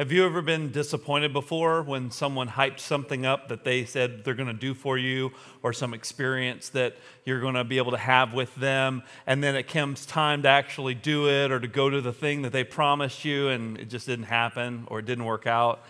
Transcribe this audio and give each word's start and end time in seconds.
Have 0.00 0.12
you 0.12 0.24
ever 0.24 0.40
been 0.40 0.72
disappointed 0.72 1.34
before 1.34 1.82
when 1.82 2.10
someone 2.10 2.48
hyped 2.48 2.80
something 2.80 3.26
up 3.26 3.48
that 3.48 3.64
they 3.64 3.84
said 3.84 4.24
they're 4.24 4.32
going 4.32 4.46
to 4.46 4.54
do 4.54 4.72
for 4.72 4.96
you 4.96 5.30
or 5.62 5.74
some 5.74 5.92
experience 5.92 6.70
that 6.70 6.96
you're 7.26 7.42
going 7.42 7.52
to 7.52 7.64
be 7.64 7.76
able 7.76 7.90
to 7.90 7.98
have 7.98 8.32
with 8.32 8.54
them 8.54 9.02
and 9.26 9.44
then 9.44 9.54
it 9.54 9.64
comes 9.64 10.06
time 10.06 10.40
to 10.44 10.48
actually 10.48 10.94
do 10.94 11.28
it 11.28 11.52
or 11.52 11.60
to 11.60 11.68
go 11.68 11.90
to 11.90 12.00
the 12.00 12.14
thing 12.14 12.40
that 12.40 12.50
they 12.50 12.64
promised 12.64 13.26
you 13.26 13.48
and 13.48 13.76
it 13.76 13.90
just 13.90 14.06
didn't 14.06 14.24
happen 14.24 14.84
or 14.86 15.00
it 15.00 15.04
didn't 15.04 15.26
work 15.26 15.46
out? 15.46 15.82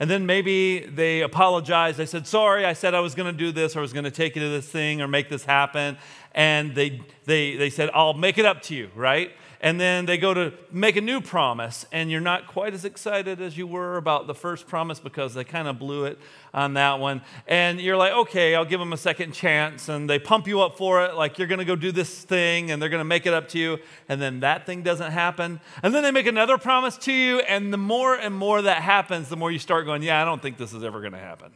And 0.00 0.08
then 0.08 0.24
maybe 0.24 0.86
they 0.86 1.20
apologized. 1.20 1.98
They 1.98 2.06
said, 2.06 2.26
Sorry, 2.26 2.64
I 2.64 2.72
said 2.72 2.94
I 2.94 3.00
was 3.00 3.14
going 3.14 3.30
to 3.30 3.38
do 3.38 3.52
this 3.52 3.76
or 3.76 3.80
I 3.80 3.82
was 3.82 3.92
going 3.92 4.04
to 4.04 4.10
take 4.10 4.34
you 4.34 4.40
to 4.40 4.48
this 4.48 4.66
thing 4.66 5.02
or 5.02 5.08
make 5.08 5.28
this 5.28 5.44
happen. 5.44 5.98
And 6.34 6.74
they, 6.74 7.02
they, 7.26 7.56
they 7.56 7.68
said, 7.68 7.90
I'll 7.92 8.14
make 8.14 8.38
it 8.38 8.46
up 8.46 8.62
to 8.62 8.74
you, 8.74 8.88
right? 8.94 9.30
And 9.60 9.80
then 9.80 10.06
they 10.06 10.18
go 10.18 10.32
to 10.34 10.52
make 10.70 10.96
a 10.96 11.00
new 11.00 11.20
promise, 11.20 11.86
and 11.90 12.10
you're 12.10 12.20
not 12.20 12.46
quite 12.46 12.74
as 12.74 12.84
excited 12.84 13.40
as 13.40 13.56
you 13.56 13.66
were 13.66 13.96
about 13.96 14.26
the 14.26 14.34
first 14.34 14.66
promise 14.66 15.00
because 15.00 15.34
they 15.34 15.44
kind 15.44 15.66
of 15.66 15.78
blew 15.78 16.04
it 16.04 16.18
on 16.54 16.74
that 16.74 17.00
one. 17.00 17.22
And 17.46 17.80
you're 17.80 17.96
like, 17.96 18.12
okay, 18.12 18.54
I'll 18.54 18.64
give 18.64 18.80
them 18.80 18.92
a 18.92 18.96
second 18.96 19.32
chance, 19.32 19.88
and 19.88 20.08
they 20.08 20.18
pump 20.18 20.46
you 20.46 20.60
up 20.60 20.78
for 20.78 21.04
it, 21.04 21.14
like 21.14 21.38
you're 21.38 21.48
going 21.48 21.58
to 21.58 21.64
go 21.64 21.76
do 21.76 21.92
this 21.92 22.22
thing, 22.22 22.70
and 22.70 22.80
they're 22.80 22.88
going 22.88 23.00
to 23.00 23.04
make 23.04 23.26
it 23.26 23.34
up 23.34 23.48
to 23.48 23.58
you, 23.58 23.78
and 24.08 24.20
then 24.20 24.40
that 24.40 24.66
thing 24.66 24.82
doesn't 24.82 25.12
happen. 25.12 25.60
And 25.82 25.94
then 25.94 26.02
they 26.02 26.10
make 26.10 26.26
another 26.26 26.58
promise 26.58 26.96
to 26.98 27.12
you, 27.12 27.40
and 27.40 27.72
the 27.72 27.78
more 27.78 28.14
and 28.14 28.34
more 28.34 28.62
that 28.62 28.82
happens, 28.82 29.28
the 29.28 29.36
more 29.36 29.50
you 29.50 29.58
start 29.58 29.86
going, 29.86 30.02
yeah, 30.02 30.22
I 30.22 30.24
don't 30.24 30.40
think 30.40 30.56
this 30.56 30.72
is 30.72 30.84
ever 30.84 31.00
going 31.00 31.12
to 31.12 31.18
happen. 31.18 31.52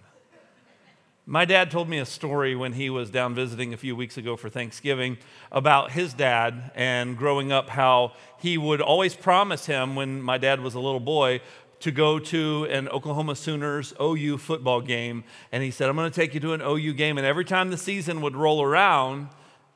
My 1.24 1.44
dad 1.44 1.70
told 1.70 1.88
me 1.88 1.98
a 1.98 2.04
story 2.04 2.56
when 2.56 2.72
he 2.72 2.90
was 2.90 3.08
down 3.08 3.32
visiting 3.32 3.72
a 3.72 3.76
few 3.76 3.94
weeks 3.94 4.16
ago 4.16 4.36
for 4.36 4.48
Thanksgiving 4.48 5.18
about 5.52 5.92
his 5.92 6.12
dad 6.12 6.72
and 6.74 7.16
growing 7.16 7.52
up, 7.52 7.68
how 7.68 8.14
he 8.40 8.58
would 8.58 8.80
always 8.80 9.14
promise 9.14 9.66
him 9.66 9.94
when 9.94 10.20
my 10.20 10.36
dad 10.36 10.60
was 10.60 10.74
a 10.74 10.80
little 10.80 10.98
boy 10.98 11.40
to 11.78 11.92
go 11.92 12.18
to 12.18 12.66
an 12.70 12.88
Oklahoma 12.88 13.36
Sooners 13.36 13.94
OU 14.00 14.38
football 14.38 14.80
game. 14.80 15.22
And 15.52 15.62
he 15.62 15.70
said, 15.70 15.88
I'm 15.88 15.94
going 15.94 16.10
to 16.10 16.20
take 16.20 16.34
you 16.34 16.40
to 16.40 16.54
an 16.54 16.60
OU 16.60 16.94
game. 16.94 17.18
And 17.18 17.26
every 17.26 17.44
time 17.44 17.70
the 17.70 17.78
season 17.78 18.20
would 18.22 18.34
roll 18.34 18.60
around, 18.60 19.28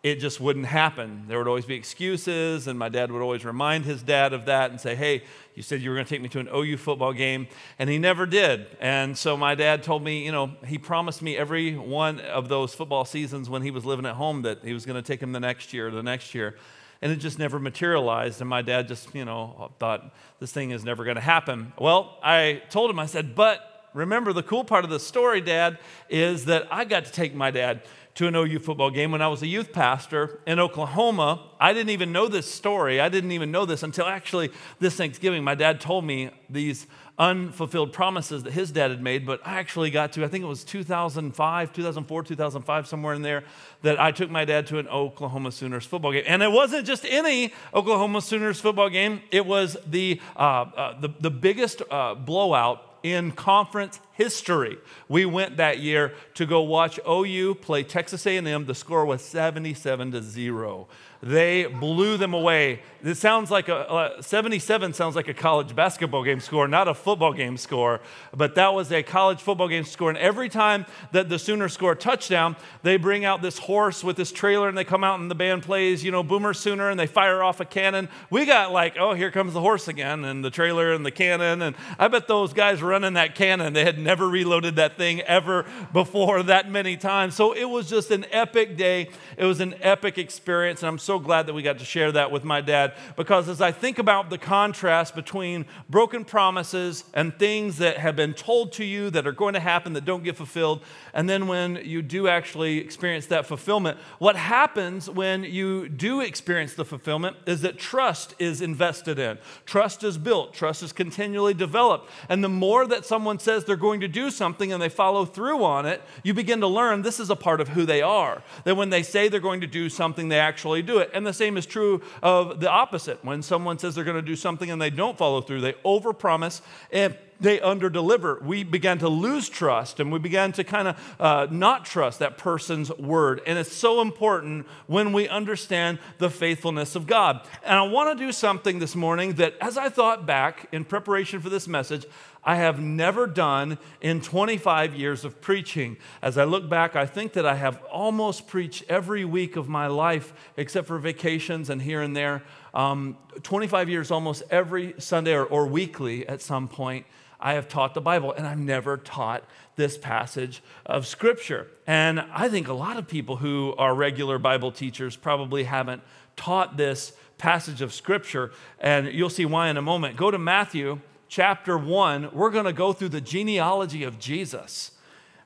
it 0.07 0.21
just 0.21 0.41
wouldn't 0.41 0.67
happen. 0.67 1.25
There 1.27 1.37
would 1.37 1.49
always 1.49 1.65
be 1.65 1.75
excuses, 1.75 2.69
and 2.69 2.79
my 2.79 2.89
dad 2.89 3.11
would 3.11 3.23
always 3.23 3.45
remind 3.45 3.85
his 3.85 4.05
dad 4.05 4.33
of 4.33 4.45
that 4.45 4.71
and 4.71 4.81
say, 4.81 4.95
Hey, 4.95 5.25
you 5.57 5.65
said 5.65 5.83
you 5.83 5.91
were 5.91 5.97
going 5.97 6.07
to 6.07 6.09
take 6.09 6.23
me 6.23 6.29
to 6.29 6.39
an 6.39 6.49
OU 6.55 6.77
football 6.77 7.13
game, 7.13 7.49
and 7.77 7.91
he 7.91 7.99
never 7.99 8.25
did. 8.25 8.69
And 8.79 9.19
so 9.19 9.37
my 9.37 9.57
dad 9.57 9.83
told 9.83 10.05
me, 10.05 10.25
you 10.25 10.31
know, 10.31 10.53
he 10.65 10.79
promised 10.79 11.23
me 11.23 11.37
every 11.37 11.77
one 11.77 12.21
of 12.21 12.49
those 12.49 12.73
football 12.73 13.05
seasons 13.05 13.51
when 13.51 13.63
he 13.63 13.73
was 13.73 13.85
living 13.85 14.07
at 14.07 14.15
home 14.15 14.43
that 14.43 14.63
he 14.63 14.73
was 14.73 14.87
going 14.87 14.95
to 14.95 15.03
take 15.03 15.21
him 15.21 15.33
the 15.33 15.41
next 15.41 15.73
year, 15.73 15.91
the 15.91 16.05
next 16.05 16.37
year. 16.37 16.55
And 17.03 17.11
it 17.11 17.17
just 17.17 17.41
never 17.41 17.59
materialized. 17.59 18.41
And 18.41 18.49
my 18.49 18.63
dad 18.63 18.87
just, 18.87 19.13
you 19.13 19.25
know, 19.25 19.73
thought 19.81 20.15
this 20.39 20.53
thing 20.53 20.71
is 20.71 20.85
never 20.85 21.03
going 21.03 21.17
to 21.17 21.21
happen. 21.21 21.73
Well, 21.81 22.17
I 22.23 22.63
told 22.71 22.91
him, 22.91 23.01
I 23.01 23.07
said, 23.07 23.35
but 23.35 23.76
remember 23.97 24.33
the 24.33 24.43
cool 24.43 24.63
part 24.63 24.85
of 24.85 24.91
the 24.91 25.01
story, 25.01 25.41
Dad, 25.41 25.79
is 26.09 26.45
that 26.45 26.69
I 26.71 26.85
got 26.85 27.07
to 27.07 27.13
take 27.13 27.35
my 27.35 27.51
dad 27.51 27.83
to 28.17 28.27
an 28.27 28.35
OU 28.35 28.61
football 28.61 28.91
game 28.91 29.11
when 29.11 29.21
I 29.21 29.29
was 29.29 29.43
a 29.43 29.47
youth 29.47 29.73
pastor 29.73 30.41
in 30.47 30.59
Oklahoma. 30.59 31.51
I 31.61 31.75
didn't 31.75 31.91
even 31.91 32.13
know 32.13 32.29
this 32.29 32.51
story. 32.51 32.99
I 32.99 33.11
didn't 33.11 33.33
even 33.33 33.51
know 33.51 33.67
this 33.67 33.83
until 33.83 34.07
actually 34.07 34.51
this 34.79 34.97
Thanksgiving. 34.97 35.45
My 35.45 35.55
dad 35.55 35.81
told 35.83 36.05
me 36.05 36.31
these 36.49 36.87
unfulfilled 37.19 37.93
promises 37.93 38.43
that 38.43 38.53
his 38.53 38.71
dad 38.71 38.91
had 38.91 39.03
made, 39.03 39.27
but 39.27 39.47
I 39.47 39.59
actually 39.59 39.91
got 39.91 40.13
to, 40.13 40.25
I 40.25 40.29
think 40.29 40.45
it 40.45 40.47
was 40.47 40.65
2005, 40.65 41.73
2004, 41.73 42.23
2005, 42.23 42.87
somewhere 42.87 43.15
in 43.15 43.23
there, 43.23 43.45
that 43.83 44.01
I 44.01 44.13
took 44.13 44.31
my 44.31 44.45
dad 44.45 44.67
to 44.69 44.79
an 44.79 44.89
Oklahoma 44.89 45.53
Sooners 45.53 45.85
football 45.85 46.13
game. 46.13 46.25
And 46.27 46.43
it 46.43 46.53
wasn't 46.53 46.87
just 46.87 47.05
any 47.07 47.53
Oklahoma 47.75 48.21
Sooners 48.21 48.61
football 48.61 48.89
game, 48.89 49.21
it 49.31 49.45
was 49.45 49.77
the, 49.87 50.21
uh, 50.37 50.41
uh, 50.41 51.01
the, 51.01 51.09
the 51.21 51.31
biggest 51.31 51.83
uh, 51.91 52.15
blowout 52.15 52.96
in 53.13 53.31
conference 53.31 54.01
history. 54.15 54.79
We 55.09 55.27
went 55.27 55.59
that 55.59 55.79
year 55.79 56.13
to 56.35 56.45
go 56.45 56.63
watch 56.63 56.99
OU 57.09 57.57
play 57.57 57.85
Texas 57.85 58.27
A&M. 58.27 58.67
The 58.67 58.75
score 58.75 59.07
was 59.07 59.23
77 59.23 60.11
to 60.11 60.23
0. 60.23 60.89
They 61.27 61.65
blew 61.65 62.17
them 62.19 62.35
away. 62.35 62.83
It 63.03 63.17
sounds 63.17 63.51
like 63.51 63.69
a 63.69 63.77
uh, 63.77 64.23
77 64.23 64.93
sounds 64.93 65.17
like 65.17 65.27
a 65.27 65.35
college 65.35 65.75
basketball 65.75 66.23
game 66.23 66.39
score, 66.39 66.69
not 66.69 66.87
a 66.87 66.95
football 66.95 67.33
game 67.33 67.57
score, 67.57 68.01
but 68.33 68.55
that 68.55 68.75
was 68.75 68.91
a 68.93 69.03
college 69.03 69.41
football 69.41 69.67
game 69.67 69.85
score. 69.85 70.09
And 70.09 70.19
every 70.19 70.49
time 70.49 70.87
that 71.11 71.29
the 71.29 71.39
Sooners 71.39 71.73
score 71.73 71.93
a 71.93 71.97
touchdown, 71.97 72.55
they 72.83 72.97
bring 72.97 73.25
out 73.25 73.43
this 73.43 73.59
horse 73.59 74.05
with 74.05 74.17
this 74.17 74.31
trailer 74.31 74.69
and 74.69 74.79
they 74.79 74.85
come 74.85 75.03
out 75.03 75.19
and 75.19 75.29
the 75.29 75.35
band 75.35 75.65
plays, 75.65 76.05
you 76.05 76.13
know, 76.13 76.23
Boomer 76.23 76.55
Sooner 76.55 76.91
and 76.91 76.99
they 76.99 77.07
fire 77.07 77.43
off 77.43 77.61
a 77.61 77.65
cannon. 77.65 78.09
We 78.31 78.47
got 78.47 78.73
like, 78.73 78.97
oh, 78.97 79.15
here 79.15 79.33
comes 79.33 79.53
the 79.53 79.61
horse 79.61 79.89
again 79.89 80.25
and 80.25 80.45
the 80.45 80.51
trailer 80.51 80.93
and 80.93 81.05
the 81.05 81.11
cannon. 81.11 81.61
And 81.61 81.77
I 81.99 82.07
bet 82.07 82.29
those 82.29 82.53
guys 82.53 82.83
running 82.83 83.15
that 83.15 83.35
cannon, 83.35 83.73
they 83.73 83.85
had 83.85 83.99
never 83.99 84.29
reloaded 84.29 84.77
that 84.77 84.97
thing 84.97 85.23
ever 85.23 85.65
before 85.93 86.45
that 86.45 86.71
many 86.71 86.97
times. 86.97 87.35
So 87.35 87.53
it 87.53 87.65
was 87.65 87.91
just 87.91 88.13
an 88.13 88.27
epic 88.31 88.77
day. 88.77 89.11
It 89.37 89.45
was 89.45 89.61
an 89.61 89.75
epic 89.81 90.19
experience. 90.19 90.83
And 90.83 90.89
I'm 90.89 90.99
so 90.99 91.16
glad 91.19 91.47
that 91.47 91.55
we 91.55 91.63
got 91.63 91.79
to 91.79 91.85
share 91.85 92.13
that 92.13 92.31
with 92.31 92.45
my 92.45 92.61
dad 92.61 92.95
because 93.17 93.49
as 93.49 93.61
I 93.61 93.73
think 93.73 93.99
about 93.99 94.31
the 94.31 94.39
contrast 94.39 95.15
between 95.15 95.67
broken 95.89 96.25
promises 96.25 97.05
and 97.15 97.37
things 97.39 97.79
that 97.79 97.99
have 97.99 98.17
been 98.17 98.35
told 98.35 98.73
to 98.73 98.85
you 98.85 99.11
that 99.11 99.27
are 99.27 99.33
going 99.33 99.55
to 99.55 99.61
happen 99.61 99.93
that 99.95 100.05
don't 100.05 100.25
get 100.25 100.37
fulfilled, 100.37 100.83
and 101.15 101.29
then 101.29 101.47
when 101.47 101.77
you 101.77 102.03
do 102.03 102.29
actually 102.29 102.79
experience 102.79 103.27
that 103.27 103.47
fulfillment, 103.47 103.99
what 104.19 104.37
happens 104.37 105.09
when 105.09 105.45
you 105.45 105.89
do 105.89 106.21
experience 106.21 106.75
the 106.75 106.85
fulfillment 106.85 107.37
is 107.47 107.63
that 107.63 107.79
trust 107.79 108.35
is 108.39 108.61
invested 108.61 109.19
in. 109.19 109.39
Trust 109.65 110.05
is 110.05 110.19
built, 110.19 110.55
trust 110.55 110.83
is 110.83 110.93
continually 110.93 111.55
developed. 111.55 112.11
And 112.29 112.43
the 112.43 112.49
more 112.49 112.87
that 112.87 113.05
someone 113.05 113.39
says 113.39 113.65
they're 113.65 113.77
going 113.77 114.01
to 114.01 114.09
do 114.09 114.31
something 114.31 114.73
and 114.73 114.83
they 114.83 114.89
follow 114.89 115.25
through 115.25 115.65
on 115.65 115.87
it, 115.87 116.03
you 116.23 116.35
begin 116.35 116.61
to 116.61 116.67
learn 116.67 117.03
this 117.03 117.21
is 117.21 117.31
a 117.31 117.37
part 117.37 117.61
of 117.61 117.69
who 117.69 117.85
they 117.85 118.03
are. 118.03 118.43
That 118.65 118.77
when 118.77 118.91
they 118.91 119.03
say 119.03 119.29
they're 119.29 119.41
going 119.41 119.61
to 119.61 119.67
do 119.67 119.89
something, 119.89 120.29
they 120.29 120.39
actually 120.39 120.83
do 120.83 120.96
it. 120.99 121.11
And 121.13 121.27
the 121.27 121.33
same 121.33 121.57
is 121.57 121.67
true 121.67 122.03
of 122.23 122.61
the 122.61 122.71
opposite. 122.71 123.25
When 123.25 123.43
someone 123.43 123.79
says 123.79 123.95
they're 123.95 124.05
going 124.05 124.17
to 124.17 124.23
do 124.23 124.37
something 124.37 124.71
and 124.71 124.81
they 124.81 124.91
don't 124.91 125.17
follow 125.17 125.41
through, 125.41 125.61
they 125.61 125.75
overpromise 125.85 126.61
and 126.91 127.17
they 127.41 127.59
underdeliver. 127.59 128.43
We 128.43 128.65
began 128.65 128.99
to 128.99 129.09
lose 129.09 129.49
trust 129.49 130.01
and 130.01 130.11
we 130.11 130.19
began 130.19 130.53
to 130.53 130.65
kind 130.65 130.89
of 130.89 131.17
uh, 131.21 131.47
not 131.51 131.85
trust 131.85 132.19
that 132.21 132.39
person's 132.39 132.91
word. 132.97 133.43
And 133.47 133.59
it's 133.59 133.73
so 133.73 134.01
important 134.01 134.67
when 134.87 135.13
we 135.13 135.29
understand 135.29 135.99
the 136.19 136.31
faithfulness 136.31 136.97
of 136.97 137.07
God. 137.07 137.47
And 137.63 137.79
I 137.79 137.83
want 137.83 138.17
to 138.17 138.25
do 138.25 138.33
something 138.33 138.79
this 138.79 138.97
morning 138.97 139.35
that, 139.35 139.55
as 139.61 139.77
I 139.77 139.89
thought 139.89 140.27
back 140.27 140.69
in 140.73 140.85
preparation 140.85 141.41
for 141.41 141.51
this 141.51 141.69
message, 141.69 142.07
I 142.47 142.57
have 142.57 142.81
never 142.81 143.27
done 143.27 143.77
in 144.01 144.21
25 144.21 144.95
years 144.95 145.25
of 145.25 145.41
preaching. 145.41 145.97
As 146.23 146.39
I 146.39 146.45
look 146.45 146.69
back, 146.69 146.95
I 146.95 147.05
think 147.05 147.33
that 147.33 147.45
I 147.45 147.57
have 147.57 147.83
almost 147.91 148.47
preached 148.47 148.85
every 148.89 149.25
week 149.25 149.57
of 149.57 149.69
my 149.69 149.89
life, 149.89 150.33
except 150.57 150.87
for 150.87 150.99
vacations 150.99 151.69
and 151.71 151.83
here 151.83 152.01
and 152.01 152.17
there. 152.17 152.45
Um, 152.73 153.17
25 153.43 153.89
years, 153.89 154.13
almost 154.13 154.45
every 154.49 154.95
Sunday 154.99 155.35
or, 155.35 155.45
or 155.45 155.67
weekly 155.67 156.27
at 156.29 156.41
some 156.41 156.69
point, 156.69 157.05
I 157.41 157.55
have 157.55 157.69
taught 157.69 157.95
the 157.95 158.01
Bible, 158.01 158.33
and 158.33 158.47
I've 158.47 158.61
never 158.61 158.97
taught 158.97 159.43
this 159.75 159.99
passage 159.99 160.63
of 160.87 161.05
Scripture. 161.05 161.67
And 161.85 162.21
I 162.33 162.49
think 162.49 162.69
a 162.69 162.73
lot 162.73 162.97
of 162.97 163.09
people 163.09 163.37
who 163.37 163.75
are 163.77 163.93
regular 163.93 164.39
Bible 164.39 164.71
teachers 164.71 165.17
probably 165.17 165.65
haven't 165.65 166.03
taught 166.37 166.77
this 166.77 167.13
passage 167.39 167.83
of 167.83 167.93
Scripture, 167.93 168.53
and 168.79 169.09
you'll 169.09 169.31
see 169.31 169.45
why 169.45 169.69
in 169.69 169.77
a 169.77 169.83
moment. 169.83 170.17
Go 170.17 170.31
to 170.31 170.39
Matthew 170.39 171.01
chapter 171.29 171.77
1, 171.77 172.31
we're 172.33 172.51
going 172.51 172.65
to 172.65 172.73
go 172.73 172.93
through 172.93 173.11
the 173.11 173.21
genealogy 173.21 174.05
of 174.05 174.19
Jesus. 174.19 174.93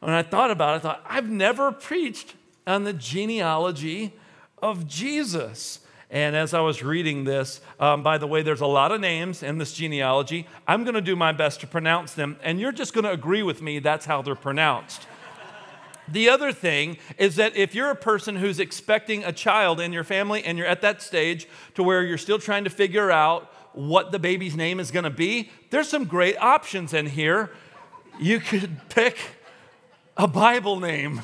When 0.00 0.12
I 0.12 0.22
thought 0.22 0.50
about 0.50 0.74
it, 0.74 0.76
I 0.76 0.78
thought, 0.80 1.04
I've 1.06 1.28
never 1.28 1.72
preached 1.72 2.34
on 2.66 2.84
the 2.84 2.92
genealogy 2.92 4.14
of 4.62 4.86
Jesus. 4.86 5.80
And 6.10 6.34
as 6.34 6.54
I 6.54 6.60
was 6.60 6.82
reading 6.82 7.24
this, 7.24 7.60
um, 7.78 8.02
by 8.02 8.18
the 8.18 8.26
way, 8.26 8.42
there's 8.42 8.60
a 8.60 8.66
lot 8.66 8.90
of 8.90 9.00
names 9.00 9.42
in 9.42 9.58
this 9.58 9.72
genealogy. 9.72 10.46
I'm 10.66 10.82
going 10.82 10.94
to 10.94 11.00
do 11.00 11.14
my 11.14 11.32
best 11.32 11.60
to 11.60 11.66
pronounce 11.66 12.14
them, 12.14 12.36
and 12.42 12.58
you're 12.58 12.72
just 12.72 12.94
going 12.94 13.04
to 13.04 13.12
agree 13.12 13.42
with 13.42 13.62
me 13.62 13.78
that's 13.78 14.06
how 14.06 14.22
they're 14.22 14.34
pronounced. 14.34 15.06
The 16.08 16.28
other 16.28 16.50
thing 16.50 16.96
is 17.18 17.36
that 17.36 17.54
if 17.54 17.72
you're 17.72 17.90
a 17.90 17.94
person 17.94 18.34
who's 18.34 18.58
expecting 18.58 19.22
a 19.22 19.32
child 19.32 19.78
in 19.78 19.92
your 19.92 20.02
family 20.02 20.42
and 20.42 20.58
you're 20.58 20.66
at 20.66 20.80
that 20.80 21.00
stage 21.02 21.46
to 21.74 21.84
where 21.84 22.02
you're 22.02 22.18
still 22.18 22.40
trying 22.40 22.64
to 22.64 22.70
figure 22.70 23.12
out 23.12 23.52
what 23.72 24.12
the 24.12 24.18
baby's 24.18 24.56
name 24.56 24.80
is 24.80 24.90
going 24.90 25.04
to 25.04 25.10
be, 25.10 25.50
there's 25.70 25.88
some 25.88 26.04
great 26.04 26.36
options 26.38 26.92
in 26.92 27.06
here. 27.06 27.50
You 28.18 28.40
could 28.40 28.80
pick 28.88 29.18
a 30.16 30.26
Bible 30.26 30.78
name 30.80 31.22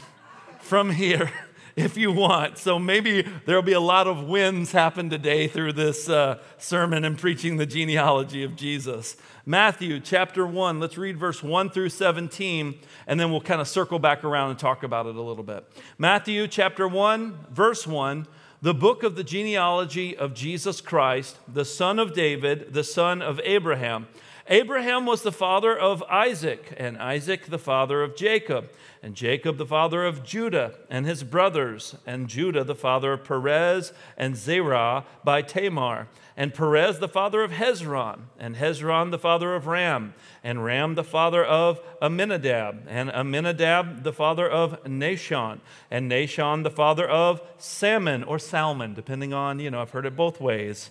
from 0.60 0.90
here 0.90 1.30
if 1.76 1.96
you 1.96 2.10
want. 2.12 2.58
So 2.58 2.78
maybe 2.78 3.22
there'll 3.44 3.62
be 3.62 3.72
a 3.72 3.80
lot 3.80 4.06
of 4.06 4.24
wins 4.24 4.72
happen 4.72 5.10
today 5.10 5.48
through 5.48 5.74
this 5.74 6.08
uh, 6.08 6.38
sermon 6.58 7.04
and 7.04 7.18
preaching 7.18 7.56
the 7.56 7.66
genealogy 7.66 8.42
of 8.42 8.56
Jesus. 8.56 9.16
Matthew 9.44 10.00
chapter 10.00 10.46
1, 10.46 10.80
let's 10.80 10.98
read 10.98 11.18
verse 11.18 11.42
1 11.42 11.70
through 11.70 11.90
17, 11.90 12.74
and 13.06 13.20
then 13.20 13.30
we'll 13.30 13.40
kind 13.40 13.60
of 13.60 13.68
circle 13.68 13.98
back 13.98 14.24
around 14.24 14.50
and 14.50 14.58
talk 14.58 14.82
about 14.82 15.06
it 15.06 15.14
a 15.14 15.22
little 15.22 15.44
bit. 15.44 15.64
Matthew 15.98 16.48
chapter 16.48 16.88
1, 16.88 17.46
verse 17.50 17.86
1 17.86 18.26
the 18.66 18.74
book 18.74 19.04
of 19.04 19.14
the 19.14 19.22
genealogy 19.22 20.16
of 20.16 20.34
Jesus 20.34 20.80
Christ, 20.80 21.38
the 21.46 21.64
son 21.64 22.00
of 22.00 22.12
David, 22.12 22.74
the 22.74 22.82
son 22.82 23.22
of 23.22 23.40
Abraham. 23.44 24.08
Abraham 24.48 25.06
was 25.06 25.22
the 25.22 25.32
father 25.32 25.76
of 25.76 26.04
Isaac, 26.04 26.72
and 26.76 26.98
Isaac 26.98 27.46
the 27.46 27.58
father 27.58 28.02
of 28.02 28.14
Jacob, 28.14 28.70
and 29.02 29.16
Jacob 29.16 29.58
the 29.58 29.66
father 29.66 30.04
of 30.04 30.22
Judah 30.22 30.74
and 30.88 31.04
his 31.04 31.24
brothers, 31.24 31.96
and 32.06 32.28
Judah 32.28 32.62
the 32.62 32.76
father 32.76 33.12
of 33.12 33.24
Perez 33.24 33.92
and 34.16 34.36
Zerah 34.36 35.04
by 35.24 35.42
Tamar, 35.42 36.06
and 36.36 36.54
Perez 36.54 37.00
the 37.00 37.08
father 37.08 37.42
of 37.42 37.50
Hezron, 37.50 38.26
and 38.38 38.54
Hezron 38.54 39.10
the 39.10 39.18
father 39.18 39.56
of 39.56 39.66
Ram, 39.66 40.14
and 40.44 40.64
Ram 40.64 40.94
the 40.94 41.02
father 41.02 41.44
of 41.44 41.80
Amminadab, 42.00 42.84
and 42.86 43.10
Amminadab 43.10 44.04
the 44.04 44.12
father 44.12 44.48
of 44.48 44.80
Nahshon, 44.84 45.58
and 45.90 46.08
Nahshon 46.08 46.62
the 46.62 46.70
father 46.70 47.08
of 47.08 47.40
Salmon 47.58 48.22
or 48.22 48.38
Salmon, 48.38 48.94
depending 48.94 49.32
on, 49.32 49.58
you 49.58 49.72
know, 49.72 49.82
I've 49.82 49.90
heard 49.90 50.06
it 50.06 50.14
both 50.14 50.40
ways. 50.40 50.90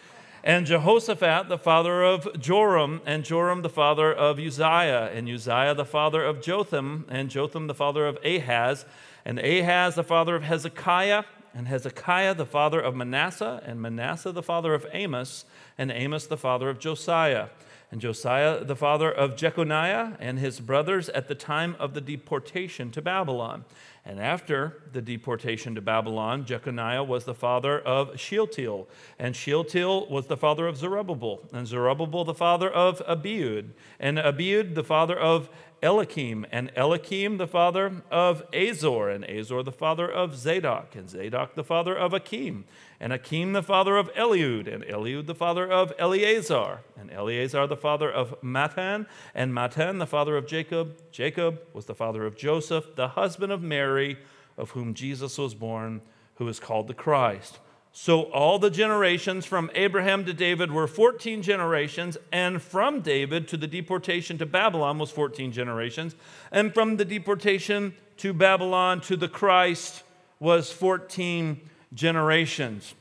and 0.43 0.65
Jehoshaphat 0.65 1.49
the 1.49 1.57
father 1.57 2.03
of 2.03 2.39
Joram, 2.39 3.01
and 3.05 3.23
Joram 3.23 3.61
the 3.61 3.69
father 3.69 4.11
of 4.11 4.39
Uzziah, 4.39 5.11
and 5.13 5.29
Uzziah 5.29 5.75
the 5.75 5.85
father 5.85 6.23
of 6.23 6.41
Jotham, 6.41 7.05
and 7.09 7.29
Jotham 7.29 7.67
the 7.67 7.75
father 7.75 8.07
of 8.07 8.17
Ahaz, 8.23 8.85
and 9.25 9.39
Ahaz 9.39 9.95
the 9.95 10.03
father 10.03 10.35
of 10.35 10.43
Hezekiah, 10.43 11.23
and 11.53 11.67
Hezekiah 11.67 12.35
the 12.35 12.45
father 12.45 12.79
of 12.79 12.95
Manasseh, 12.95 13.61
and 13.65 13.81
Manasseh 13.81 14.31
the 14.31 14.43
father 14.43 14.73
of 14.73 14.85
Amos, 14.93 15.45
and 15.77 15.91
Amos 15.91 16.27
the 16.27 16.37
father 16.37 16.69
of 16.69 16.79
Josiah, 16.79 17.49
and 17.91 17.99
Josiah 17.99 18.63
the 18.63 18.75
father 18.75 19.11
of 19.11 19.35
Jeconiah, 19.35 20.17
and 20.19 20.39
his 20.39 20.59
brothers 20.59 21.09
at 21.09 21.27
the 21.27 21.35
time 21.35 21.75
of 21.77 21.93
the 21.93 22.01
deportation 22.01 22.89
to 22.91 23.01
Babylon. 23.01 23.65
And 24.03 24.19
after 24.19 24.81
the 24.93 25.01
deportation 25.01 25.75
to 25.75 25.81
Babylon, 25.81 26.45
Jeconiah 26.45 27.03
was 27.03 27.25
the 27.25 27.35
father 27.35 27.79
of 27.79 28.19
Shealtiel, 28.19 28.87
and 29.19 29.35
Shealtiel 29.35 30.07
was 30.09 30.27
the 30.27 30.37
father 30.37 30.67
of 30.67 30.77
Zerubbabel, 30.77 31.41
and 31.53 31.67
Zerubbabel 31.67 32.23
the 32.23 32.33
father 32.33 32.69
of 32.69 33.05
Abiud, 33.05 33.71
and 33.99 34.17
Abiud 34.17 34.73
the 34.73 34.83
father 34.83 35.19
of 35.19 35.49
Eliakim, 35.83 36.45
and 36.51 36.71
Eliakim 36.77 37.37
the 37.37 37.47
father 37.47 38.03
of 38.11 38.43
Azor, 38.53 39.09
and 39.09 39.23
Azor 39.25 39.63
the 39.63 39.71
father 39.71 40.09
of 40.09 40.35
Zadok, 40.35 40.95
and 40.95 41.09
Zadok 41.09 41.55
the 41.55 41.63
father 41.63 41.97
of 41.97 42.13
Achim, 42.13 42.65
and 42.99 43.11
Achim 43.11 43.53
the 43.53 43.63
father 43.63 43.97
of 43.97 44.13
Eliud, 44.13 44.71
and 44.71 44.83
Eliud 44.83 45.25
the 45.25 45.33
father 45.33 45.67
of 45.67 45.91
Eleazar, 45.97 46.81
and 46.95 47.09
Eleazar 47.11 47.65
the 47.65 47.75
father 47.75 48.11
of 48.11 48.39
Matthan, 48.41 49.07
and 49.33 49.53
Matthan 49.53 49.97
the 49.97 50.05
father 50.05 50.37
of 50.37 50.45
Jacob. 50.45 50.97
Jacob 51.11 51.61
was 51.73 51.85
the 51.85 51.95
father 51.95 52.27
of 52.27 52.37
Joseph, 52.37 52.95
the 52.95 53.09
husband 53.09 53.51
of 53.51 53.63
Mary, 53.63 54.19
of 54.57 54.71
whom 54.71 54.93
Jesus 54.93 55.39
was 55.39 55.55
born, 55.55 56.01
who 56.35 56.47
is 56.47 56.59
called 56.59 56.87
the 56.87 56.93
Christ. 56.93 57.57
So 57.93 58.23
all 58.23 58.57
the 58.57 58.69
generations 58.69 59.45
from 59.45 59.69
Abraham 59.75 60.25
to 60.25 60.33
David 60.33 60.71
were 60.71 60.87
14 60.87 61.41
generations, 61.41 62.17
and 62.31 62.61
from 62.61 63.01
David 63.01 63.47
to 63.49 63.57
the 63.57 63.67
deportation 63.67 64.37
to 64.37 64.45
Babylon 64.45 64.97
was 64.97 65.11
14 65.11 65.51
generations, 65.51 66.15
and 66.51 66.73
from 66.73 66.97
the 66.97 67.05
deportation 67.05 67.93
to 68.17 68.33
Babylon 68.33 69.01
to 69.01 69.17
the 69.17 69.27
Christ 69.27 70.03
was 70.39 70.71
14 70.71 71.59
generations 71.93 72.93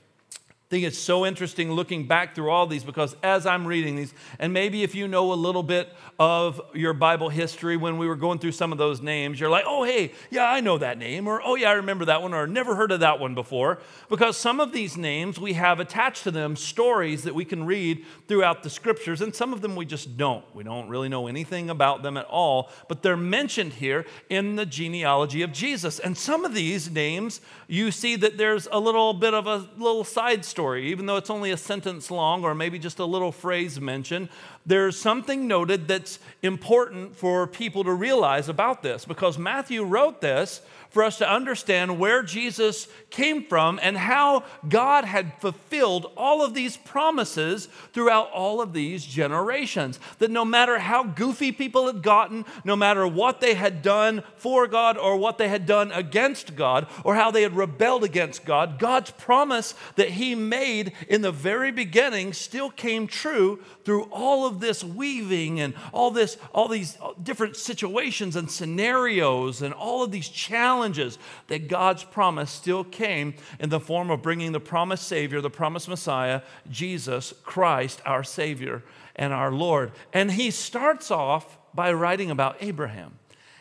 think 0.70 0.84
it's 0.84 0.98
so 0.98 1.26
interesting 1.26 1.72
looking 1.72 2.06
back 2.06 2.32
through 2.32 2.48
all 2.48 2.64
these 2.64 2.84
because 2.84 3.16
as 3.24 3.44
I'm 3.44 3.66
reading 3.66 3.96
these, 3.96 4.14
and 4.38 4.52
maybe 4.52 4.84
if 4.84 4.94
you 4.94 5.08
know 5.08 5.32
a 5.32 5.34
little 5.34 5.64
bit 5.64 5.92
of 6.16 6.60
your 6.74 6.92
Bible 6.92 7.28
history 7.28 7.76
when 7.76 7.98
we 7.98 8.06
were 8.06 8.14
going 8.14 8.38
through 8.38 8.52
some 8.52 8.70
of 8.70 8.78
those 8.78 9.02
names, 9.02 9.40
you're 9.40 9.50
like, 9.50 9.64
oh, 9.66 9.82
hey, 9.82 10.12
yeah, 10.30 10.44
I 10.44 10.60
know 10.60 10.78
that 10.78 10.96
name, 10.96 11.26
or 11.26 11.42
oh, 11.44 11.56
yeah, 11.56 11.70
I 11.70 11.72
remember 11.72 12.04
that 12.04 12.22
one, 12.22 12.32
or 12.32 12.46
never 12.46 12.76
heard 12.76 12.92
of 12.92 13.00
that 13.00 13.18
one 13.18 13.34
before. 13.34 13.80
Because 14.08 14.36
some 14.36 14.60
of 14.60 14.72
these 14.72 14.96
names 14.96 15.40
we 15.40 15.54
have 15.54 15.80
attached 15.80 16.22
to 16.22 16.30
them 16.30 16.54
stories 16.54 17.24
that 17.24 17.34
we 17.34 17.44
can 17.44 17.66
read 17.66 18.04
throughout 18.28 18.62
the 18.62 18.70
scriptures, 18.70 19.20
and 19.20 19.34
some 19.34 19.52
of 19.52 19.62
them 19.62 19.74
we 19.74 19.84
just 19.84 20.16
don't. 20.16 20.44
We 20.54 20.62
don't 20.62 20.88
really 20.88 21.08
know 21.08 21.26
anything 21.26 21.68
about 21.68 22.04
them 22.04 22.16
at 22.16 22.26
all, 22.26 22.70
but 22.86 23.02
they're 23.02 23.16
mentioned 23.16 23.72
here 23.72 24.06
in 24.28 24.54
the 24.54 24.66
genealogy 24.66 25.42
of 25.42 25.50
Jesus. 25.50 25.98
And 25.98 26.16
some 26.16 26.44
of 26.44 26.54
these 26.54 26.88
names, 26.92 27.40
you 27.66 27.90
see 27.90 28.14
that 28.14 28.38
there's 28.38 28.68
a 28.70 28.78
little 28.78 29.14
bit 29.14 29.34
of 29.34 29.48
a 29.48 29.68
little 29.76 30.04
side 30.04 30.44
story 30.44 30.59
story, 30.60 30.90
even 30.90 31.06
though 31.06 31.16
it's 31.16 31.30
only 31.30 31.52
a 31.52 31.56
sentence 31.56 32.10
long 32.10 32.44
or 32.44 32.54
maybe 32.54 32.78
just 32.78 32.98
a 32.98 33.04
little 33.06 33.32
phrase 33.32 33.80
mentioned, 33.80 34.28
there's 34.66 35.00
something 35.00 35.48
noted 35.48 35.88
that's 35.88 36.18
important 36.42 37.16
for 37.16 37.46
people 37.46 37.82
to 37.82 37.94
realize 37.94 38.46
about 38.46 38.82
this 38.82 39.06
because 39.06 39.38
Matthew 39.38 39.82
wrote 39.82 40.20
this 40.20 40.60
for 40.90 41.04
us 41.04 41.18
to 41.18 41.32
understand 41.32 41.98
where 41.98 42.22
Jesus 42.22 42.88
came 43.10 43.44
from 43.44 43.78
and 43.82 43.96
how 43.96 44.44
God 44.68 45.04
had 45.04 45.32
fulfilled 45.40 46.12
all 46.16 46.44
of 46.44 46.52
these 46.52 46.76
promises 46.76 47.66
throughout 47.92 48.30
all 48.32 48.60
of 48.60 48.72
these 48.72 49.04
generations. 49.04 50.00
That 50.18 50.30
no 50.30 50.44
matter 50.44 50.78
how 50.78 51.04
goofy 51.04 51.52
people 51.52 51.86
had 51.86 52.02
gotten, 52.02 52.44
no 52.64 52.74
matter 52.74 53.06
what 53.06 53.40
they 53.40 53.54
had 53.54 53.82
done 53.82 54.24
for 54.36 54.66
God 54.66 54.98
or 54.98 55.16
what 55.16 55.38
they 55.38 55.48
had 55.48 55.64
done 55.64 55.92
against 55.92 56.56
God 56.56 56.88
or 57.04 57.14
how 57.14 57.30
they 57.30 57.42
had 57.42 57.56
rebelled 57.56 58.04
against 58.04 58.44
God, 58.44 58.78
God's 58.78 59.12
promise 59.12 59.74
that 59.94 60.10
He 60.10 60.34
made 60.50 60.92
in 61.08 61.22
the 61.22 61.32
very 61.32 61.70
beginning 61.72 62.34
still 62.34 62.68
came 62.68 63.06
true 63.06 63.62
through 63.84 64.02
all 64.10 64.44
of 64.46 64.60
this 64.60 64.84
weaving 64.84 65.60
and 65.60 65.72
all 65.94 66.10
this 66.10 66.36
all 66.52 66.68
these 66.68 66.98
uh, 67.00 67.12
different 67.22 67.56
situations 67.56 68.36
and 68.36 68.50
scenarios 68.50 69.62
and 69.62 69.72
all 69.72 70.02
of 70.02 70.10
these 70.10 70.28
challenges 70.28 71.16
that 71.46 71.68
God's 71.68 72.04
promise 72.04 72.50
still 72.50 72.84
came 72.84 73.34
in 73.58 73.70
the 73.70 73.80
form 73.80 74.10
of 74.10 74.20
bringing 74.20 74.52
the 74.52 74.60
promised 74.60 75.06
savior 75.08 75.40
the 75.40 75.48
promised 75.48 75.88
messiah 75.88 76.42
Jesus 76.68 77.32
Christ 77.44 78.02
our 78.04 78.24
savior 78.24 78.82
and 79.16 79.32
our 79.32 79.52
Lord. 79.52 79.92
And 80.12 80.32
he 80.32 80.50
starts 80.50 81.10
off 81.10 81.56
by 81.72 81.92
writing 81.92 82.30
about 82.30 82.56
Abraham 82.60 83.19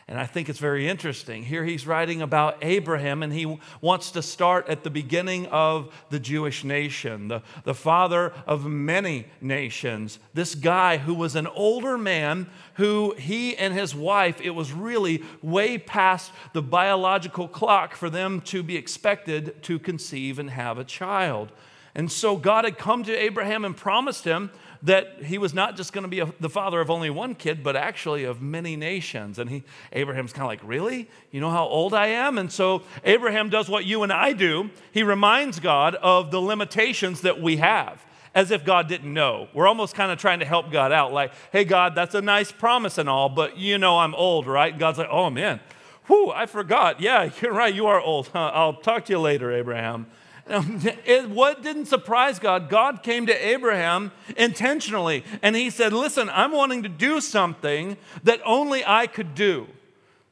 and 0.09 0.19
I 0.19 0.25
think 0.25 0.49
it's 0.49 0.57
very 0.57 0.87
interesting. 0.87 1.43
Here 1.43 1.63
he's 1.63 1.85
writing 1.85 2.23
about 2.23 2.57
Abraham, 2.63 3.21
and 3.21 3.31
he 3.31 3.59
wants 3.79 4.09
to 4.11 4.23
start 4.23 4.67
at 4.67 4.83
the 4.83 4.89
beginning 4.89 5.45
of 5.45 5.93
the 6.09 6.19
Jewish 6.19 6.63
nation, 6.63 7.27
the, 7.27 7.43
the 7.63 7.75
father 7.75 8.33
of 8.47 8.65
many 8.65 9.27
nations. 9.39 10.17
This 10.33 10.55
guy 10.55 10.97
who 10.97 11.13
was 11.13 11.35
an 11.35 11.45
older 11.45 11.95
man, 11.95 12.49
who 12.73 13.13
he 13.19 13.55
and 13.55 13.71
his 13.71 13.93
wife, 13.93 14.41
it 14.41 14.49
was 14.49 14.73
really 14.73 15.23
way 15.43 15.77
past 15.77 16.31
the 16.53 16.63
biological 16.63 17.47
clock 17.47 17.95
for 17.95 18.09
them 18.09 18.41
to 18.41 18.63
be 18.63 18.77
expected 18.77 19.61
to 19.61 19.77
conceive 19.77 20.39
and 20.39 20.49
have 20.49 20.79
a 20.79 20.83
child. 20.83 21.51
And 21.93 22.11
so 22.11 22.35
God 22.35 22.65
had 22.65 22.79
come 22.79 23.03
to 23.03 23.15
Abraham 23.15 23.63
and 23.63 23.77
promised 23.77 24.23
him 24.23 24.49
that 24.83 25.23
he 25.23 25.37
was 25.37 25.53
not 25.53 25.75
just 25.75 25.91
going 25.91 26.03
to 26.03 26.07
be 26.07 26.19
a, 26.19 26.33
the 26.39 26.49
father 26.49 26.79
of 26.79 26.89
only 26.89 27.09
one 27.09 27.35
kid, 27.35 27.63
but 27.63 27.75
actually 27.75 28.23
of 28.23 28.41
many 28.41 28.75
nations. 28.75 29.37
And 29.37 29.49
he, 29.49 29.63
Abraham's 29.91 30.31
kind 30.31 30.43
of 30.43 30.47
like, 30.47 30.61
Really? 30.63 31.09
You 31.31 31.41
know 31.41 31.49
how 31.49 31.65
old 31.65 31.93
I 31.93 32.07
am? 32.07 32.37
And 32.37 32.51
so 32.51 32.83
Abraham 33.03 33.49
does 33.49 33.69
what 33.69 33.85
you 33.85 34.03
and 34.03 34.13
I 34.13 34.33
do. 34.33 34.69
He 34.91 35.03
reminds 35.03 35.59
God 35.59 35.95
of 35.95 36.31
the 36.31 36.39
limitations 36.39 37.21
that 37.21 37.41
we 37.41 37.57
have 37.57 38.05
as 38.35 38.51
if 38.51 38.63
God 38.63 38.87
didn't 38.87 39.13
know. 39.13 39.47
We're 39.53 39.67
almost 39.67 39.95
kind 39.95 40.11
of 40.11 40.19
trying 40.19 40.39
to 40.39 40.45
help 40.45 40.71
God 40.71 40.91
out, 40.91 41.11
like, 41.11 41.33
hey, 41.51 41.63
God, 41.63 41.95
that's 41.95 42.15
a 42.15 42.21
nice 42.21 42.51
promise 42.51 42.97
and 42.97 43.09
all, 43.09 43.29
but 43.29 43.57
you 43.57 43.77
know 43.77 43.97
I'm 43.97 44.13
old, 44.15 44.47
right? 44.47 44.71
And 44.71 44.79
God's 44.79 44.97
like, 44.97 45.09
oh 45.09 45.29
man, 45.29 45.59
whew, 46.07 46.31
I 46.31 46.45
forgot. 46.45 47.01
Yeah, 47.01 47.31
you're 47.41 47.53
right, 47.53 47.73
you 47.73 47.87
are 47.87 47.99
old. 47.99 48.29
I'll 48.33 48.73
talk 48.73 49.05
to 49.05 49.13
you 49.13 49.19
later, 49.19 49.51
Abraham. 49.51 50.07
It, 51.05 51.29
what 51.29 51.61
didn't 51.61 51.85
surprise 51.85 52.39
God? 52.39 52.69
God 52.69 53.03
came 53.03 53.27
to 53.27 53.47
Abraham 53.47 54.11
intentionally 54.35 55.23
and 55.41 55.55
he 55.55 55.69
said, 55.69 55.93
Listen, 55.93 56.29
I'm 56.29 56.51
wanting 56.51 56.83
to 56.83 56.89
do 56.89 57.21
something 57.21 57.97
that 58.23 58.41
only 58.45 58.83
I 58.85 59.07
could 59.07 59.35
do 59.35 59.67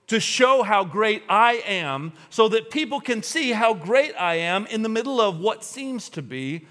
to 0.08 0.20
show 0.20 0.64
how 0.64 0.84
great 0.84 1.24
I 1.30 1.62
am 1.66 2.14
so 2.30 2.48
that 2.50 2.72
people 2.72 3.00
can 3.00 3.22
see 3.22 3.52
how 3.52 3.74
great 3.74 4.14
I 4.20 4.36
am 4.36 4.66
in 4.68 4.82
the 4.82 4.90
middle 4.90 5.20
of 5.20 5.40
what 5.40 5.64
seems 5.64 6.10
to 6.10 6.22
be 6.22 6.66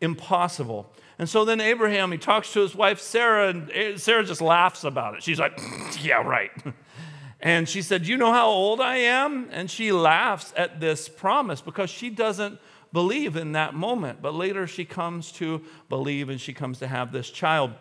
impossible. 0.00 0.90
And 1.18 1.28
so 1.28 1.44
then 1.44 1.60
Abraham, 1.60 2.12
he 2.12 2.18
talks 2.18 2.52
to 2.54 2.60
his 2.60 2.74
wife 2.74 3.00
Sarah, 3.00 3.48
and 3.48 4.00
Sarah 4.00 4.24
just 4.24 4.40
laughs 4.40 4.84
about 4.84 5.14
it. 5.14 5.22
She's 5.22 5.38
like, 5.38 5.58
Yeah, 6.02 6.22
right. 6.22 6.50
And 7.42 7.66
she 7.66 7.80
said, 7.80 8.06
You 8.06 8.18
know 8.18 8.32
how 8.32 8.48
old 8.48 8.82
I 8.82 8.96
am? 8.96 9.48
And 9.50 9.70
she 9.70 9.92
laughs 9.92 10.52
at 10.56 10.78
this 10.78 11.08
promise 11.08 11.62
because 11.62 11.88
she 11.88 12.10
doesn't 12.10 12.58
believe 12.92 13.36
in 13.36 13.52
that 13.52 13.74
moment. 13.74 14.22
But 14.22 14.34
later 14.34 14.66
she 14.66 14.84
comes 14.84 15.32
to 15.32 15.62
believe 15.88 16.28
and 16.28 16.40
she 16.40 16.52
comes 16.52 16.78
to 16.80 16.88
have 16.88 17.12
this 17.12 17.30
child. 17.30 17.72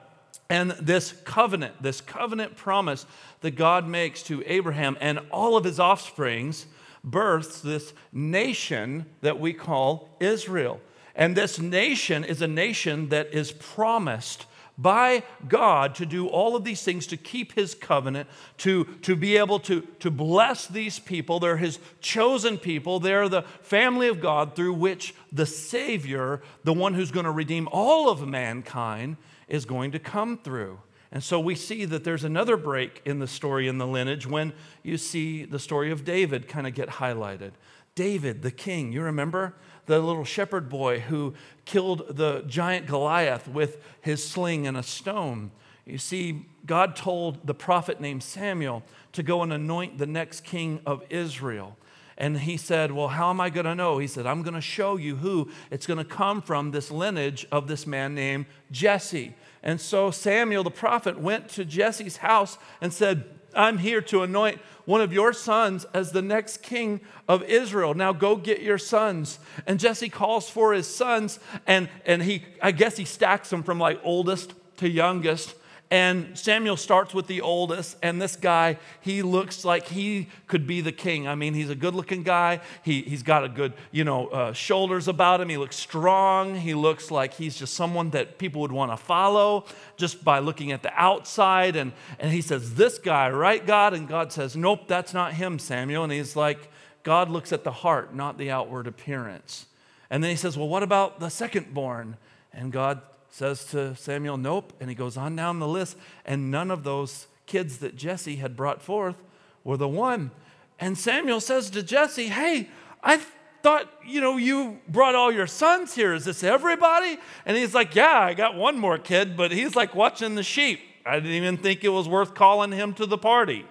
And 0.49 0.71
this 0.71 1.11
covenant, 1.25 1.81
this 1.81 2.01
covenant 2.01 2.55
promise 2.55 3.05
that 3.41 3.51
God 3.51 3.87
makes 3.87 4.23
to 4.23 4.43
Abraham 4.45 4.97
and 4.99 5.19
all 5.31 5.55
of 5.55 5.63
his 5.63 5.79
offsprings 5.79 6.65
births 7.03 7.61
this 7.61 7.93
nation 8.11 9.05
that 9.21 9.39
we 9.39 9.53
call 9.53 10.09
Israel. 10.19 10.79
And 11.15 11.35
this 11.35 11.59
nation 11.59 12.23
is 12.23 12.41
a 12.41 12.47
nation 12.47 13.09
that 13.09 13.33
is 13.33 13.51
promised 13.51 14.45
by 14.81 15.24
God 15.48 15.93
to 15.95 16.05
do 16.05 16.27
all 16.27 16.55
of 16.55 16.63
these 16.63 16.81
things, 16.81 17.05
to 17.07 17.17
keep 17.17 17.51
his 17.51 17.75
covenant, 17.75 18.29
to, 18.59 18.86
to 19.01 19.15
be 19.15 19.36
able 19.36 19.59
to, 19.59 19.81
to 20.00 20.09
bless 20.09 20.67
these 20.67 21.00
people. 21.00 21.39
They're 21.39 21.57
his 21.57 21.79
chosen 22.00 22.57
people. 22.57 23.01
They're 23.01 23.27
the 23.27 23.41
family 23.62 24.07
of 24.07 24.21
God 24.21 24.55
through 24.55 24.74
which 24.74 25.13
the 25.33 25.45
Savior, 25.45 26.41
the 26.63 26.74
one 26.74 26.93
who's 26.93 27.12
going 27.12 27.25
to 27.25 27.31
redeem 27.31 27.67
all 27.74 28.09
of 28.09 28.25
mankind, 28.25 29.17
is 29.50 29.65
going 29.65 29.91
to 29.91 30.00
come 30.00 30.38
through. 30.38 30.79
And 31.12 31.24
so 31.24 31.39
we 31.39 31.55
see 31.55 31.86
that 31.86 32.03
there's 32.03 32.24
another 32.24 32.55
break 32.55 33.01
in 33.03 33.19
the 33.19 33.27
story 33.27 33.67
in 33.67 33.79
the 33.79 33.88
lineage 33.88 34.27
when 34.27 34.53
you 34.83 34.98
see 34.98 35.43
the 35.43 35.59
story 35.59 35.91
of 35.91 36.05
David 36.05 36.48
kind 36.48 36.67
of 36.67 36.74
get 36.74 36.88
highlighted. 36.88 37.51
David, 37.95 38.43
the 38.43 38.51
king, 38.51 38.93
you 38.93 39.01
remember? 39.01 39.55
The 39.88 40.00
little 40.00 40.24
shepherd 40.24 40.69
boy 40.69 41.00
who 41.00 41.33
killed 41.69 42.03
the 42.09 42.43
giant 42.47 42.88
Goliath 42.88 43.47
with 43.47 43.77
his 44.01 44.27
sling 44.27 44.65
and 44.65 44.75
a 44.75 44.81
stone. 44.81 45.51
You 45.85 45.99
see, 45.99 46.47
God 46.65 46.95
told 46.95 47.45
the 47.45 47.53
prophet 47.53 48.01
named 48.01 48.23
Samuel 48.23 48.81
to 49.13 49.21
go 49.21 49.43
and 49.43 49.53
anoint 49.53 49.99
the 49.99 50.07
next 50.07 50.43
king 50.43 50.81
of 50.83 51.03
Israel. 51.11 51.77
And 52.17 52.39
he 52.39 52.57
said, 52.57 52.91
Well, 52.91 53.09
how 53.09 53.29
am 53.29 53.39
I 53.39 53.51
going 53.51 53.67
to 53.67 53.75
know? 53.75 53.99
He 53.99 54.07
said, 54.07 54.25
I'm 54.25 54.41
going 54.41 54.55
to 54.55 54.61
show 54.61 54.97
you 54.97 55.17
who 55.17 55.51
it's 55.69 55.85
going 55.85 55.99
to 55.99 56.03
come 56.03 56.41
from 56.41 56.71
this 56.71 56.89
lineage 56.89 57.45
of 57.51 57.67
this 57.67 57.85
man 57.85 58.15
named 58.15 58.47
Jesse. 58.71 59.35
And 59.61 59.79
so 59.79 60.09
Samuel 60.09 60.63
the 60.63 60.71
prophet 60.71 61.19
went 61.19 61.49
to 61.49 61.65
Jesse's 61.65 62.17
house 62.17 62.57
and 62.81 62.91
said, 62.91 63.25
I'm 63.55 63.77
here 63.77 64.01
to 64.01 64.23
anoint 64.23 64.59
one 64.89 65.01
of 65.01 65.13
your 65.13 65.34
sons 65.34 65.86
as 65.93 66.12
the 66.13 66.22
next 66.24 66.63
king 66.63 67.00
of 67.27 67.43
Israel. 67.43 67.93
Now 67.93 68.12
go 68.12 68.36
get 68.36 68.63
your 68.63 68.79
sons. 68.79 69.38
And 69.67 69.79
Jesse 69.79 70.10
calls 70.10 70.50
for 70.50 70.74
his 70.74 70.88
sons, 70.88 71.39
and, 71.67 71.89
and 72.08 72.24
he, 72.24 72.43
I 72.60 72.72
guess 72.72 72.98
he 72.98 73.05
stacks 73.05 73.51
them 73.51 73.62
from 73.62 73.77
like 73.77 74.00
oldest 74.03 74.55
to 74.77 74.89
youngest. 74.89 75.53
And 75.91 76.38
Samuel 76.38 76.77
starts 76.77 77.15
with 77.15 77.25
the 77.25 77.41
oldest, 77.41 77.98
and 78.03 78.22
this 78.22 78.36
guy, 78.36 78.77
he 79.01 79.24
looks 79.24 79.65
like 79.65 79.88
he 79.88 80.27
could 80.46 80.67
be 80.67 80.81
the 80.81 80.91
king. 80.91 81.27
I 81.27 81.34
mean, 81.34 81.55
he's 81.55 81.72
a 81.72 81.75
good 81.75 81.96
looking 81.96 82.22
guy. 82.22 82.62
He, 82.84 83.01
he's 83.01 83.24
got 83.24 83.43
a 83.43 83.50
good, 83.50 83.74
you 83.91 84.03
know, 84.03 84.27
uh, 84.27 84.53
shoulders 84.53 85.08
about 85.08 85.41
him. 85.41 85.50
He 85.50 85.58
looks 85.58 85.77
strong. 85.77 86.53
He 86.53 86.75
looks 86.75 87.10
like 87.10 87.34
he's 87.34 87.55
just 87.55 87.74
someone 87.74 88.12
that 88.12 88.38
people 88.38 88.62
would 88.62 88.72
want 88.72 88.91
to 88.91 88.98
follow 88.98 89.65
just 89.98 90.24
by 90.24 90.38
looking 90.38 90.72
at 90.72 90.84
the 90.84 90.93
outside. 90.93 91.75
And, 91.75 91.91
and 92.19 92.31
he 92.31 92.41
says, 92.41 92.75
This 92.75 93.00
guy, 93.00 93.31
right, 93.31 93.65
God? 93.65 93.96
And 93.96 94.08
God 94.08 94.31
says, 94.31 94.55
Nope, 94.55 94.88
that's 94.88 95.15
not 95.15 95.34
him, 95.34 95.58
Samuel. 95.58 96.03
And 96.03 96.13
he's 96.13 96.36
like, 96.36 96.69
God 97.01 97.31
looks 97.31 97.51
at 97.51 97.63
the 97.63 97.72
heart, 97.72 98.13
not 98.13 98.38
the 98.38 98.51
outward 98.51 98.86
appearance. 98.86 99.65
And 100.12 100.24
then 100.24 100.29
he 100.29 100.38
says, 100.38 100.55
Well, 100.55 100.69
what 100.69 100.84
about 100.84 101.19
the 101.19 101.29
second 101.29 101.74
born? 101.74 102.17
And 102.53 102.72
God 102.72 103.01
says 103.29 103.63
to 103.65 103.95
Samuel, 103.95 104.38
Nope. 104.38 104.74
And 104.79 104.89
he 104.89 104.95
goes 104.95 105.17
on 105.17 105.36
down 105.36 105.59
the 105.59 105.67
list, 105.67 105.98
and 106.25 106.51
none 106.51 106.71
of 106.71 106.83
those 106.83 107.27
kids 107.45 107.79
that 107.79 107.95
Jesse 107.95 108.38
had 108.38 108.55
brought 108.55 108.81
forth 108.81 109.15
were 109.63 109.77
the 109.77 109.88
one. 109.88 110.31
And 110.79 110.98
Samuel 110.98 111.41
says 111.41 111.69
to 111.71 111.83
Jesse, 111.83 112.27
Hey, 112.27 112.69
I 113.03 113.21
thought, 113.62 113.91
you 114.05 114.21
know, 114.21 114.38
you 114.38 114.79
brought 114.88 115.15
all 115.15 115.31
your 115.31 115.48
sons 115.48 115.95
here. 115.95 116.13
Is 116.13 116.25
this 116.25 116.43
everybody? 116.43 117.17
And 117.45 117.57
he's 117.57 117.74
like, 117.74 117.95
Yeah, 117.95 118.19
I 118.19 118.33
got 118.33 118.55
one 118.55 118.77
more 118.77 118.98
kid, 118.98 119.36
but 119.36 119.51
he's 119.51 119.75
like 119.75 119.95
watching 119.95 120.36
the 120.36 120.43
sheep. 120.43 120.79
I 121.05 121.15
didn't 121.15 121.31
even 121.31 121.57
think 121.57 121.83
it 121.83 121.89
was 121.89 122.07
worth 122.07 122.36
calling 122.36 122.71
him 122.71 122.93
to 122.93 123.05
the 123.05 123.17
party. 123.17 123.65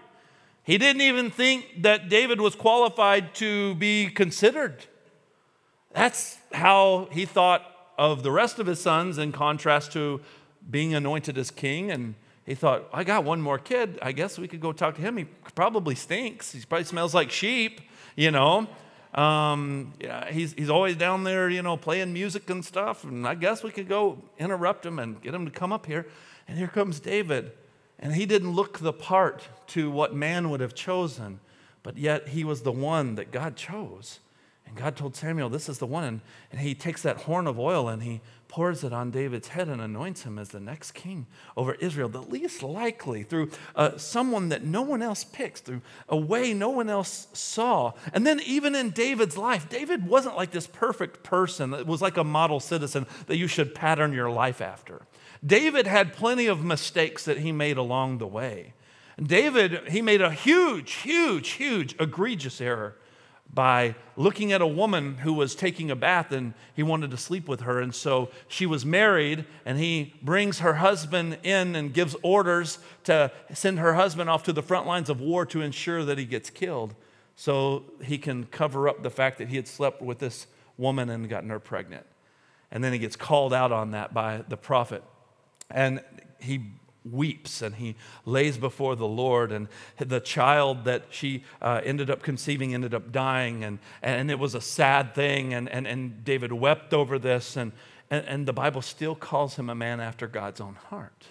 He 0.65 0.77
didn't 0.77 1.03
even 1.03 1.31
think 1.31 1.83
that 1.83 2.09
David 2.09 2.41
was 2.41 2.55
qualified 2.55 3.35
to 3.37 3.75
be 3.77 4.09
considered. 4.09 4.85
That's 5.93 6.37
how 6.53 7.09
he 7.11 7.25
thought 7.25 7.62
of 7.99 8.23
the 8.23 8.31
rest 8.31 8.59
of 8.59 8.67
his 8.67 8.81
sons 8.81 9.19
in 9.19 9.33
contrast 9.33 9.93
to 9.93 10.21
being 10.71 10.95
anointed 10.95 11.37
as 11.37 11.50
king. 11.50 11.90
And 11.90 12.14
he 12.47 12.55
thought, 12.55 12.88
I 12.93 13.05
got 13.05 13.25
one 13.25 13.43
more 13.43 13.59
kid. 13.59 13.99
I 14.00 14.12
guess 14.12 14.38
we 14.38 14.49
could 14.49 14.61
go 14.61 14.73
talk 14.73 14.95
to 14.95 15.02
him. 15.02 15.17
He 15.17 15.25
probably 15.55 15.97
stinks. 15.97 16.52
He 16.52 16.64
probably 16.64 16.85
smells 16.85 17.14
like 17.14 17.31
sheep, 17.31 17.81
you 18.17 18.31
know. 18.31 18.69
Um, 19.14 19.95
yeah, 20.00 20.31
he's, 20.31 20.52
he's 20.52 20.71
always 20.71 20.95
down 20.97 21.25
there, 21.25 21.50
you 21.50 21.62
know, 21.62 21.76
playing 21.76 22.12
music 22.12 22.49
and 22.49 22.64
stuff. 22.64 23.05
And 23.05 23.26
I 23.26 23.35
guess 23.35 23.62
we 23.62 23.71
could 23.71 23.88
go 23.88 24.23
interrupt 24.38 24.87
him 24.87 24.99
and 24.99 25.21
get 25.21 25.35
him 25.35 25.45
to 25.45 25.50
come 25.50 25.73
up 25.73 25.87
here. 25.87 26.07
And 26.47 26.57
here 26.57 26.69
comes 26.69 27.00
David. 27.00 27.52
And 27.99 28.14
he 28.14 28.26
didn't 28.26 28.52
look 28.52 28.78
the 28.78 28.93
part 28.93 29.49
to 29.69 29.90
what 29.90 30.14
man 30.14 30.50
would 30.50 30.61
have 30.61 30.75
chosen, 30.75 31.40
but 31.83 31.99
yet 31.99 32.28
he 32.28 32.45
was 32.45 32.62
the 32.62 32.71
one 32.71 33.17
that 33.17 33.33
God 33.33 33.57
chose. 33.57 34.21
And 34.69 34.77
God 34.77 34.97
told 34.97 35.17
Samuel, 35.17 35.49
This 35.49 35.69
is 35.69 35.79
the 35.79 35.87
one. 35.87 36.05
And, 36.05 36.21
and 36.53 36.61
he 36.61 36.75
takes 36.75 37.03
that 37.03 37.19
horn 37.19 37.47
of 37.47 37.59
oil 37.59 37.89
and 37.89 38.03
he 38.03 38.21
pours 38.49 38.83
it 38.83 38.93
on 38.93 39.11
David's 39.11 39.49
head 39.49 39.69
and 39.69 39.81
anoints 39.81 40.23
him 40.23 40.39
as 40.39 40.49
the 40.49 40.61
next 40.61 40.93
king 40.93 41.27
over 41.57 41.75
Israel, 41.75 42.09
the 42.09 42.23
least 42.23 42.63
likely, 42.63 43.23
through 43.23 43.51
uh, 43.77 43.97
someone 43.99 44.49
that 44.49 44.65
no 44.65 44.81
one 44.81 45.03
else 45.03 45.23
picks, 45.23 45.61
through 45.61 45.83
a 46.09 46.17
way 46.17 46.55
no 46.55 46.71
one 46.71 46.89
else 46.89 47.29
saw. 47.33 47.93
And 48.13 48.27
then, 48.27 48.41
even 48.41 48.75
in 48.75 48.91
David's 48.91 49.37
life, 49.37 49.69
David 49.69 50.07
wasn't 50.07 50.37
like 50.37 50.51
this 50.51 50.67
perfect 50.67 51.23
person 51.23 51.71
that 51.71 51.87
was 51.87 52.01
like 52.01 52.17
a 52.17 52.25
model 52.25 52.61
citizen 52.61 53.07
that 53.27 53.37
you 53.37 53.47
should 53.47 53.75
pattern 53.75 54.13
your 54.13 54.31
life 54.31 54.61
after. 54.61 55.03
David 55.45 55.87
had 55.87 56.15
plenty 56.15 56.47
of 56.47 56.65
mistakes 56.65 57.25
that 57.25 57.39
he 57.39 57.53
made 57.53 57.77
along 57.77 58.19
the 58.19 58.27
way. 58.27 58.73
David, 59.23 59.89
he 59.89 60.01
made 60.01 60.21
a 60.21 60.31
huge, 60.31 60.93
huge, 60.95 61.51
huge, 61.51 61.95
egregious 62.01 62.61
error 62.61 62.97
by 63.52 63.95
looking 64.17 64.52
at 64.52 64.61
a 64.61 64.67
woman 64.67 65.17
who 65.19 65.33
was 65.33 65.55
taking 65.55 65.90
a 65.90 65.97
bath 65.97 66.33
and 66.33 66.55
he 66.75 66.83
wanted 66.83 67.11
to 67.11 67.17
sleep 67.17 67.49
with 67.49 67.62
her. 67.62 67.81
And 67.81 67.95
so 67.95 68.31
she 68.47 68.67
was 68.67 68.85
married, 68.85 69.47
and 69.64 69.78
he 69.78 70.14
brings 70.23 70.59
her 70.61 70.75
husband 70.75 71.38
in 71.43 71.75
and 71.75 71.93
gives 71.93 72.14
orders 72.23 72.78
to 73.05 73.33
send 73.52 73.78
her 73.78 73.95
husband 73.95 74.28
off 74.28 74.43
to 74.45 74.52
the 74.52 74.62
front 74.62 74.87
lines 74.87 75.09
of 75.09 75.21
war 75.21 75.47
to 75.47 75.61
ensure 75.61 76.05
that 76.05 76.19
he 76.19 76.25
gets 76.25 76.50
killed 76.50 76.95
so 77.37 77.85
he 78.02 78.19
can 78.19 78.45
cover 78.47 78.88
up 78.88 79.02
the 79.02 79.11
fact 79.11 79.38
that 79.38 79.49
he 79.49 79.57
had 79.57 79.69
slept 79.69 80.02
with 80.02 80.19
this 80.19 80.47
woman 80.76 81.09
and 81.09 81.28
gotten 81.28 81.50
her 81.50 81.61
pregnant. 81.61 82.05
And 82.71 82.85
then 82.85 82.93
he 82.93 82.99
gets 82.99 83.17
called 83.17 83.55
out 83.55 83.73
on 83.73 83.93
that 83.93 84.12
by 84.12 84.43
the 84.49 84.57
prophet. 84.57 85.02
And 85.71 86.02
he 86.38 86.62
weeps 87.12 87.62
and 87.62 87.75
he 87.77 87.97
lays 88.25 88.59
before 88.59 88.97
the 88.97 89.07
Lord. 89.07 89.53
And 89.53 89.69
the 89.99 90.21
child 90.21 90.85
that 90.85 91.05
she 91.11 91.45
uh, 91.62 91.81
ended 91.85 92.11
up 92.11 92.23
conceiving 92.23 92.75
ended 92.75 92.95
up 92.95 93.12
dying. 93.12 93.65
And, 93.65 93.79
and 94.03 94.31
it 94.31 94.38
was 94.38 94.55
a 94.55 94.61
sad 94.61 95.15
thing. 95.15 95.55
And, 95.55 95.69
and, 95.69 95.87
and 95.87 96.25
David 96.25 96.53
wept 96.53 96.93
over 96.93 97.19
this. 97.19 97.57
And, 97.57 97.73
and, 98.11 98.25
and 98.27 98.47
the 98.47 98.53
Bible 98.53 98.83
still 98.83 99.15
calls 99.15 99.57
him 99.57 99.71
a 99.71 99.75
man 99.75 100.00
after 100.00 100.27
God's 100.27 100.61
own 100.61 100.75
heart 100.75 101.27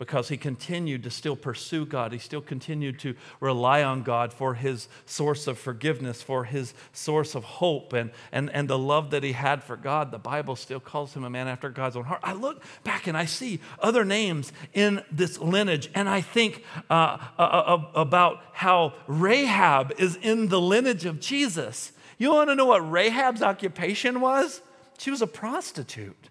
because 0.00 0.30
he 0.30 0.38
continued 0.38 1.02
to 1.02 1.10
still 1.10 1.36
pursue 1.36 1.84
God. 1.84 2.10
He 2.14 2.18
still 2.18 2.40
continued 2.40 2.98
to 3.00 3.14
rely 3.38 3.82
on 3.82 4.02
God 4.02 4.32
for 4.32 4.54
his 4.54 4.88
source 5.04 5.46
of 5.46 5.58
forgiveness, 5.58 6.22
for 6.22 6.44
his 6.44 6.72
source 6.94 7.34
of 7.34 7.44
hope, 7.44 7.92
and, 7.92 8.10
and, 8.32 8.48
and 8.54 8.66
the 8.66 8.78
love 8.78 9.10
that 9.10 9.22
he 9.22 9.32
had 9.32 9.62
for 9.62 9.76
God. 9.76 10.10
The 10.10 10.18
Bible 10.18 10.56
still 10.56 10.80
calls 10.80 11.12
him 11.12 11.22
a 11.22 11.28
man 11.28 11.48
after 11.48 11.68
God's 11.68 11.96
own 11.96 12.04
heart. 12.04 12.20
I 12.24 12.32
look 12.32 12.62
back 12.82 13.08
and 13.08 13.16
I 13.16 13.26
see 13.26 13.60
other 13.78 14.02
names 14.06 14.54
in 14.72 15.04
this 15.12 15.38
lineage, 15.38 15.90
and 15.94 16.08
I 16.08 16.22
think 16.22 16.64
uh, 16.88 17.18
uh, 17.38 17.42
uh, 17.42 17.82
about 17.94 18.40
how 18.54 18.94
Rahab 19.06 19.92
is 19.98 20.16
in 20.16 20.48
the 20.48 20.62
lineage 20.62 21.04
of 21.04 21.20
Jesus. 21.20 21.92
You 22.16 22.32
want 22.32 22.48
to 22.48 22.54
know 22.54 22.64
what 22.64 22.90
Rahab's 22.90 23.42
occupation 23.42 24.22
was? 24.22 24.62
She 24.96 25.10
was 25.10 25.20
a 25.20 25.26
prostitute. 25.26 26.29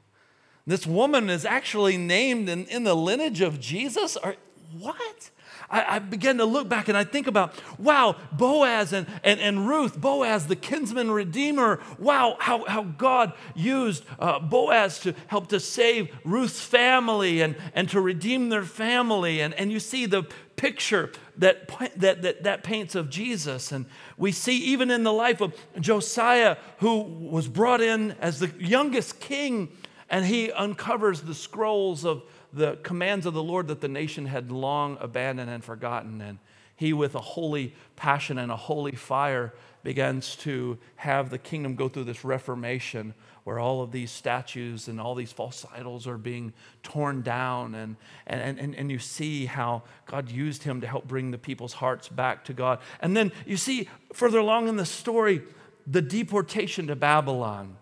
This 0.65 0.85
woman 0.85 1.29
is 1.29 1.45
actually 1.45 1.97
named 1.97 2.49
in, 2.49 2.65
in 2.65 2.83
the 2.83 2.95
lineage 2.95 3.41
of 3.41 3.59
Jesus? 3.59 4.17
Or 4.17 4.35
what? 4.77 5.31
I, 5.69 5.95
I 5.95 5.99
began 5.99 6.37
to 6.37 6.45
look 6.45 6.67
back 6.67 6.87
and 6.87 6.97
I 6.97 7.03
think 7.03 7.27
about, 7.27 7.53
wow, 7.77 8.15
Boaz 8.31 8.93
and, 8.93 9.07
and, 9.23 9.39
and 9.39 9.67
Ruth, 9.67 9.99
Boaz, 9.99 10.47
the 10.47 10.55
kinsman 10.55 11.11
redeemer. 11.11 11.79
Wow, 11.97 12.37
how, 12.39 12.65
how 12.65 12.83
God 12.83 13.33
used 13.55 14.03
uh, 14.19 14.39
Boaz 14.39 14.99
to 14.99 15.13
help 15.27 15.47
to 15.49 15.59
save 15.59 16.09
Ruth's 16.23 16.61
family 16.61 17.41
and, 17.41 17.55
and 17.73 17.89
to 17.89 18.01
redeem 18.01 18.49
their 18.49 18.63
family. 18.63 19.41
And, 19.41 19.53
and 19.53 19.71
you 19.71 19.79
see 19.79 20.05
the 20.05 20.23
picture 20.55 21.11
that, 21.37 21.69
that, 21.97 22.21
that, 22.21 22.43
that 22.43 22.63
paints 22.63 22.95
of 22.95 23.09
Jesus. 23.09 23.71
And 23.71 23.85
we 24.17 24.31
see 24.31 24.57
even 24.57 24.91
in 24.91 25.03
the 25.03 25.13
life 25.13 25.39
of 25.39 25.55
Josiah, 25.79 26.57
who 26.79 27.01
was 27.01 27.47
brought 27.47 27.81
in 27.81 28.11
as 28.19 28.39
the 28.39 28.51
youngest 28.59 29.19
king 29.19 29.69
and 30.09 30.25
he 30.25 30.51
uncovers 30.51 31.21
the 31.21 31.35
scrolls 31.35 32.03
of 32.03 32.23
the 32.51 32.77
commands 32.83 33.25
of 33.25 33.33
the 33.33 33.43
Lord 33.43 33.67
that 33.67 33.81
the 33.81 33.87
nation 33.87 34.25
had 34.25 34.51
long 34.51 34.97
abandoned 34.99 35.49
and 35.49 35.63
forgotten. 35.63 36.19
And 36.21 36.39
he, 36.75 36.93
with 36.93 37.13
a 37.13 37.19
holy 37.19 37.75
passion 37.95 38.37
and 38.37 38.51
a 38.51 38.55
holy 38.55 38.93
fire, 38.95 39.53
begins 39.83 40.35
to 40.37 40.77
have 40.95 41.29
the 41.29 41.37
kingdom 41.37 41.75
go 41.75 41.87
through 41.87 42.05
this 42.05 42.23
reformation 42.23 43.13
where 43.43 43.59
all 43.59 43.81
of 43.81 43.91
these 43.91 44.11
statues 44.11 44.87
and 44.87 44.99
all 44.99 45.15
these 45.15 45.31
false 45.31 45.65
idols 45.75 46.07
are 46.07 46.17
being 46.17 46.53
torn 46.83 47.21
down. 47.21 47.75
And, 47.75 47.95
and, 48.27 48.59
and, 48.59 48.75
and 48.75 48.91
you 48.91 48.99
see 48.99 49.45
how 49.45 49.83
God 50.05 50.29
used 50.29 50.63
him 50.63 50.81
to 50.81 50.87
help 50.87 51.07
bring 51.07 51.31
the 51.31 51.37
people's 51.37 51.73
hearts 51.73 52.09
back 52.09 52.45
to 52.45 52.53
God. 52.53 52.79
And 52.99 53.15
then 53.15 53.31
you 53.45 53.57
see 53.57 53.87
further 54.13 54.39
along 54.39 54.67
in 54.67 54.75
the 54.75 54.85
story, 54.85 55.41
the 55.85 56.01
deportation 56.01 56.87
to 56.87 56.95
Babylon. 56.95 57.75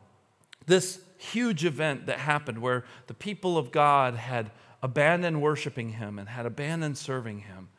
This 0.65 1.01
huge 1.17 1.65
event 1.65 2.05
that 2.05 2.19
happened 2.19 2.59
where 2.59 2.83
the 3.07 3.13
people 3.13 3.57
of 3.57 3.71
God 3.71 4.15
had 4.15 4.51
abandoned 4.81 5.41
worshiping 5.41 5.93
him 5.93 6.19
and 6.19 6.29
had 6.29 6.45
abandoned 6.45 6.97
serving 6.97 7.39
him. 7.39 7.69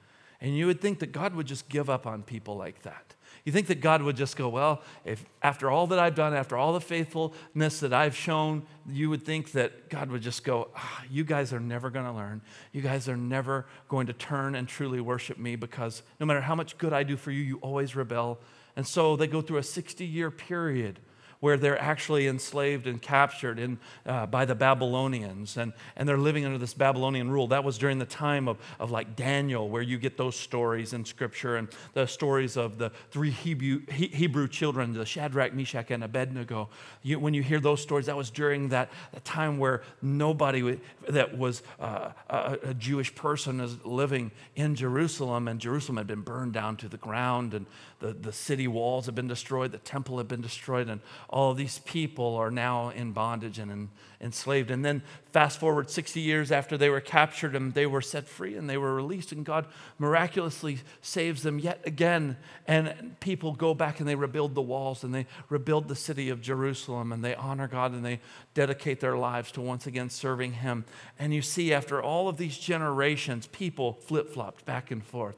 And 0.41 0.57
you 0.57 0.67
would 0.67 0.81
think 0.81 1.01
that 1.01 1.13
God 1.13 1.35
would 1.35 1.47
just 1.47 1.69
give 1.69 1.91
up 1.91 2.07
on 2.07 2.23
people 2.23 2.57
like 2.57 2.83
that. 2.83 3.15
You 3.45 3.53
think 3.53 3.67
that 3.69 3.81
God 3.81 4.03
would 4.03 4.17
just 4.17 4.37
go, 4.37 4.49
well, 4.49 4.83
if 5.05 5.25
after 5.43 5.71
all 5.71 5.87
that 5.89 5.99
I've 5.99 6.15
done, 6.15 6.35
after 6.35 6.57
all 6.57 6.73
the 6.73 6.81
faithfulness 6.81 7.81
that 7.81 7.93
I've 7.93 8.15
shown, 8.15 8.65
you 8.87 9.11
would 9.11 9.25
think 9.25 9.53
that 9.53 9.89
God 9.89 10.11
would 10.11 10.23
just 10.23 10.45
go, 10.45 10.69
ah, 10.77 11.03
you 11.11 11.25
guys 11.25 11.53
are 11.53 11.61
never 11.61 11.91
going 11.91 12.05
to 12.05 12.13
learn. 12.13 12.43
You 12.73 12.83
guys 12.83 13.09
are 13.09 13.17
never 13.17 13.67
going 13.89 14.07
to 14.09 14.13
turn 14.13 14.55
and 14.55 14.69
truly 14.69 15.01
worship 15.01 15.39
me 15.39 15.57
because 15.57 16.03
no 16.21 16.27
matter 16.27 16.41
how 16.41 16.55
much 16.55 16.79
good 16.79 16.93
I 16.93 17.03
do 17.05 17.17
for 17.17 17.31
you, 17.31 17.43
you 17.43 17.57
always 17.59 17.97
rebel. 17.97 18.39
And 18.77 18.87
so 18.87 19.17
they 19.17 19.27
go 19.27 19.41
through 19.41 19.59
a 19.59 19.63
60 19.63 20.05
year 20.05 20.31
period 20.31 21.01
where 21.41 21.57
they're 21.57 21.81
actually 21.81 22.27
enslaved 22.27 22.87
and 22.87 23.01
captured 23.01 23.59
in, 23.59 23.79
uh, 24.07 24.27
by 24.27 24.45
the 24.45 24.55
Babylonians, 24.55 25.57
and, 25.57 25.73
and 25.97 26.09
they're 26.09 26.19
living 26.19 26.45
under 26.45 26.59
this 26.59 26.75
Babylonian 26.75 27.31
rule. 27.31 27.47
That 27.47 27.63
was 27.63 27.79
during 27.79 27.99
the 27.99 28.07
time 28.07 28.49
of, 28.49 28.59
of 28.81 28.91
like 28.91 29.15
Daniel, 29.15 29.69
where 29.69 29.83
you 29.83 29.99
get 29.99 30.17
those 30.17 30.35
stories 30.35 30.93
in 30.93 31.05
Scripture 31.05 31.57
and 31.57 31.69
the 31.95 32.07
stories 32.07 32.57
of 32.57 32.79
the 32.79 32.91
three 33.11 33.31
Hebrew, 33.31 33.83
Hebrew 33.89 34.49
children, 34.49 34.93
the 34.93 35.07
Shadrach, 35.07 35.55
Meshach, 35.55 35.91
and 35.91 36.03
Abednego. 36.03 36.69
You, 37.03 37.21
when 37.21 37.35
you 37.35 37.43
hear 37.43 37.61
those 37.61 37.81
stories, 37.81 38.07
that 38.07 38.17
was 38.17 38.31
during 38.31 38.71
that, 38.71 38.91
that 39.13 39.25
time 39.25 39.59
where 39.59 39.83
nobody 40.03 40.79
that 41.09 41.39
was 41.39 41.63
uh, 41.79 42.11
a, 42.29 42.59
a 42.65 42.75
Jewish 42.75 43.15
person 43.15 43.61
is 43.61 43.85
living 43.85 44.33
in 44.57 44.75
Jerusalem, 44.75 45.47
and 45.47 45.61
Jerusalem 45.61 45.99
had 45.99 46.07
been 46.07 46.23
burned 46.23 46.53
down 46.53 46.77
to 46.79 46.89
the 46.89 46.97
ground, 46.97 47.55
and 47.55 47.67
the, 48.01 48.13
the 48.13 48.33
city 48.33 48.67
walls 48.67 49.07
had 49.07 49.15
been 49.15 49.29
destroyed, 49.29 49.73
the 49.73 49.79
temple 49.79 50.19
had 50.19 50.29
been 50.29 50.41
destroyed, 50.41 50.89
and 50.89 51.01
all 51.29 51.53
these 51.53 51.79
people 51.81 52.37
are 52.37 52.51
now 52.51 52.89
in 52.89 53.13
bondage 53.13 53.59
and 53.59 53.71
in, 53.71 53.89
enslaved. 54.21 54.71
And 54.71 54.85
then 54.85 55.03
fast 55.33 55.61
forward 55.61 55.91
60 55.91 56.21
years 56.21 56.51
after 56.51 56.79
they 56.79 56.89
were 56.89 57.01
captured 57.01 57.55
and 57.55 57.75
they 57.75 57.87
were 57.87 58.01
set 58.01 58.27
free 58.27 58.57
and 58.57 58.69
they 58.69 58.79
were 58.79 58.95
released, 58.95 59.33
and 59.33 59.45
God 59.45 59.67
miraculously 59.99 60.79
saves 61.03 61.43
them 61.43 61.59
yet 61.59 61.81
again. 61.85 62.37
And 62.67 63.17
people 63.21 63.53
go 63.53 63.75
back 63.75 64.01
and 64.01 64.09
they 64.09 64.15
rebuild 64.15 64.55
the 64.55 64.63
walls 64.63 65.05
and 65.05 65.15
they 65.15 65.27
rebuild 65.51 65.89
the 65.89 65.97
city 65.97 66.31
of 66.31 66.41
Jerusalem 66.41 67.13
and 67.13 67.23
they 67.23 67.35
honor 67.35 67.69
God 67.69 67.93
and 67.93 68.05
they 68.05 68.21
dedicate 68.55 69.01
their 69.01 69.17
lives 69.17 69.53
to 69.53 69.61
once 69.61 69.87
again 69.87 70.09
serving 70.09 70.55
Him. 70.55 70.85
And 71.19 71.35
you 71.35 71.43
see, 71.43 71.75
after 71.75 72.03
all 72.03 72.29
of 72.29 72.39
these 72.39 72.57
generations, 72.57 73.47
people 73.49 73.93
flip 73.93 74.33
flopped 74.33 74.65
back 74.65 74.91
and 74.91 75.05
forth. 75.05 75.37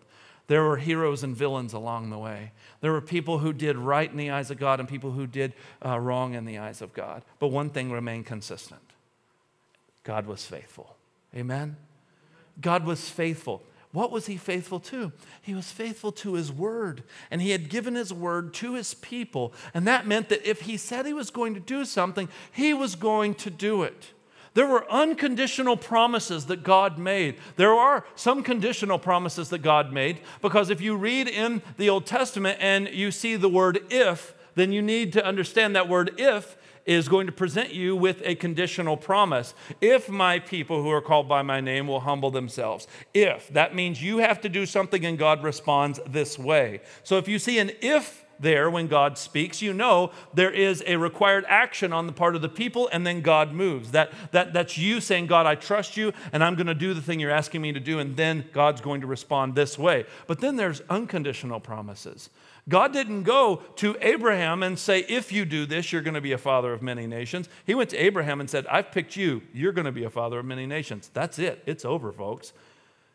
There 0.51 0.65
were 0.65 0.79
heroes 0.79 1.23
and 1.23 1.37
villains 1.37 1.75
along 1.75 2.11
the 2.11 2.19
way. 2.19 2.51
There 2.81 2.91
were 2.91 3.01
people 3.01 3.39
who 3.39 3.53
did 3.53 3.79
right 3.79 4.11
in 4.11 4.17
the 4.17 4.33
eyes 4.33 4.51
of 4.51 4.59
God 4.59 4.81
and 4.81 4.89
people 4.89 5.13
who 5.13 5.29
did 5.29 5.53
uh, 5.87 5.97
wrong 5.97 6.35
in 6.35 6.45
the 6.45 6.59
eyes 6.59 6.83
of 6.83 6.93
God. 6.93 7.23
But 7.39 7.53
one 7.53 7.71
thing 7.71 7.93
remained 7.93 8.27
consistent 8.27 8.83
God 10.03 10.27
was 10.27 10.45
faithful. 10.45 10.97
Amen? 11.37 11.77
God 12.61 12.85
was 12.85 13.09
faithful. 13.09 13.63
What 13.93 14.11
was 14.11 14.27
he 14.27 14.37
faithful 14.37 14.81
to? 14.81 15.13
He 15.41 15.55
was 15.55 15.71
faithful 15.71 16.11
to 16.11 16.35
his 16.35 16.51
word. 16.51 17.05
And 17.31 17.41
he 17.41 17.51
had 17.51 17.69
given 17.69 17.95
his 17.95 18.13
word 18.13 18.53
to 18.55 18.75
his 18.75 18.95
people. 18.95 19.53
And 19.73 19.87
that 19.87 20.09
meant 20.09 20.31
that 20.31 20.45
if 20.45 20.63
he 20.63 20.77
said 20.77 21.07
he 21.07 21.13
was 21.13 21.31
going 21.31 21.55
to 21.55 21.61
do 21.61 21.85
something, 21.85 22.29
he 22.51 22.75
was 22.75 22.97
going 22.97 23.37
to 23.37 23.51
do 23.51 23.85
it. 23.85 24.09
There 24.55 24.67
were 24.67 24.91
unconditional 24.91 25.77
promises 25.77 26.47
that 26.47 26.63
God 26.63 26.99
made. 26.99 27.37
There 27.57 27.73
are 27.73 28.05
some 28.17 28.43
conditional 28.43 28.99
promises 28.99 29.49
that 29.51 29.59
God 29.59 29.93
made 29.93 30.21
because 30.43 30.71
if 30.71 30.81
you 30.81 30.97
read 30.97 31.29
in 31.29 31.63
the 31.77 31.89
Old 31.89 32.07
Testament 32.07 32.59
and 32.61 32.89
you 32.89 33.11
see 33.11 33.37
the 33.37 33.49
word 33.49 33.81
if, 33.91 34.35
then 34.57 34.73
you 34.73 34.83
need 34.83 35.13
to 35.13 35.25
understand 35.25 35.77
that 35.77 35.89
word 35.89 36.15
if 36.19 36.57
is 36.87 37.09
going 37.09 37.27
to 37.27 37.33
present 37.33 37.73
you 37.73 37.95
with 37.95 38.21
a 38.25 38.35
conditional 38.35 38.97
promise. 38.97 39.55
If 39.81 40.09
my 40.09 40.41
people 40.41 40.83
who 40.83 40.91
are 40.91 41.03
called 41.03 41.29
by 41.29 41.43
my 41.43 41.61
name 41.61 41.87
will 41.87 42.01
humble 42.01 42.31
themselves. 42.31 42.89
If, 43.15 43.49
that 43.51 43.75
means 43.75 44.03
you 44.03 44.19
have 44.19 44.41
to 44.41 44.49
do 44.49 44.67
something 44.67 45.05
and 45.05 45.17
God 45.17 45.45
responds 45.45 46.01
this 46.07 46.39
way. 46.39 46.81
So 47.05 47.19
if 47.19 47.29
you 47.29 47.39
see 47.39 47.59
an 47.59 47.71
if 47.81 48.25
there 48.41 48.71
when 48.71 48.87
God 48.87 49.19
speaks, 49.19 49.63
you 49.63 49.73
know 49.73 50.11
there 50.35 50.51
is 50.51 50.83
a 50.87 50.97
required 50.97 51.45
action 51.49 51.93
on 51.93 52.07
the 52.07 52.13
part 52.13 52.35
of 52.35 52.43
the 52.43 52.49
people, 52.49 52.89
and 52.93 53.07
then 53.07 53.21
God 53.21 53.53
moves. 53.53 53.93
That, 53.93 54.13
that, 54.33 54.53
that's 54.53 54.79
you 54.79 55.01
saying, 55.01 55.27
God, 55.27 55.47
I 55.47 55.55
trust 55.55 55.97
you, 55.97 56.13
and 56.33 56.43
I'm 56.43 56.55
going 56.55 56.67
to 56.67 56.75
do 56.75 56.95
the 56.95 57.03
thing 57.03 57.21
you're 57.21 57.31
asking 57.31 57.63
me 57.63 57.73
to 57.73 57.81
do, 57.81 57.99
and 57.99 58.17
then 58.17 58.47
God's 58.53 58.81
going 58.81 59.01
to 59.03 59.07
respond 59.07 59.55
this 59.55 59.79
way. 59.79 60.05
But 60.27 60.41
then 60.41 60.57
there's 60.57 60.81
unconditional 60.89 61.61
promises. 61.61 62.31
God 62.69 62.93
didn't 62.93 63.25
go 63.25 63.63
to 63.77 63.97
Abraham 64.01 64.63
and 64.63 64.79
say, 64.79 65.01
If 65.01 65.33
you 65.33 65.45
do 65.45 65.67
this, 65.67 65.93
you're 65.93 66.03
going 66.03 66.15
to 66.15 66.21
be 66.21 66.33
a 66.33 66.39
father 66.39 66.73
of 66.73 66.83
many 66.83 67.07
nations. 67.07 67.49
He 67.67 67.75
went 67.75 67.91
to 67.91 67.97
Abraham 67.97 68.41
and 68.41 68.49
said, 68.49 68.67
I've 68.67 68.93
picked 68.93 69.17
you. 69.17 69.43
You're 69.53 69.73
going 69.73 69.87
to 69.87 69.93
be 69.93 70.05
a 70.05 70.11
father 70.11 70.39
of 70.39 70.45
many 70.45 70.67
nations. 70.67 71.11
That's 71.13 71.39
it. 71.39 71.63
It's 71.67 71.85
over, 71.85 72.13
folks. 72.13 72.53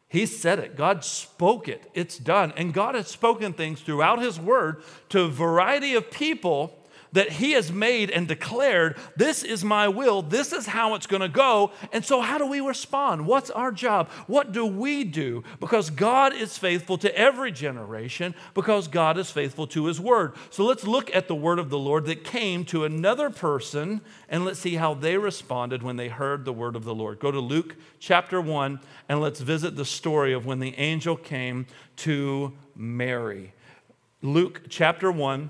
He 0.08 0.26
said 0.26 0.60
it. 0.60 0.78
God 0.78 1.04
spoke 1.04 1.68
it. 1.68 1.90
It's 1.94 2.18
done. 2.18 2.54
And 2.56 2.74
God 2.74 2.96
has 2.96 3.08
spoken 3.08 3.54
things 3.54 3.82
throughout 3.82 4.22
His 4.22 4.40
Word 4.40 4.84
to 5.10 5.22
a 5.22 5.30
variety 5.30 5.96
of 5.96 6.12
people 6.12 6.85
that 7.16 7.32
He 7.32 7.54
has 7.54 7.72
made 7.72 8.12
and 8.12 8.28
declared, 8.28 8.98
This 9.16 9.42
is 9.42 9.64
my 9.64 9.88
will, 9.88 10.22
this 10.22 10.52
is 10.52 10.68
how 10.68 10.96
it's 10.96 11.08
going 11.08 11.22
to 11.22 11.30
go. 11.30 11.72
And 11.92 12.06
so, 12.06 12.22
how 12.22 12.38
do 12.38 12.46
we 12.46 12.60
respond? 12.60 13.26
What's 13.26 13.50
our 13.50 13.72
job? 13.72 14.10
What 14.28 14.52
do 14.52 14.66
we 14.66 15.04
do? 15.04 15.44
Because 15.60 15.90
God 15.90 16.34
is 16.34 16.58
faithful 16.58 16.98
to 17.00 17.18
every 17.18 17.52
generation, 17.52 18.36
because 18.54 18.88
God 18.88 19.18
is 19.18 19.32
faithful 19.32 19.66
to 19.68 19.86
His 19.86 20.00
word. 20.00 20.36
So, 20.50 20.66
let's 20.66 20.86
look 20.86 21.14
at 21.16 21.28
the 21.28 21.36
word 21.36 21.58
of 21.58 21.70
the 21.70 21.80
Lord 21.80 22.06
that 22.06 22.26
came 22.26 22.66
to 22.66 22.84
another 22.84 23.30
person, 23.30 24.02
and 24.28 24.44
let's 24.44 24.60
see 24.60 24.76
how 24.76 24.94
they 24.94 25.18
responded 25.18 25.84
when 25.84 25.96
they 25.96 26.10
heard 26.10 26.44
the 26.44 26.54
word 26.54 26.76
of 26.76 26.84
the 26.84 26.96
Lord. 26.96 27.20
Go 27.20 27.32
to 27.32 27.40
Luke 27.40 27.78
chapter 28.00 28.42
1, 28.42 28.80
and 29.08 29.22
let's 29.22 29.40
visit 29.40 29.78
the 29.78 29.86
story 29.86 30.34
of 30.34 30.46
when 30.46 30.60
the 30.60 30.78
angel 30.78 31.16
came 31.16 31.66
to 31.96 32.52
Mary. 32.76 33.54
Luke 34.22 34.64
chapter 34.70 35.10
1 35.12 35.50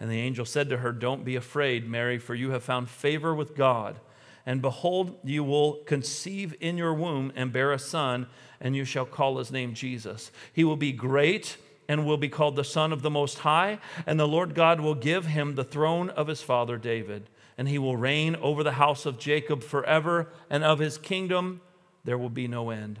And 0.00 0.10
the 0.10 0.18
angel 0.18 0.46
said 0.46 0.70
to 0.70 0.78
her, 0.78 0.92
Don't 0.92 1.24
be 1.24 1.36
afraid, 1.36 1.88
Mary, 1.88 2.18
for 2.18 2.34
you 2.34 2.50
have 2.50 2.64
found 2.64 2.88
favor 2.88 3.34
with 3.34 3.54
God. 3.54 4.00
And 4.46 4.62
behold, 4.62 5.18
you 5.22 5.44
will 5.44 5.74
conceive 5.84 6.56
in 6.60 6.78
your 6.78 6.94
womb 6.94 7.30
and 7.36 7.52
bear 7.52 7.70
a 7.72 7.78
son, 7.78 8.26
and 8.60 8.74
you 8.74 8.86
shall 8.86 9.04
call 9.04 9.36
his 9.36 9.52
name 9.52 9.74
Jesus. 9.74 10.32
He 10.52 10.64
will 10.64 10.76
be 10.76 10.92
great 10.92 11.58
and 11.86 12.06
will 12.06 12.16
be 12.16 12.28
called 12.28 12.56
the 12.56 12.64
Son 12.64 12.92
of 12.92 13.02
the 13.02 13.10
Most 13.10 13.40
High, 13.40 13.78
and 14.06 14.18
the 14.18 14.28
Lord 14.28 14.54
God 14.54 14.80
will 14.80 14.94
give 14.94 15.26
him 15.26 15.54
the 15.54 15.64
throne 15.64 16.08
of 16.10 16.28
his 16.28 16.40
father 16.40 16.78
David. 16.78 17.28
And 17.58 17.68
he 17.68 17.78
will 17.78 17.96
reign 17.96 18.36
over 18.36 18.62
the 18.62 18.72
house 18.72 19.04
of 19.04 19.18
Jacob 19.18 19.62
forever, 19.62 20.28
and 20.48 20.64
of 20.64 20.78
his 20.78 20.96
kingdom 20.96 21.60
there 22.04 22.16
will 22.16 22.30
be 22.30 22.48
no 22.48 22.70
end. 22.70 23.00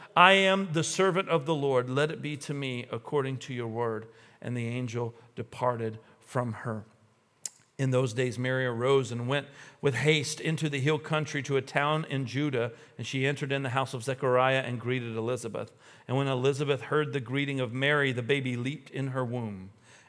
I 0.15 0.33
am 0.33 0.69
the 0.73 0.83
servant 0.83 1.29
of 1.29 1.45
the 1.45 1.55
Lord. 1.55 1.89
Let 1.89 2.11
it 2.11 2.21
be 2.21 2.37
to 2.37 2.53
me 2.53 2.85
according 2.91 3.37
to 3.37 3.53
your 3.53 3.67
word. 3.67 4.07
And 4.41 4.55
the 4.55 4.67
angel 4.67 5.13
departed 5.35 5.99
from 6.25 6.53
her. 6.53 6.83
In 7.77 7.89
those 7.89 8.13
days, 8.13 8.37
Mary 8.37 8.65
arose 8.65 9.11
and 9.11 9.27
went 9.27 9.47
with 9.81 9.95
haste 9.95 10.39
into 10.39 10.69
the 10.69 10.79
hill 10.79 10.99
country 10.99 11.41
to 11.43 11.57
a 11.57 11.63
town 11.63 12.05
in 12.09 12.27
Judah, 12.27 12.73
and 12.97 13.07
she 13.07 13.25
entered 13.25 13.51
in 13.51 13.63
the 13.63 13.69
house 13.69 13.95
of 13.95 14.03
Zechariah 14.03 14.59
and 14.59 14.79
greeted 14.79 15.15
Elizabeth. 15.15 15.71
And 16.07 16.15
when 16.15 16.27
Elizabeth 16.27 16.81
heard 16.81 17.11
the 17.11 17.19
greeting 17.19 17.59
of 17.59 17.73
Mary, 17.73 18.11
the 18.11 18.21
baby 18.21 18.55
leaped 18.55 18.91
in 18.91 19.07
her 19.07 19.25
womb. 19.25 19.71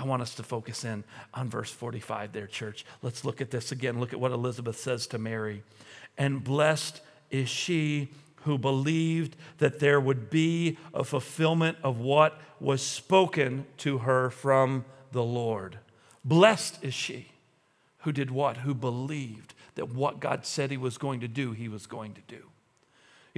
I 0.00 0.04
want 0.04 0.22
us 0.22 0.34
to 0.36 0.42
focus 0.42 0.84
in 0.84 1.04
on 1.34 1.50
verse 1.50 1.70
45 1.70 2.32
there, 2.32 2.46
church. 2.46 2.86
Let's 3.02 3.22
look 3.22 3.42
at 3.42 3.50
this 3.50 3.70
again. 3.70 4.00
Look 4.00 4.14
at 4.14 4.20
what 4.20 4.32
Elizabeth 4.32 4.78
says 4.78 5.06
to 5.08 5.18
Mary. 5.18 5.62
And 6.16 6.42
blessed 6.42 7.02
is 7.30 7.50
she 7.50 8.08
who 8.44 8.56
believed 8.56 9.36
that 9.58 9.78
there 9.78 10.00
would 10.00 10.30
be 10.30 10.78
a 10.94 11.04
fulfillment 11.04 11.76
of 11.82 12.00
what 12.00 12.40
was 12.58 12.80
spoken 12.80 13.66
to 13.76 13.98
her 13.98 14.30
from 14.30 14.86
the 15.12 15.22
Lord. 15.22 15.78
Blessed 16.24 16.82
is 16.82 16.94
she 16.94 17.32
who 17.98 18.12
did 18.12 18.30
what? 18.30 18.58
Who 18.58 18.72
believed 18.72 19.52
that 19.74 19.92
what 19.92 20.18
God 20.18 20.46
said 20.46 20.70
he 20.70 20.78
was 20.78 20.96
going 20.96 21.20
to 21.20 21.28
do, 21.28 21.52
he 21.52 21.68
was 21.68 21.86
going 21.86 22.14
to 22.14 22.22
do. 22.26 22.49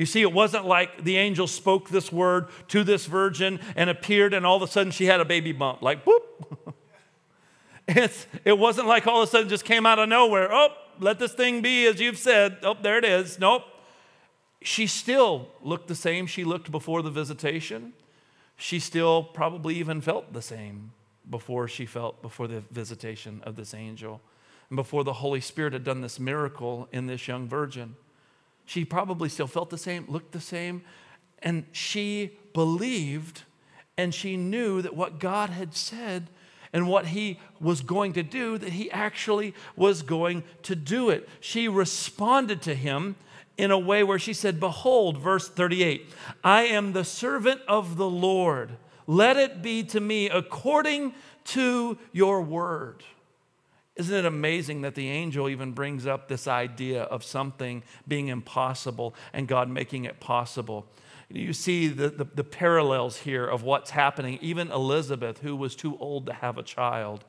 You 0.03 0.07
see, 0.07 0.21
it 0.21 0.33
wasn't 0.33 0.67
like 0.67 1.05
the 1.05 1.17
angel 1.17 1.47
spoke 1.47 1.89
this 1.89 2.11
word 2.11 2.49
to 2.71 2.83
this 2.83 3.07
virgin 3.07 3.61
and 3.77 3.89
appeared, 3.89 4.35
and 4.35 4.45
all 4.45 4.57
of 4.57 4.63
a 4.63 4.67
sudden 4.67 4.91
she 4.91 5.05
had 5.05 5.21
a 5.21 5.25
baby 5.25 5.53
bump, 5.53 5.81
like 5.81 6.05
boop. 6.05 6.75
it's, 7.87 8.27
it 8.45 8.59
wasn't 8.59 8.89
like 8.89 9.07
all 9.07 9.23
of 9.23 9.29
a 9.29 9.31
sudden 9.31 9.49
just 9.49 9.65
came 9.65 9.87
out 9.87 10.01
of 10.01 10.09
nowhere. 10.09 10.53
Oh, 10.53 10.71
let 10.99 11.21
this 11.21 11.35
thing 11.35 11.63
be 11.63 11.87
as 11.87 12.01
you've 12.01 12.19
said. 12.19 12.59
Oh, 12.65 12.75
there 12.83 12.99
it 12.99 13.05
is. 13.05 13.39
Nope. 13.39 13.63
She 14.61 14.89
still 14.89 15.47
looked 15.63 15.87
the 15.87 15.95
same 15.95 16.27
she 16.27 16.43
looked 16.43 16.73
before 16.73 17.01
the 17.01 17.11
visitation. 17.13 17.93
She 18.57 18.81
still 18.81 19.23
probably 19.23 19.77
even 19.77 20.01
felt 20.01 20.33
the 20.33 20.43
same 20.43 20.91
before 21.31 21.69
she 21.69 21.87
felt 21.87 22.21
before 22.23 22.49
the 22.49 22.65
visitation 22.73 23.41
of 23.45 23.55
this 23.55 23.73
angel 23.73 24.21
and 24.69 24.77
before 24.77 25.05
the 25.05 25.13
Holy 25.13 25.41
Spirit 25.41 25.75
had 25.75 25.85
done 25.85 26.01
this 26.01 26.19
miracle 26.19 26.89
in 26.91 27.07
this 27.07 27.29
young 27.29 27.47
virgin. 27.47 27.95
She 28.73 28.87
probably 28.87 29.29
still 29.29 29.47
felt 29.47 29.69
the 29.69 29.77
same, 29.77 30.07
looked 30.09 30.33
the 30.33 30.41
same, 30.41 30.81
and 31.43 31.67
she 31.73 32.39
believed 32.55 33.43
and 33.99 34.15
she 34.15 34.39
knew 34.39 34.81
that 34.81 34.97
what 34.97 35.19
God 35.19 35.51
had 35.51 35.75
said 35.75 36.29
and 36.73 36.89
what 36.89 37.09
he 37.09 37.39
was 37.61 37.83
going 37.83 38.15
to 38.15 38.23
do, 38.23 38.57
that 38.57 38.71
he 38.73 38.91
actually 38.91 39.53
was 39.77 40.01
going 40.01 40.43
to 40.63 40.75
do 40.75 41.11
it. 41.11 41.29
She 41.39 41.69
responded 41.69 42.63
to 42.63 42.75
him 42.75 43.17
in 43.59 43.71
a 43.71 43.79
way 43.79 44.03
where 44.03 44.19
she 44.19 44.33
said, 44.33 44.59
Behold, 44.59 45.19
verse 45.19 45.51
38, 45.51 46.09
I 46.43 46.63
am 46.63 46.95
the 46.95 47.05
servant 47.05 47.61
of 47.69 47.99
the 47.99 48.09
Lord. 48.09 48.79
Let 49.07 49.37
it 49.37 49.61
be 49.61 49.83
to 49.83 50.01
me 50.01 50.31
according 50.31 51.13
to 51.45 51.99
your 52.11 52.41
word. 52.41 53.03
Isn't 53.97 54.17
it 54.17 54.25
amazing 54.25 54.83
that 54.83 54.95
the 54.95 55.09
angel 55.09 55.49
even 55.49 55.73
brings 55.73 56.07
up 56.07 56.29
this 56.29 56.49
idea 56.49 57.03
of 57.03 57.23
something 57.23 57.83
being 58.09 58.29
impossible 58.29 59.15
and 59.33 59.47
God 59.47 59.69
making 59.69 60.05
it 60.05 60.19
possible? 60.19 60.87
You 61.29 61.53
see 61.53 61.89
the, 61.89 62.09
the, 62.09 62.25
the, 62.25 62.45
parallels 62.45 63.19
here 63.19 63.47
of 63.47 63.63
what's 63.63 63.91
happening. 63.91 64.39
Even 64.43 64.71
Elizabeth, 64.71 65.39
who 65.41 65.57
was 65.57 65.75
too 65.75 65.97
old 65.99 66.27
to 66.27 66.33
have 66.33 66.59
a 66.59 66.63
child, 66.63 67.25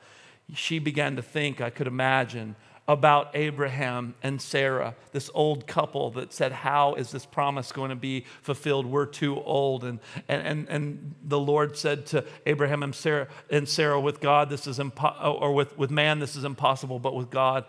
she 0.54 0.80
began 0.80 1.15
to 1.15 1.21
think, 1.21 1.62
I 1.62 1.69
could 1.69 1.88
imagine, 1.88 2.56
about 2.87 3.29
Abraham 3.33 4.13
and 4.21 4.41
Sarah, 4.41 4.95
this 5.13 5.29
old 5.33 5.65
couple 5.67 6.11
that 6.11 6.33
said, 6.33 6.51
How 6.51 6.95
is 6.95 7.11
this 7.11 7.25
promise 7.25 7.71
going 7.71 7.91
to 7.91 7.95
be 7.95 8.25
fulfilled? 8.41 8.85
We're 8.85 9.05
too 9.05 9.41
old. 9.41 9.85
And, 9.85 9.99
and, 10.27 10.45
and, 10.45 10.69
and 10.69 11.15
the 11.23 11.39
Lord 11.39 11.77
said 11.77 12.05
to 12.07 12.25
Abraham 12.45 12.83
and 12.83 12.93
Sarah, 12.93 13.27
and 13.49 13.69
Sarah 13.69 14.01
with 14.01 14.19
God, 14.19 14.49
this 14.49 14.67
is 14.67 14.79
impo- 14.79 15.41
or 15.41 15.53
with, 15.53 15.77
with 15.77 15.91
man, 15.91 16.19
this 16.19 16.35
is 16.35 16.43
impossible, 16.43 16.99
but 16.99 17.15
with 17.15 17.29
God, 17.29 17.63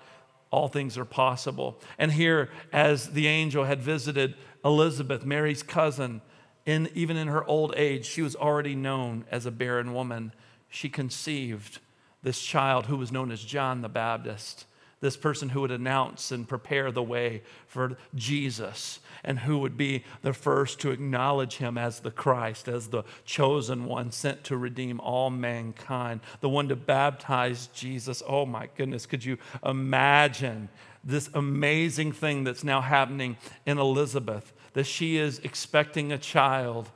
all 0.50 0.66
things 0.66 0.98
are 0.98 1.04
possible. 1.04 1.80
And 1.96 2.12
here, 2.12 2.50
as 2.72 3.10
the 3.10 3.28
angel 3.28 3.64
had 3.64 3.80
visited 3.80 4.34
Elizabeth, 4.64 5.24
Mary's 5.24 5.62
cousin, 5.62 6.22
in, 6.66 6.88
even 6.94 7.16
in 7.16 7.28
her 7.28 7.44
old 7.44 7.74
age, 7.76 8.04
she 8.04 8.22
was 8.22 8.34
already 8.34 8.74
known 8.74 9.26
as 9.30 9.46
a 9.46 9.50
barren 9.52 9.94
woman. 9.94 10.32
She 10.68 10.88
conceived 10.88 11.78
this 12.22 12.40
child 12.40 12.86
who 12.86 12.96
was 12.96 13.12
known 13.12 13.30
as 13.30 13.44
John 13.44 13.82
the 13.82 13.88
Baptist 13.88 14.66
this 15.04 15.16
person 15.18 15.50
who 15.50 15.60
would 15.60 15.70
announce 15.70 16.32
and 16.32 16.48
prepare 16.48 16.90
the 16.90 17.02
way 17.02 17.42
for 17.66 17.98
Jesus 18.14 19.00
and 19.22 19.40
who 19.40 19.58
would 19.58 19.76
be 19.76 20.02
the 20.22 20.32
first 20.32 20.80
to 20.80 20.92
acknowledge 20.92 21.56
him 21.56 21.76
as 21.76 22.00
the 22.00 22.10
Christ, 22.10 22.68
as 22.68 22.88
the 22.88 23.02
chosen 23.26 23.84
one 23.84 24.10
sent 24.10 24.44
to 24.44 24.56
redeem 24.56 24.98
all 25.00 25.28
mankind, 25.28 26.20
the 26.40 26.48
one 26.48 26.68
to 26.68 26.76
baptize 26.76 27.66
Jesus. 27.74 28.22
Oh 28.26 28.46
my 28.46 28.70
goodness, 28.78 29.04
could 29.04 29.22
you 29.22 29.36
imagine 29.62 30.70
this 31.04 31.28
amazing 31.34 32.12
thing 32.12 32.44
that's 32.44 32.64
now 32.64 32.80
happening 32.80 33.36
in 33.66 33.76
Elizabeth? 33.76 34.54
That 34.72 34.84
she 34.84 35.18
is 35.18 35.38
expecting 35.40 36.12
a 36.12 36.18
child 36.18 36.88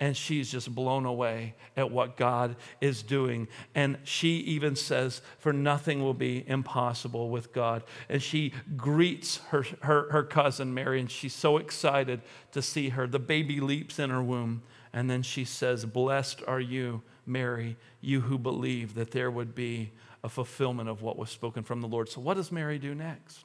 and 0.00 0.16
she's 0.16 0.50
just 0.50 0.74
blown 0.74 1.06
away 1.06 1.54
at 1.76 1.90
what 1.90 2.16
God 2.16 2.56
is 2.80 3.02
doing. 3.02 3.46
And 3.74 3.98
she 4.04 4.36
even 4.38 4.76
says, 4.76 5.22
For 5.38 5.52
nothing 5.52 6.02
will 6.02 6.14
be 6.14 6.44
impossible 6.46 7.30
with 7.30 7.52
God. 7.52 7.84
And 8.08 8.22
she 8.22 8.52
greets 8.76 9.38
her, 9.48 9.64
her, 9.82 10.10
her 10.10 10.24
cousin 10.24 10.74
Mary, 10.74 11.00
and 11.00 11.10
she's 11.10 11.34
so 11.34 11.58
excited 11.58 12.22
to 12.52 12.60
see 12.60 12.90
her. 12.90 13.06
The 13.06 13.18
baby 13.18 13.60
leaps 13.60 13.98
in 13.98 14.10
her 14.10 14.22
womb, 14.22 14.62
and 14.92 15.08
then 15.08 15.22
she 15.22 15.44
says, 15.44 15.84
Blessed 15.84 16.42
are 16.46 16.60
you, 16.60 17.02
Mary, 17.24 17.76
you 18.00 18.22
who 18.22 18.36
believe 18.36 18.94
that 18.94 19.12
there 19.12 19.30
would 19.30 19.54
be 19.54 19.92
a 20.24 20.28
fulfillment 20.28 20.88
of 20.88 21.02
what 21.02 21.16
was 21.16 21.30
spoken 21.30 21.62
from 21.62 21.80
the 21.80 21.88
Lord. 21.88 22.08
So, 22.08 22.20
what 22.20 22.34
does 22.34 22.50
Mary 22.50 22.78
do 22.78 22.94
next? 22.94 23.44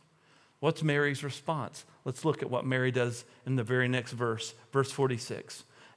What's 0.59 0.83
Mary's 0.83 1.23
response? 1.23 1.85
Let's 2.03 2.25
look 2.25 2.41
at 2.41 2.49
what 2.49 2.65
Mary 2.65 2.91
does 2.91 3.23
in 3.45 3.55
the 3.55 3.63
very 3.63 3.88
next 3.88 4.12
verse, 4.12 4.53
verse 4.73 4.91
46. 4.91 5.63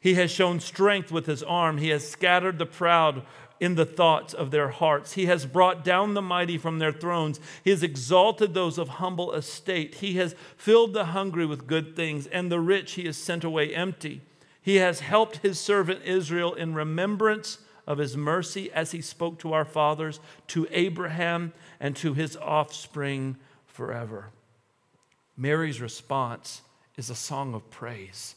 He 0.00 0.14
has 0.14 0.30
shown 0.30 0.60
strength 0.60 1.10
with 1.10 1.26
his 1.26 1.42
arm. 1.42 1.78
He 1.78 1.88
has 1.88 2.08
scattered 2.08 2.58
the 2.58 2.66
proud 2.66 3.22
in 3.60 3.74
the 3.74 3.86
thoughts 3.86 4.32
of 4.32 4.50
their 4.50 4.68
hearts. 4.68 5.14
He 5.14 5.26
has 5.26 5.44
brought 5.46 5.84
down 5.84 6.14
the 6.14 6.22
mighty 6.22 6.58
from 6.58 6.78
their 6.78 6.92
thrones. 6.92 7.40
He 7.64 7.70
has 7.70 7.82
exalted 7.82 8.54
those 8.54 8.78
of 8.78 8.88
humble 8.88 9.32
estate. 9.32 9.96
He 9.96 10.14
has 10.14 10.34
filled 10.56 10.92
the 10.92 11.06
hungry 11.06 11.46
with 11.46 11.66
good 11.66 11.96
things, 11.96 12.26
and 12.28 12.50
the 12.50 12.60
rich 12.60 12.92
he 12.92 13.06
has 13.06 13.16
sent 13.16 13.44
away 13.44 13.74
empty. 13.74 14.20
He 14.62 14.76
has 14.76 15.00
helped 15.00 15.38
his 15.38 15.58
servant 15.58 16.02
Israel 16.04 16.54
in 16.54 16.74
remembrance 16.74 17.58
of 17.86 17.98
his 17.98 18.16
mercy 18.16 18.70
as 18.72 18.92
he 18.92 19.00
spoke 19.00 19.38
to 19.40 19.52
our 19.54 19.64
fathers, 19.64 20.20
to 20.48 20.68
Abraham, 20.70 21.52
and 21.80 21.96
to 21.96 22.14
his 22.14 22.36
offspring 22.36 23.36
forever. 23.66 24.26
Mary's 25.36 25.80
response 25.80 26.62
is 26.96 27.10
a 27.10 27.14
song 27.14 27.54
of 27.54 27.70
praise. 27.70 28.34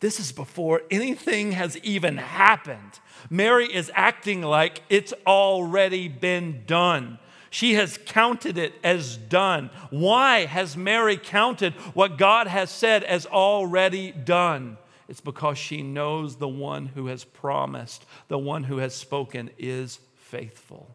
This 0.00 0.20
is 0.20 0.32
before 0.32 0.82
anything 0.90 1.52
has 1.52 1.78
even 1.78 2.18
happened. 2.18 3.00
Mary 3.30 3.66
is 3.66 3.90
acting 3.94 4.42
like 4.42 4.82
it's 4.88 5.14
already 5.26 6.08
been 6.08 6.64
done. 6.66 7.18
She 7.48 7.74
has 7.74 7.98
counted 8.04 8.58
it 8.58 8.74
as 8.84 9.16
done. 9.16 9.70
Why 9.88 10.44
has 10.44 10.76
Mary 10.76 11.16
counted 11.16 11.72
what 11.94 12.18
God 12.18 12.46
has 12.46 12.70
said 12.70 13.02
as 13.04 13.24
already 13.24 14.12
done? 14.12 14.76
It's 15.08 15.20
because 15.20 15.56
she 15.56 15.82
knows 15.82 16.36
the 16.36 16.48
one 16.48 16.86
who 16.86 17.06
has 17.06 17.24
promised, 17.24 18.04
the 18.28 18.38
one 18.38 18.64
who 18.64 18.78
has 18.78 18.94
spoken 18.94 19.50
is 19.56 20.00
faithful. 20.16 20.94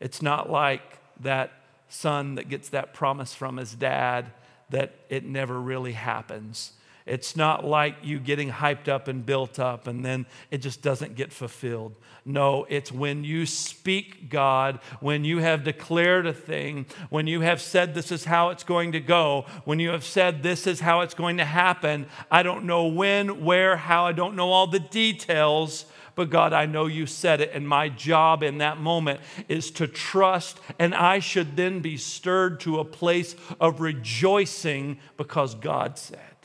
It's 0.00 0.20
not 0.20 0.50
like 0.50 0.98
that 1.20 1.52
son 1.88 2.34
that 2.34 2.48
gets 2.48 2.68
that 2.70 2.92
promise 2.92 3.34
from 3.34 3.56
his 3.56 3.74
dad 3.74 4.32
that 4.70 4.94
it 5.08 5.24
never 5.24 5.58
really 5.58 5.92
happens. 5.92 6.72
It's 7.08 7.36
not 7.36 7.64
like 7.64 7.96
you 8.02 8.18
getting 8.18 8.50
hyped 8.50 8.88
up 8.88 9.08
and 9.08 9.24
built 9.24 9.58
up 9.58 9.86
and 9.86 10.04
then 10.04 10.26
it 10.50 10.58
just 10.58 10.82
doesn't 10.82 11.14
get 11.14 11.32
fulfilled. 11.32 11.94
No, 12.24 12.66
it's 12.68 12.92
when 12.92 13.24
you 13.24 13.46
speak 13.46 14.28
God, 14.28 14.80
when 15.00 15.24
you 15.24 15.38
have 15.38 15.64
declared 15.64 16.26
a 16.26 16.32
thing, 16.32 16.86
when 17.10 17.26
you 17.26 17.40
have 17.40 17.60
said 17.60 17.94
this 17.94 18.12
is 18.12 18.24
how 18.24 18.50
it's 18.50 18.64
going 18.64 18.92
to 18.92 19.00
go, 19.00 19.46
when 19.64 19.80
you 19.80 19.90
have 19.90 20.04
said 20.04 20.42
this 20.42 20.66
is 20.66 20.80
how 20.80 21.00
it's 21.00 21.14
going 21.14 21.38
to 21.38 21.44
happen. 21.44 22.06
I 22.30 22.42
don't 22.42 22.64
know 22.64 22.86
when, 22.86 23.44
where, 23.44 23.76
how, 23.76 24.06
I 24.06 24.12
don't 24.12 24.36
know 24.36 24.50
all 24.50 24.66
the 24.66 24.80
details 24.80 25.86
but 26.18 26.30
God, 26.30 26.52
I 26.52 26.66
know 26.66 26.86
you 26.86 27.06
said 27.06 27.40
it, 27.40 27.52
and 27.54 27.68
my 27.68 27.88
job 27.88 28.42
in 28.42 28.58
that 28.58 28.80
moment 28.80 29.20
is 29.46 29.70
to 29.70 29.86
trust, 29.86 30.58
and 30.76 30.92
I 30.92 31.20
should 31.20 31.54
then 31.54 31.78
be 31.78 31.96
stirred 31.96 32.58
to 32.62 32.80
a 32.80 32.84
place 32.84 33.36
of 33.60 33.80
rejoicing 33.80 34.98
because 35.16 35.54
God 35.54 35.96
said, 35.96 36.37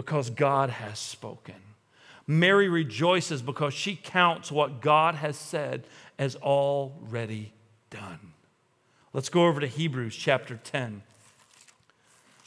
because 0.00 0.30
God 0.30 0.70
has 0.70 0.98
spoken. 0.98 1.56
Mary 2.26 2.70
rejoices 2.70 3.42
because 3.42 3.74
she 3.74 3.94
counts 3.94 4.50
what 4.50 4.80
God 4.80 5.14
has 5.16 5.36
said 5.36 5.84
as 6.18 6.36
already 6.36 7.52
done. 7.90 8.32
Let's 9.12 9.28
go 9.28 9.46
over 9.46 9.60
to 9.60 9.66
Hebrews 9.66 10.16
chapter 10.16 10.56
10. 10.56 11.02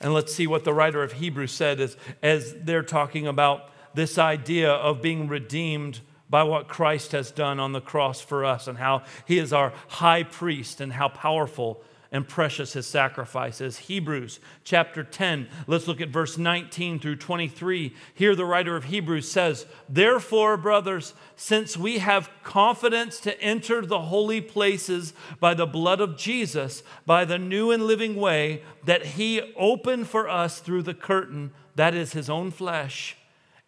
And 0.01 0.13
let's 0.15 0.33
see 0.33 0.47
what 0.47 0.63
the 0.63 0.73
writer 0.73 1.03
of 1.03 1.13
Hebrews 1.13 1.51
said 1.51 1.79
as, 1.79 1.95
as 2.23 2.55
they're 2.59 2.81
talking 2.81 3.27
about 3.27 3.69
this 3.93 4.17
idea 4.17 4.71
of 4.71 5.03
being 5.03 5.27
redeemed 5.27 5.99
by 6.31 6.41
what 6.41 6.67
Christ 6.67 7.11
has 7.11 7.29
done 7.29 7.59
on 7.59 7.71
the 7.71 7.81
cross 7.81 8.19
for 8.19 8.43
us 8.43 8.67
and 8.67 8.79
how 8.79 9.03
he 9.27 9.37
is 9.37 9.53
our 9.53 9.73
high 9.89 10.23
priest 10.23 10.81
and 10.81 10.91
how 10.91 11.07
powerful 11.07 11.83
and 12.13 12.28
precious 12.28 12.73
his 12.73 12.86
sacrifice. 12.86 13.58
Hebrews 13.60 14.39
chapter 14.63 15.04
10, 15.04 15.47
let's 15.65 15.88
look 15.88 15.99
at 15.99 16.10
verse 16.10 16.38
19 16.38 16.99
through 16.99 17.15
23. 17.15 17.93
Here, 18.13 18.36
the 18.36 18.45
writer 18.45 18.76
of 18.76 18.86
Hebrews 18.86 19.30
says, 19.30 19.65
Therefore, 19.89 20.56
brothers, 20.56 21.15
since 21.36 21.76
we 21.76 21.97
have 21.97 22.30
confidence 22.43 23.19
to 23.21 23.41
enter 23.41 23.84
the 23.84 24.02
holy 24.02 24.41
places 24.41 25.13
by 25.39 25.56
the 25.56 25.65
blood 25.65 25.99
of 25.99 26.15
Jesus, 26.15 26.84
by 27.08 27.26
the 27.26 27.39
new 27.39 27.71
and 27.71 27.88
living 27.88 28.15
way 28.15 28.62
that 28.86 29.06
he 29.08 29.54
opened 29.58 30.08
for 30.08 30.30
us 30.30 30.60
through 30.60 30.84
the 30.84 30.93
curtain, 30.93 31.52
that 31.76 31.95
is 31.95 32.13
his 32.13 32.30
own 32.30 32.52
flesh. 32.52 33.17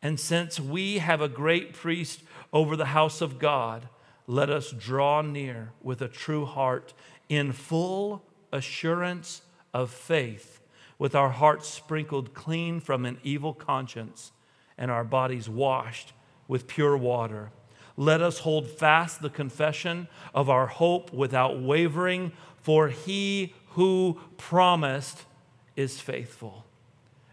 And 0.04 0.20
since 0.20 0.60
we 0.60 1.00
have 1.00 1.20
a 1.20 1.28
great 1.28 1.74
priest 1.74 2.22
over 2.54 2.76
the 2.76 2.86
house 2.86 3.22
of 3.22 3.40
God, 3.40 3.90
let 4.28 4.52
us 4.52 4.70
draw 4.70 5.22
near 5.22 5.72
with 5.82 6.00
a 6.04 6.08
true 6.08 6.46
heart 6.46 6.94
in 7.28 7.52
full 7.52 8.22
assurance 8.52 9.42
of 9.74 9.92
faith, 9.92 10.62
with 10.98 11.16
our 11.16 11.30
hearts 11.30 11.68
sprinkled 11.68 12.34
clean 12.34 12.80
from 12.80 13.06
an 13.06 13.18
evil 13.24 13.54
conscience 13.54 14.32
and 14.78 14.90
our 14.90 15.04
bodies 15.04 15.50
washed 15.50 16.14
with 16.48 16.68
pure 16.68 16.96
water. 16.96 17.52
Let 17.98 18.22
us 18.22 18.40
hold 18.40 18.68
fast 18.68 19.22
the 19.22 19.30
confession 19.30 20.08
of 20.34 20.50
our 20.50 20.68
hope 20.68 21.14
without 21.14 21.62
wavering, 21.62 22.34
for 22.62 22.90
he 22.90 23.54
who 23.70 24.20
promised 24.38 25.24
is 25.76 26.00
faithful. 26.00 26.66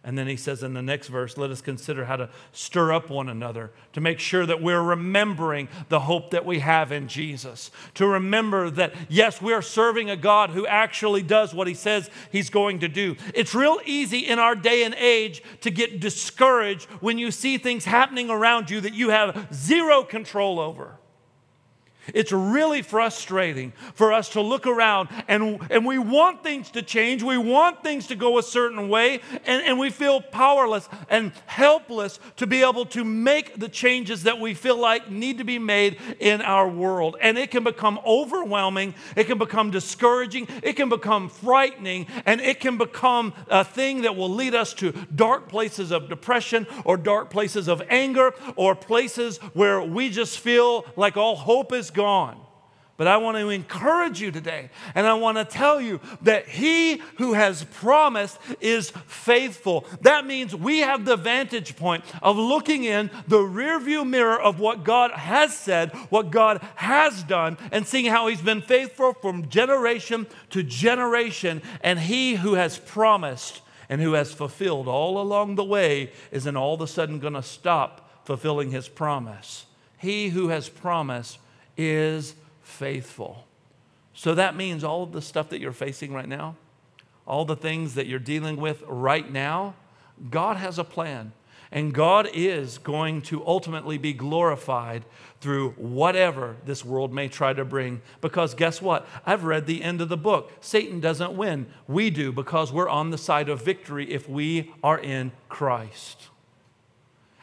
And 0.04 0.18
then 0.18 0.26
he 0.26 0.36
says 0.36 0.64
in 0.64 0.74
the 0.74 0.82
next 0.82 1.06
verse, 1.08 1.36
let 1.36 1.50
us 1.50 1.60
consider 1.60 2.06
how 2.06 2.16
to 2.16 2.28
stir 2.50 2.92
up 2.92 3.08
one 3.08 3.28
another 3.28 3.70
to 3.92 4.00
make 4.00 4.18
sure 4.18 4.44
that 4.46 4.60
we're 4.60 4.82
remembering 4.82 5.68
the 5.90 6.00
hope 6.00 6.32
that 6.32 6.44
we 6.44 6.58
have 6.58 6.90
in 6.90 7.06
Jesus. 7.06 7.70
To 7.94 8.08
remember 8.08 8.68
that, 8.70 8.94
yes, 9.08 9.40
we 9.40 9.52
are 9.52 9.62
serving 9.62 10.10
a 10.10 10.16
God 10.16 10.50
who 10.50 10.66
actually 10.66 11.22
does 11.22 11.54
what 11.54 11.68
he 11.68 11.74
says 11.74 12.10
he's 12.32 12.50
going 12.50 12.80
to 12.80 12.88
do. 12.88 13.16
It's 13.32 13.54
real 13.54 13.78
easy 13.84 14.26
in 14.26 14.40
our 14.40 14.56
day 14.56 14.82
and 14.82 14.94
age 14.96 15.40
to 15.60 15.70
get 15.70 16.00
discouraged 16.00 16.86
when 17.00 17.16
you 17.16 17.30
see 17.30 17.56
things 17.56 17.84
happening 17.84 18.28
around 18.28 18.70
you 18.70 18.80
that 18.80 18.94
you 18.94 19.10
have 19.10 19.54
zero 19.54 20.02
control 20.02 20.58
over. 20.58 20.98
It's 22.14 22.32
really 22.32 22.82
frustrating 22.82 23.72
for 23.94 24.12
us 24.12 24.30
to 24.30 24.40
look 24.40 24.66
around 24.66 25.08
and, 25.28 25.60
and 25.70 25.86
we 25.86 25.98
want 25.98 26.42
things 26.42 26.70
to 26.72 26.82
change. 26.82 27.22
We 27.22 27.38
want 27.38 27.82
things 27.82 28.08
to 28.08 28.16
go 28.16 28.38
a 28.38 28.42
certain 28.42 28.88
way, 28.88 29.20
and, 29.46 29.62
and 29.64 29.78
we 29.78 29.90
feel 29.90 30.20
powerless 30.20 30.88
and 31.08 31.32
helpless 31.46 32.18
to 32.36 32.46
be 32.46 32.62
able 32.62 32.86
to 32.86 33.04
make 33.04 33.58
the 33.58 33.68
changes 33.68 34.24
that 34.24 34.40
we 34.40 34.54
feel 34.54 34.76
like 34.76 35.10
need 35.10 35.38
to 35.38 35.44
be 35.44 35.58
made 35.58 35.98
in 36.18 36.42
our 36.42 36.68
world. 36.68 37.16
And 37.20 37.38
it 37.38 37.50
can 37.50 37.64
become 37.64 38.00
overwhelming, 38.04 38.94
it 39.16 39.24
can 39.24 39.38
become 39.38 39.70
discouraging, 39.70 40.48
it 40.62 40.74
can 40.74 40.88
become 40.88 41.28
frightening, 41.28 42.06
and 42.26 42.40
it 42.40 42.60
can 42.60 42.78
become 42.78 43.32
a 43.48 43.64
thing 43.64 44.02
that 44.02 44.16
will 44.16 44.30
lead 44.30 44.54
us 44.54 44.74
to 44.74 44.92
dark 45.14 45.48
places 45.48 45.90
of 45.90 46.08
depression 46.08 46.66
or 46.84 46.96
dark 46.96 47.30
places 47.30 47.68
of 47.68 47.82
anger 47.88 48.34
or 48.56 48.74
places 48.74 49.38
where 49.54 49.80
we 49.80 50.10
just 50.10 50.38
feel 50.38 50.84
like 50.96 51.16
all 51.16 51.36
hope 51.36 51.72
is 51.72 51.91
gone. 51.94 52.38
But 52.98 53.08
I 53.08 53.16
want 53.16 53.38
to 53.38 53.48
encourage 53.48 54.20
you 54.20 54.30
today, 54.30 54.70
and 54.94 55.06
I 55.06 55.14
want 55.14 55.38
to 55.38 55.44
tell 55.44 55.80
you 55.80 55.98
that 56.20 56.46
he 56.46 56.98
who 57.16 57.32
has 57.32 57.64
promised 57.64 58.38
is 58.60 58.90
faithful. 59.06 59.86
That 60.02 60.26
means 60.26 60.54
we 60.54 60.80
have 60.80 61.04
the 61.04 61.16
vantage 61.16 61.74
point 61.74 62.04
of 62.22 62.36
looking 62.36 62.84
in 62.84 63.10
the 63.26 63.38
rearview 63.38 64.06
mirror 64.06 64.40
of 64.40 64.60
what 64.60 64.84
God 64.84 65.10
has 65.12 65.56
said, 65.56 65.90
what 66.10 66.30
God 66.30 66.60
has 66.76 67.24
done, 67.24 67.56
and 67.72 67.86
seeing 67.86 68.06
how 68.06 68.28
he's 68.28 68.42
been 68.42 68.62
faithful 68.62 69.14
from 69.14 69.48
generation 69.48 70.26
to 70.50 70.62
generation. 70.62 71.62
And 71.80 71.98
he 71.98 72.36
who 72.36 72.54
has 72.54 72.78
promised 72.78 73.62
and 73.88 74.00
who 74.00 74.12
has 74.12 74.32
fulfilled 74.32 74.86
all 74.86 75.20
along 75.20 75.56
the 75.56 75.64
way 75.64 76.12
isn't 76.30 76.56
all 76.56 76.74
of 76.74 76.80
a 76.82 76.86
sudden 76.86 77.18
going 77.18 77.32
to 77.32 77.42
stop 77.42 78.26
fulfilling 78.26 78.70
his 78.70 78.88
promise. 78.88 79.64
He 79.98 80.28
who 80.28 80.48
has 80.48 80.68
promised 80.68 81.38
is 81.76 82.34
faithful. 82.62 83.46
So 84.14 84.34
that 84.34 84.56
means 84.56 84.84
all 84.84 85.02
of 85.02 85.12
the 85.12 85.22
stuff 85.22 85.48
that 85.50 85.60
you're 85.60 85.72
facing 85.72 86.12
right 86.12 86.28
now, 86.28 86.56
all 87.26 87.44
the 87.44 87.56
things 87.56 87.94
that 87.94 88.06
you're 88.06 88.18
dealing 88.18 88.56
with 88.56 88.82
right 88.86 89.30
now, 89.30 89.74
God 90.30 90.56
has 90.56 90.78
a 90.78 90.84
plan. 90.84 91.32
And 91.74 91.94
God 91.94 92.28
is 92.34 92.76
going 92.76 93.22
to 93.22 93.44
ultimately 93.46 93.96
be 93.96 94.12
glorified 94.12 95.06
through 95.40 95.70
whatever 95.70 96.56
this 96.66 96.84
world 96.84 97.14
may 97.14 97.28
try 97.28 97.54
to 97.54 97.64
bring. 97.64 98.02
Because 98.20 98.52
guess 98.52 98.82
what? 98.82 99.08
I've 99.24 99.44
read 99.44 99.64
the 99.64 99.82
end 99.82 100.02
of 100.02 100.10
the 100.10 100.18
book. 100.18 100.52
Satan 100.60 101.00
doesn't 101.00 101.32
win. 101.32 101.66
We 101.88 102.10
do 102.10 102.30
because 102.30 102.74
we're 102.74 102.90
on 102.90 103.08
the 103.08 103.16
side 103.16 103.48
of 103.48 103.64
victory 103.64 104.12
if 104.12 104.28
we 104.28 104.70
are 104.84 104.98
in 104.98 105.32
Christ. 105.48 106.28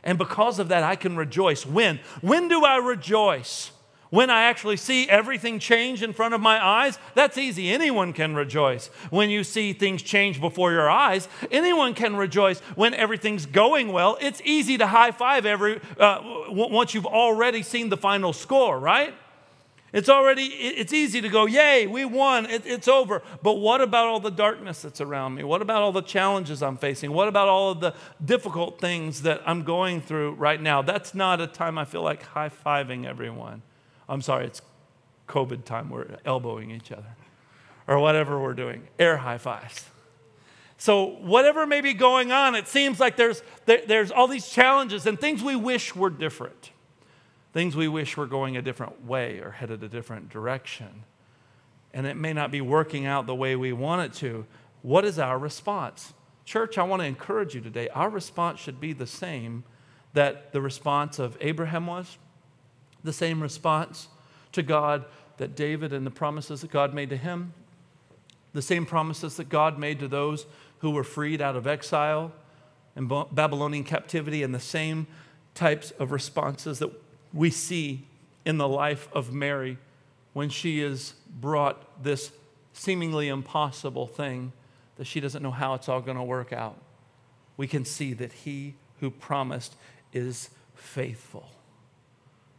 And 0.04 0.20
because 0.20 0.60
of 0.60 0.68
that, 0.68 0.84
I 0.84 0.96
can 0.96 1.18
rejoice. 1.18 1.66
When? 1.66 2.00
When 2.22 2.48
do 2.48 2.64
I 2.64 2.78
rejoice? 2.78 3.72
When 4.10 4.32
I 4.32 4.44
actually 4.46 4.78
see 4.78 5.08
everything 5.08 5.60
change 5.60 6.02
in 6.02 6.14
front 6.14 6.34
of 6.34 6.42
my 6.42 6.64
eyes, 6.64 6.98
that's 7.14 7.38
easy. 7.38 7.72
Anyone 7.72 8.12
can 8.14 8.34
rejoice. 8.34 8.88
When 9.12 9.30
you 9.30 9.44
see 9.44 9.72
things 9.72 10.02
change 10.02 10.42
before 10.42 10.72
your 10.72 10.90
eyes, 10.90 11.28
anyone 11.52 11.94
can 11.94 12.16
rejoice. 12.16 12.60
When 12.76 12.96
everything's 12.96 13.46
going 13.46 13.92
well, 13.92 14.18
it's 14.20 14.42
easy 14.44 14.80
to 14.80 14.88
high 14.88 15.12
five 15.12 15.46
every 15.46 15.80
uh, 16.00 16.22
once 16.50 16.96
you've 16.96 17.06
already 17.06 17.62
seen 17.62 17.90
the 17.90 17.98
final 17.98 18.34
score, 18.34 18.80
right? 18.80 19.14
It's 19.92 20.10
already 20.10 20.44
it's 20.44 20.94
easy 20.94 21.22
to 21.22 21.30
go, 21.30 21.46
"Yay, 21.46 21.86
we 21.86 22.06
won. 22.06 22.46
It, 22.48 22.64
it's 22.66 22.88
over." 22.88 23.22
But 23.44 23.56
what 23.56 23.82
about 23.82 24.08
all 24.08 24.20
the 24.20 24.32
darkness 24.32 24.82
that's 24.82 25.02
around 25.02 25.36
me? 25.36 25.44
What 25.44 25.62
about 25.62 25.82
all 25.82 25.92
the 25.92 26.02
challenges 26.02 26.62
I'm 26.64 26.78
facing? 26.78 27.12
What 27.12 27.28
about 27.28 27.48
all 27.48 27.72
of 27.72 27.80
the 27.80 27.94
difficult 28.24 28.80
things 28.80 29.24
that 29.24 29.42
I'm 29.46 29.64
going 29.64 30.02
through 30.02 30.34
right 30.34 30.62
now? 30.62 30.82
That's 30.82 31.14
not 31.16 31.42
a 31.42 31.48
time 31.48 31.78
I 31.78 31.86
feel 31.86 32.04
like 32.04 32.24
high-fiving 32.24 33.06
everyone. 33.06 33.64
I'm 34.10 34.22
sorry, 34.22 34.46
it's 34.46 34.62
COVID 35.28 35.64
time. 35.64 35.90
We're 35.90 36.18
elbowing 36.26 36.72
each 36.72 36.92
other 36.92 37.16
or 37.88 38.00
whatever 38.00 38.40
we're 38.40 38.54
doing, 38.54 38.88
air 39.00 39.18
high 39.18 39.38
fives. 39.38 39.86
So, 40.78 41.06
whatever 41.06 41.66
may 41.66 41.82
be 41.82 41.94
going 41.94 42.32
on, 42.32 42.56
it 42.56 42.68
seems 42.68 43.00
like 43.00 43.18
there's, 43.18 43.44
there, 43.66 43.82
there's 43.86 44.12
all 44.12 44.28
these 44.28 44.48
challenges 44.48 45.06
and 45.06 45.20
things 45.20 45.44
we 45.44 45.56
wish 45.56 45.96
were 45.96 46.10
different. 46.10 46.72
Things 47.52 47.76
we 47.76 47.88
wish 47.88 48.16
were 48.16 48.28
going 48.28 48.56
a 48.56 48.62
different 48.62 49.06
way 49.06 49.40
or 49.40 49.52
headed 49.52 49.84
a 49.84 49.90
different 49.90 50.30
direction. 50.30 51.04
And 51.94 52.06
it 52.06 52.16
may 52.16 52.32
not 52.32 52.52
be 52.52 52.62
working 52.62 53.06
out 53.06 53.26
the 53.26 53.36
way 53.36 53.56
we 53.56 53.74
want 53.74 54.04
it 54.04 54.18
to. 54.20 54.46
What 54.84 55.04
is 55.04 55.20
our 55.20 55.38
response? 55.38 56.14
Church, 56.46 56.78
I 56.78 56.84
want 56.84 57.02
to 57.02 57.08
encourage 57.08 57.56
you 57.56 57.62
today. 57.62 57.90
Our 57.90 58.10
response 58.10 58.60
should 58.60 58.80
be 58.80 58.94
the 58.94 59.08
same 59.08 59.64
that 60.14 60.54
the 60.54 60.62
response 60.62 61.20
of 61.20 61.38
Abraham 61.42 61.88
was, 61.88 62.18
the 63.04 63.14
same 63.14 63.42
response 63.42 64.08
to 64.52 64.64
God 64.64 65.06
that 65.38 65.56
David 65.56 65.94
and 65.94 66.06
the 66.06 66.12
promises 66.12 66.62
that 66.62 66.72
God 66.72 66.94
made 66.94 67.10
to 67.10 67.18
him, 67.18 67.54
the 68.54 68.62
same 68.62 68.86
promises 68.86 69.38
that 69.38 69.50
God 69.50 69.80
made 69.80 70.00
to 70.00 70.08
those 70.08 70.46
who 70.80 70.92
were 70.92 71.04
freed 71.04 71.42
out 71.42 71.56
of 71.56 71.68
exile 71.68 72.32
and 72.96 73.08
Babylonian 73.08 73.84
captivity, 73.86 74.44
and 74.44 74.54
the 74.54 74.60
same 74.60 75.08
types 75.54 75.92
of 75.92 76.12
responses 76.12 76.80
that 76.80 76.92
we 77.34 77.50
see 77.50 78.06
in 78.46 78.58
the 78.58 78.68
life 78.68 79.08
of 79.14 79.32
Mary 79.32 79.78
when 80.34 80.50
she 80.50 80.82
is 80.82 81.14
brought 81.40 82.04
this 82.04 82.32
seemingly 82.74 83.30
impossible 83.30 84.08
thing 84.08 84.52
that 84.98 85.06
she 85.06 85.20
doesn't 85.20 85.42
know 85.44 85.52
how 85.52 85.76
it's 85.76 85.88
all 85.88 86.02
going 86.02 86.18
to 86.18 86.24
work 86.24 86.52
out. 86.52 86.78
We 87.56 87.68
can 87.68 87.86
see 87.86 88.14
that 88.14 88.34
he 88.34 88.76
who 89.00 89.10
promised 89.12 89.76
is 90.12 90.50
faithful 90.76 91.50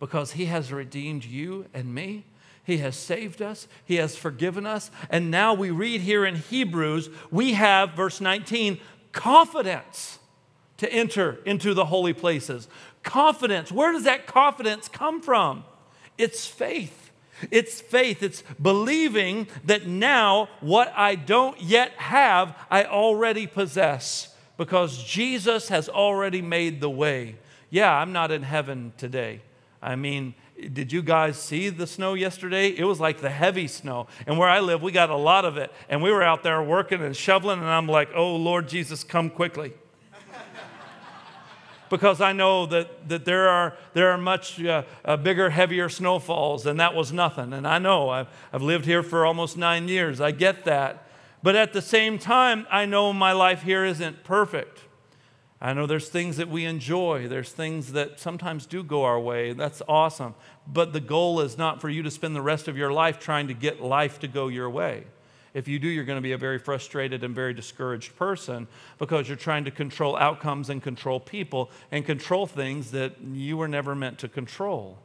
because 0.00 0.32
he 0.32 0.46
has 0.46 0.72
redeemed 0.72 1.24
you 1.24 1.66
and 1.72 1.94
me. 1.94 2.24
He 2.64 2.78
has 2.78 2.96
saved 2.96 3.42
us, 3.42 3.66
He 3.84 3.96
has 3.96 4.16
forgiven 4.16 4.66
us. 4.66 4.90
And 5.08 5.30
now 5.30 5.54
we 5.54 5.70
read 5.70 6.02
here 6.02 6.24
in 6.24 6.36
Hebrews, 6.36 7.10
we 7.30 7.54
have, 7.54 7.94
verse 7.94 8.20
19, 8.20 8.78
confidence 9.12 10.18
to 10.76 10.92
enter 10.92 11.40
into 11.44 11.74
the 11.74 11.86
holy 11.86 12.12
places. 12.12 12.68
Confidence. 13.02 13.72
Where 13.72 13.92
does 13.92 14.04
that 14.04 14.26
confidence 14.26 14.88
come 14.88 15.20
from? 15.20 15.64
It's 16.16 16.46
faith. 16.46 17.10
It's 17.50 17.80
faith. 17.80 18.22
It's 18.22 18.42
believing 18.60 19.48
that 19.64 19.86
now 19.86 20.48
what 20.60 20.92
I 20.96 21.14
don't 21.14 21.60
yet 21.60 21.92
have, 21.92 22.56
I 22.70 22.84
already 22.84 23.46
possess 23.46 24.34
because 24.56 25.02
Jesus 25.02 25.68
has 25.68 25.88
already 25.88 26.42
made 26.42 26.80
the 26.80 26.90
way. 26.90 27.36
Yeah, 27.70 27.92
I'm 27.92 28.12
not 28.12 28.30
in 28.30 28.42
heaven 28.42 28.92
today. 28.96 29.40
I 29.82 29.96
mean, 29.96 30.34
did 30.72 30.92
you 30.92 31.02
guys 31.02 31.38
see 31.38 31.70
the 31.70 31.86
snow 31.86 32.14
yesterday? 32.14 32.68
It 32.68 32.84
was 32.84 33.00
like 33.00 33.20
the 33.20 33.30
heavy 33.30 33.66
snow. 33.66 34.08
And 34.26 34.38
where 34.38 34.48
I 34.48 34.60
live, 34.60 34.82
we 34.82 34.92
got 34.92 35.08
a 35.08 35.16
lot 35.16 35.44
of 35.44 35.56
it. 35.56 35.72
And 35.88 36.02
we 36.02 36.10
were 36.10 36.22
out 36.22 36.42
there 36.42 36.62
working 36.62 37.02
and 37.02 37.16
shoveling, 37.16 37.60
and 37.60 37.68
I'm 37.68 37.86
like, 37.86 38.10
oh, 38.14 38.36
Lord 38.36 38.68
Jesus, 38.68 39.02
come 39.02 39.30
quickly. 39.30 39.72
because 41.88 42.20
I 42.20 42.32
know 42.32 42.66
that, 42.66 43.08
that 43.08 43.24
there, 43.24 43.48
are, 43.48 43.74
there 43.94 44.10
are 44.10 44.18
much 44.18 44.62
uh, 44.62 44.82
uh, 45.04 45.16
bigger, 45.16 45.48
heavier 45.48 45.88
snowfalls, 45.88 46.66
and 46.66 46.78
that 46.78 46.94
was 46.94 47.10
nothing. 47.10 47.54
And 47.54 47.66
I 47.66 47.78
know 47.78 48.10
I've, 48.10 48.28
I've 48.52 48.62
lived 48.62 48.84
here 48.84 49.02
for 49.02 49.24
almost 49.24 49.56
nine 49.56 49.88
years. 49.88 50.20
I 50.20 50.30
get 50.30 50.64
that. 50.64 51.06
But 51.42 51.56
at 51.56 51.72
the 51.72 51.80
same 51.80 52.18
time, 52.18 52.66
I 52.70 52.84
know 52.84 53.14
my 53.14 53.32
life 53.32 53.62
here 53.62 53.86
isn't 53.86 54.24
perfect. 54.24 54.80
I 55.62 55.74
know 55.74 55.86
there's 55.86 56.08
things 56.08 56.38
that 56.38 56.48
we 56.48 56.64
enjoy. 56.64 57.28
There's 57.28 57.52
things 57.52 57.92
that 57.92 58.18
sometimes 58.18 58.64
do 58.64 58.82
go 58.82 59.04
our 59.04 59.20
way. 59.20 59.52
That's 59.52 59.82
awesome. 59.86 60.34
But 60.66 60.94
the 60.94 61.00
goal 61.00 61.40
is 61.40 61.58
not 61.58 61.82
for 61.82 61.90
you 61.90 62.02
to 62.02 62.10
spend 62.10 62.34
the 62.34 62.40
rest 62.40 62.66
of 62.66 62.78
your 62.78 62.92
life 62.92 63.18
trying 63.18 63.48
to 63.48 63.54
get 63.54 63.82
life 63.82 64.18
to 64.20 64.28
go 64.28 64.48
your 64.48 64.70
way. 64.70 65.04
If 65.52 65.68
you 65.68 65.78
do, 65.78 65.88
you're 65.88 66.04
going 66.04 66.16
to 66.16 66.22
be 66.22 66.32
a 66.32 66.38
very 66.38 66.58
frustrated 66.58 67.24
and 67.24 67.34
very 67.34 67.52
discouraged 67.52 68.16
person 68.16 68.68
because 68.98 69.28
you're 69.28 69.36
trying 69.36 69.64
to 69.64 69.70
control 69.70 70.16
outcomes 70.16 70.70
and 70.70 70.82
control 70.82 71.20
people 71.20 71.70
and 71.90 72.06
control 72.06 72.46
things 72.46 72.92
that 72.92 73.20
you 73.20 73.56
were 73.56 73.68
never 73.68 73.94
meant 73.94 74.18
to 74.20 74.28
control. 74.28 74.96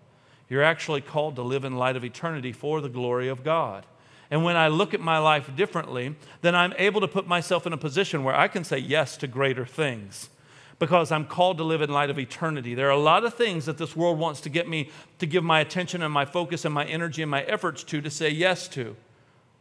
You're 0.47 0.63
actually 0.63 1.01
called 1.01 1.35
to 1.35 1.41
live 1.41 1.65
in 1.65 1.75
light 1.75 1.97
of 1.97 2.05
eternity 2.05 2.53
for 2.53 2.79
the 2.79 2.89
glory 2.89 3.27
of 3.27 3.43
God. 3.43 3.85
And 4.29 4.43
when 4.43 4.55
I 4.55 4.69
look 4.69 4.93
at 4.93 5.01
my 5.01 5.17
life 5.17 5.53
differently, 5.55 6.15
then 6.41 6.55
I'm 6.55 6.73
able 6.77 7.01
to 7.01 7.07
put 7.07 7.27
myself 7.27 7.67
in 7.67 7.73
a 7.73 7.77
position 7.77 8.23
where 8.23 8.35
I 8.35 8.47
can 8.47 8.63
say 8.63 8.77
yes 8.77 9.17
to 9.17 9.27
greater 9.27 9.65
things 9.65 10.29
because 10.77 11.11
I'm 11.11 11.25
called 11.25 11.57
to 11.57 11.63
live 11.63 11.81
in 11.81 11.89
light 11.89 12.09
of 12.09 12.19
eternity. 12.19 12.75
There 12.75 12.87
are 12.87 12.91
a 12.91 12.97
lot 12.97 13.23
of 13.23 13.33
things 13.33 13.65
that 13.65 13.77
this 13.77 13.95
world 13.95 14.19
wants 14.19 14.41
to 14.41 14.49
get 14.49 14.67
me 14.67 14.89
to 15.19 15.25
give 15.25 15.43
my 15.43 15.61
attention 15.61 16.01
and 16.01 16.13
my 16.13 16.25
focus 16.25 16.65
and 16.65 16.73
my 16.73 16.85
energy 16.85 17.21
and 17.21 17.31
my 17.31 17.43
efforts 17.43 17.83
to, 17.85 18.01
to 18.01 18.09
say 18.09 18.29
yes 18.29 18.67
to. 18.69 18.95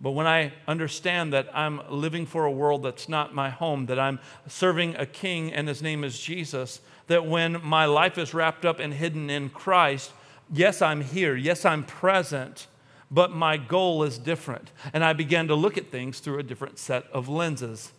But 0.01 0.11
when 0.11 0.27
I 0.27 0.53
understand 0.67 1.33
that 1.33 1.49
I'm 1.55 1.81
living 1.89 2.27
for 2.27 2.45
a 2.45 2.51
world 2.51 2.83
that's 2.83 3.09
not 3.09 3.35
my 3.35 3.49
home, 3.49 3.87
that 3.87 3.99
I'm 3.99 4.19
serving 4.49 4.97
a 4.97 5.07
king 5.07 5.53
and 5.53 5.69
his 5.69 5.83
name 5.83 6.05
is 6.05 6.19
Jesus, 6.19 6.81
that 7.07 7.27
when 7.27 7.65
my 7.65 7.87
life 7.87 8.19
is 8.19 8.35
wrapped 8.35 8.65
up 8.65 8.81
and 8.81 8.93
hidden 8.93 9.31
in 9.31 9.51
Christ, 9.51 10.13
yes, 10.53 10.83
I'm 10.83 11.01
here, 11.01 11.37
yes, 11.37 11.65
I'm 11.65 11.85
present, 11.85 12.67
but 13.11 13.31
my 13.31 13.57
goal 13.57 14.03
is 14.03 14.19
different. 14.19 14.73
And 14.93 15.05
I 15.05 15.13
began 15.13 15.49
to 15.49 15.55
look 15.55 15.79
at 15.79 15.91
things 15.91 16.19
through 16.19 16.39
a 16.39 16.43
different 16.43 16.79
set 16.79 17.05
of 17.13 17.29
lenses. 17.29 17.93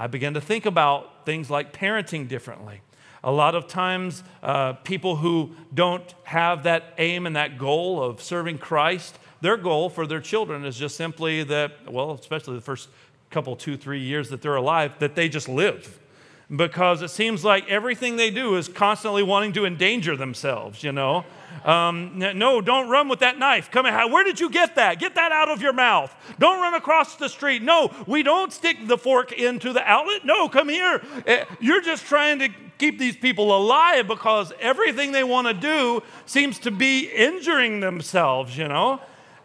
I 0.00 0.06
began 0.06 0.32
to 0.32 0.40
think 0.40 0.64
about 0.64 1.26
things 1.26 1.50
like 1.50 1.74
parenting 1.74 2.26
differently. 2.26 2.80
A 3.22 3.30
lot 3.30 3.54
of 3.54 3.68
times, 3.68 4.24
uh, 4.42 4.72
people 4.72 5.16
who 5.16 5.50
don't 5.74 6.14
have 6.22 6.62
that 6.62 6.94
aim 6.96 7.26
and 7.26 7.36
that 7.36 7.58
goal 7.58 8.02
of 8.02 8.22
serving 8.22 8.56
Christ, 8.56 9.18
their 9.42 9.58
goal 9.58 9.90
for 9.90 10.06
their 10.06 10.22
children 10.22 10.64
is 10.64 10.78
just 10.78 10.96
simply 10.96 11.42
that, 11.42 11.92
well, 11.92 12.12
especially 12.12 12.54
the 12.54 12.62
first 12.62 12.88
couple, 13.28 13.54
two, 13.56 13.76
three 13.76 14.00
years 14.00 14.30
that 14.30 14.40
they're 14.40 14.56
alive, 14.56 14.98
that 15.00 15.16
they 15.16 15.28
just 15.28 15.50
live. 15.50 16.00
Because 16.48 17.02
it 17.02 17.10
seems 17.10 17.44
like 17.44 17.68
everything 17.68 18.16
they 18.16 18.30
do 18.30 18.56
is 18.56 18.68
constantly 18.68 19.22
wanting 19.22 19.52
to 19.52 19.66
endanger 19.66 20.16
themselves, 20.16 20.82
you 20.82 20.92
know? 20.92 21.26
Um, 21.64 22.18
no, 22.18 22.60
don't 22.60 22.88
run 22.88 23.08
with 23.08 23.20
that 23.20 23.38
knife. 23.38 23.70
Come 23.70 23.86
here. 23.86 24.06
Where 24.08 24.24
did 24.24 24.40
you 24.40 24.50
get 24.50 24.76
that? 24.76 24.98
Get 24.98 25.14
that 25.16 25.32
out 25.32 25.48
of 25.48 25.60
your 25.60 25.72
mouth. 25.72 26.14
Don't 26.38 26.60
run 26.60 26.74
across 26.74 27.16
the 27.16 27.28
street. 27.28 27.62
No, 27.62 27.92
we 28.06 28.22
don't 28.22 28.52
stick 28.52 28.76
the 28.86 28.96
fork 28.96 29.32
into 29.32 29.72
the 29.72 29.82
outlet. 29.82 30.24
No, 30.24 30.48
come 30.48 30.68
here. 30.68 31.02
Eh, 31.26 31.44
you're 31.60 31.82
just 31.82 32.06
trying 32.06 32.38
to 32.38 32.48
keep 32.78 32.98
these 32.98 33.16
people 33.16 33.54
alive 33.54 34.08
because 34.08 34.52
everything 34.58 35.12
they 35.12 35.24
want 35.24 35.46
to 35.46 35.54
do 35.54 36.02
seems 36.24 36.58
to 36.60 36.70
be 36.70 37.04
injuring 37.10 37.80
themselves, 37.80 38.56
you 38.56 38.66
know? 38.66 39.00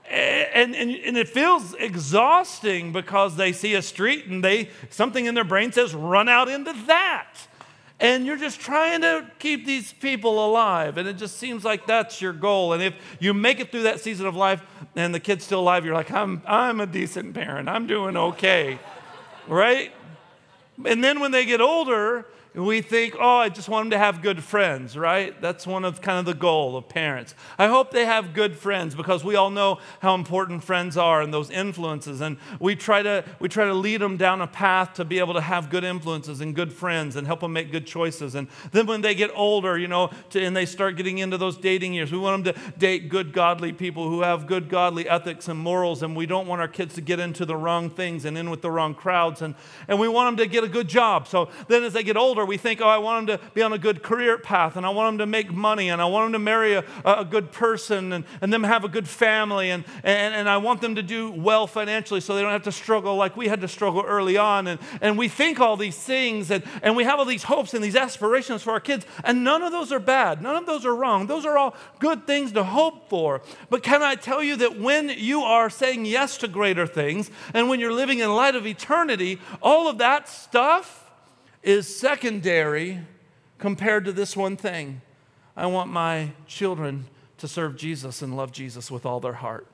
Eh, 0.10 0.46
and, 0.54 0.74
and, 0.74 0.91
and 0.91 1.18
it 1.18 1.28
feels 1.28 1.74
exhausting 1.74 2.94
because 2.94 3.36
they 3.36 3.52
see 3.52 3.74
a 3.74 3.82
street 3.82 4.26
and 4.28 4.41
they 4.44 4.70
something 4.89 5.26
in 5.26 5.36
their 5.36 5.44
brain 5.44 5.72
says 5.72 5.94
run 5.94 6.30
out 6.30 6.48
into 6.48 6.72
that 6.86 7.34
and 7.99 8.25
you're 8.25 8.38
just 8.38 8.60
trying 8.60 9.01
to 9.01 9.25
keep 9.39 9.65
these 9.65 9.93
people 9.93 10.45
alive. 10.45 10.97
And 10.97 11.08
it 11.08 11.13
just 11.13 11.38
seems 11.38 11.63
like 11.63 11.88
that's 11.88 12.21
your 12.21 12.34
goal. 12.34 12.73
And 12.73 12.84
if 12.84 12.93
you 13.19 13.34
make 13.34 13.60
it 13.60 13.71
through 13.71 13.84
that 13.84 14.01
season 14.01 14.25
of 14.25 14.36
life 14.36 14.62
and 14.95 15.15
the 15.15 15.19
kid's 15.19 15.45
still 15.45 15.62
alive, 15.62 15.86
you're 15.86 15.93
like, 15.93 16.12
I'm, 16.12 16.41
I'm 16.45 16.81
a 16.81 16.86
decent 16.86 17.34
parent. 17.34 17.69
I'm 17.69 17.88
doing 17.88 18.17
okay. 18.17 18.79
right? 19.47 19.93
And 20.84 21.01
then 21.01 21.21
when 21.21 21.31
they 21.31 21.45
get 21.45 21.62
older, 21.62 22.25
we 22.56 22.82
think, 22.82 23.15
oh, 23.20 23.38
I 23.38 23.50
just 23.50 23.68
want 23.68 23.86
them 23.86 23.91
to 23.91 23.98
have 23.98 24.22
good 24.22 24.41
friends, 24.41 24.98
right? 24.98 25.39
That's 25.41 25.68
one 25.68 25.84
of 25.84 26.02
kind 26.02 26.20
of 26.20 26.26
the 26.26 26.34
goal 26.34 26.78
of 26.78 26.88
parents. 26.88 27.36
I 27.60 27.68
hope 27.68 27.91
they 27.91 28.06
have 28.06 28.34
good 28.34 28.56
friends 28.56 28.96
because 28.96 29.26
we 29.26 29.36
all 29.36 29.50
know 29.50 29.80
how 30.00 30.15
important 30.15 30.63
friends 30.63 30.96
are 30.96 31.22
and 31.22 31.34
those 31.34 31.50
influences. 31.50 32.22
And 32.22 32.38
we 32.62 32.76
try 32.78 33.04
to, 33.04 33.26
we 33.39 33.50
try 33.50 33.65
to 33.65 33.74
lead 33.74 34.00
them 34.00 34.15
down 34.15 34.39
a 34.39 34.48
path 34.48 34.94
to 34.94 35.06
be 35.06 35.20
able 35.20 35.34
to 35.34 35.41
have 35.41 35.70
good 35.70 35.84
influences 35.84 36.39
and 36.39 36.56
good 36.56 36.72
friends 36.72 37.18
and 37.18 37.28
help 37.28 37.41
them 37.41 37.52
make 37.52 37.74
good 37.74 37.86
choices. 37.86 38.36
And 38.36 38.48
then 38.72 38.86
when 38.86 39.02
they 39.02 39.15
get 39.15 39.32
older, 39.36 39.78
you 39.78 39.89
know, 39.89 40.12
to, 40.30 40.41
and 40.41 40.56
they 40.56 40.65
start 40.65 40.96
getting 40.96 41.18
into 41.18 41.38
those 41.38 41.58
dating 41.58 41.94
years, 41.94 42.10
we 42.10 42.18
want 42.18 42.46
them 42.46 42.54
to 42.54 42.78
date 42.78 43.10
good, 43.10 43.34
godly 43.34 43.74
people 43.74 44.08
who 44.10 44.22
have 44.22 44.48
good, 44.48 44.70
godly 44.70 45.10
ethics 45.10 45.50
and 45.50 45.60
morals. 45.60 46.04
And 46.04 46.15
we 46.15 46.26
don't 46.26 46.48
want 46.48 46.62
our 46.62 46.70
kids 46.70 46.96
to 46.96 47.02
get 47.02 47.20
into 47.20 47.46
the 47.46 47.58
wrong 47.58 47.89
things 47.89 48.24
and 48.24 48.38
in 48.38 48.50
with 48.50 48.62
the 48.62 48.72
wrong 48.72 48.96
crowds. 48.96 49.41
And, 49.41 49.56
and 49.89 50.00
we 50.00 50.08
want 50.08 50.38
them 50.38 50.46
to 50.46 50.50
get 50.50 50.63
a 50.63 50.70
good 50.70 50.88
job. 50.88 51.28
So 51.28 51.50
then 51.68 51.84
as 51.84 51.91
they 51.91 52.04
get 52.04 52.15
older, 52.15 52.44
we 52.45 52.58
think, 52.58 52.81
oh, 52.81 52.88
I 52.88 52.97
want 52.97 53.27
them 53.27 53.38
to 53.38 53.43
be 53.53 53.62
on 53.62 53.73
a 53.73 53.77
good 53.77 54.03
career 54.03 54.38
path 54.38 54.75
and 54.75 54.86
I 54.86 54.89
want 54.89 55.13
them 55.13 55.17
to 55.19 55.25
make 55.25 55.51
money 55.51 55.89
and 55.89 56.01
I 56.01 56.05
want 56.05 56.25
them 56.25 56.34
to 56.34 56.39
marry 56.39 56.73
a, 56.73 56.84
a 57.03 57.25
good 57.25 57.51
person 57.51 58.13
and, 58.13 58.25
and 58.41 58.51
them 58.53 58.63
have 58.63 58.84
a 58.84 58.88
good 58.88 59.08
family 59.08 59.71
and, 59.71 59.84
and, 60.03 60.34
and 60.36 60.49
I 60.49 60.58
want 60.58 60.81
them 60.81 60.95
to 60.95 61.03
do 61.03 61.31
well 61.31 61.67
financially 61.67 62.21
so 62.21 62.36
they 62.36 62.41
don't 62.41 62.51
have 62.51 62.63
to 62.63 62.71
struggle 62.71 63.15
like 63.15 63.36
we 63.36 63.47
had 63.47 63.62
to 63.62 63.67
struggle 63.67 64.03
early 64.05 64.38
on. 64.38 64.67
And, 64.67 64.79
and 65.01 65.17
we 65.17 65.27
think 65.27 65.60
all 65.60 65.77
these 65.77 65.97
things 65.97 66.51
and, 66.51 66.63
and 66.81 66.95
we 66.95 67.03
have 67.03 67.19
all 67.19 67.25
these 67.25 67.43
hopes 67.43 67.73
and 67.73 67.84
these 67.84 67.95
aspirations 67.95 68.63
for 68.63 68.71
our 68.71 68.79
kids, 68.79 69.05
and 69.23 69.43
none 69.43 69.62
of 69.62 69.71
those 69.71 69.91
are 69.91 69.99
bad. 69.99 70.41
None 70.41 70.55
of 70.55 70.65
those 70.65 70.86
are 70.86 70.95
wrong. 70.95 71.27
Those 71.27 71.45
are 71.45 71.58
all 71.58 71.75
good 71.99 72.27
things 72.27 72.51
to 72.53 72.63
hope 72.63 73.10
for. 73.10 73.41
But 73.69 73.84
can 73.84 74.01
I 74.01 74.15
tell 74.15 74.43
you 74.43 74.55
that 74.58 74.79
when 74.79 75.10
you 75.10 75.41
are 75.41 75.69
saying 75.69 76.05
yes 76.05 76.38
to 76.39 76.47
greater 76.47 76.88
things 76.88 77.29
and 77.53 77.69
when 77.69 77.79
you're 77.79 77.93
living 77.93 78.19
in 78.19 78.34
light 78.34 78.55
of 78.55 78.65
eternity, 78.65 79.39
all 79.62 79.88
of 79.88 79.97
that 79.99 80.29
stuff 80.29 81.05
is 81.65 81.93
secondary 81.93 82.99
compared 83.58 84.06
to 84.06 84.12
this 84.12 84.38
one 84.38 84.56
thing. 84.56 85.01
I 85.58 85.65
want 85.65 85.91
my 85.91 86.32
children 86.45 87.08
to 87.39 87.47
serve 87.47 87.75
Jesus 87.75 88.21
and 88.21 88.38
love 88.38 88.51
Jesus 88.51 88.91
with 88.91 89.06
all 89.06 89.19
their 89.19 89.34
heart. 89.34 89.67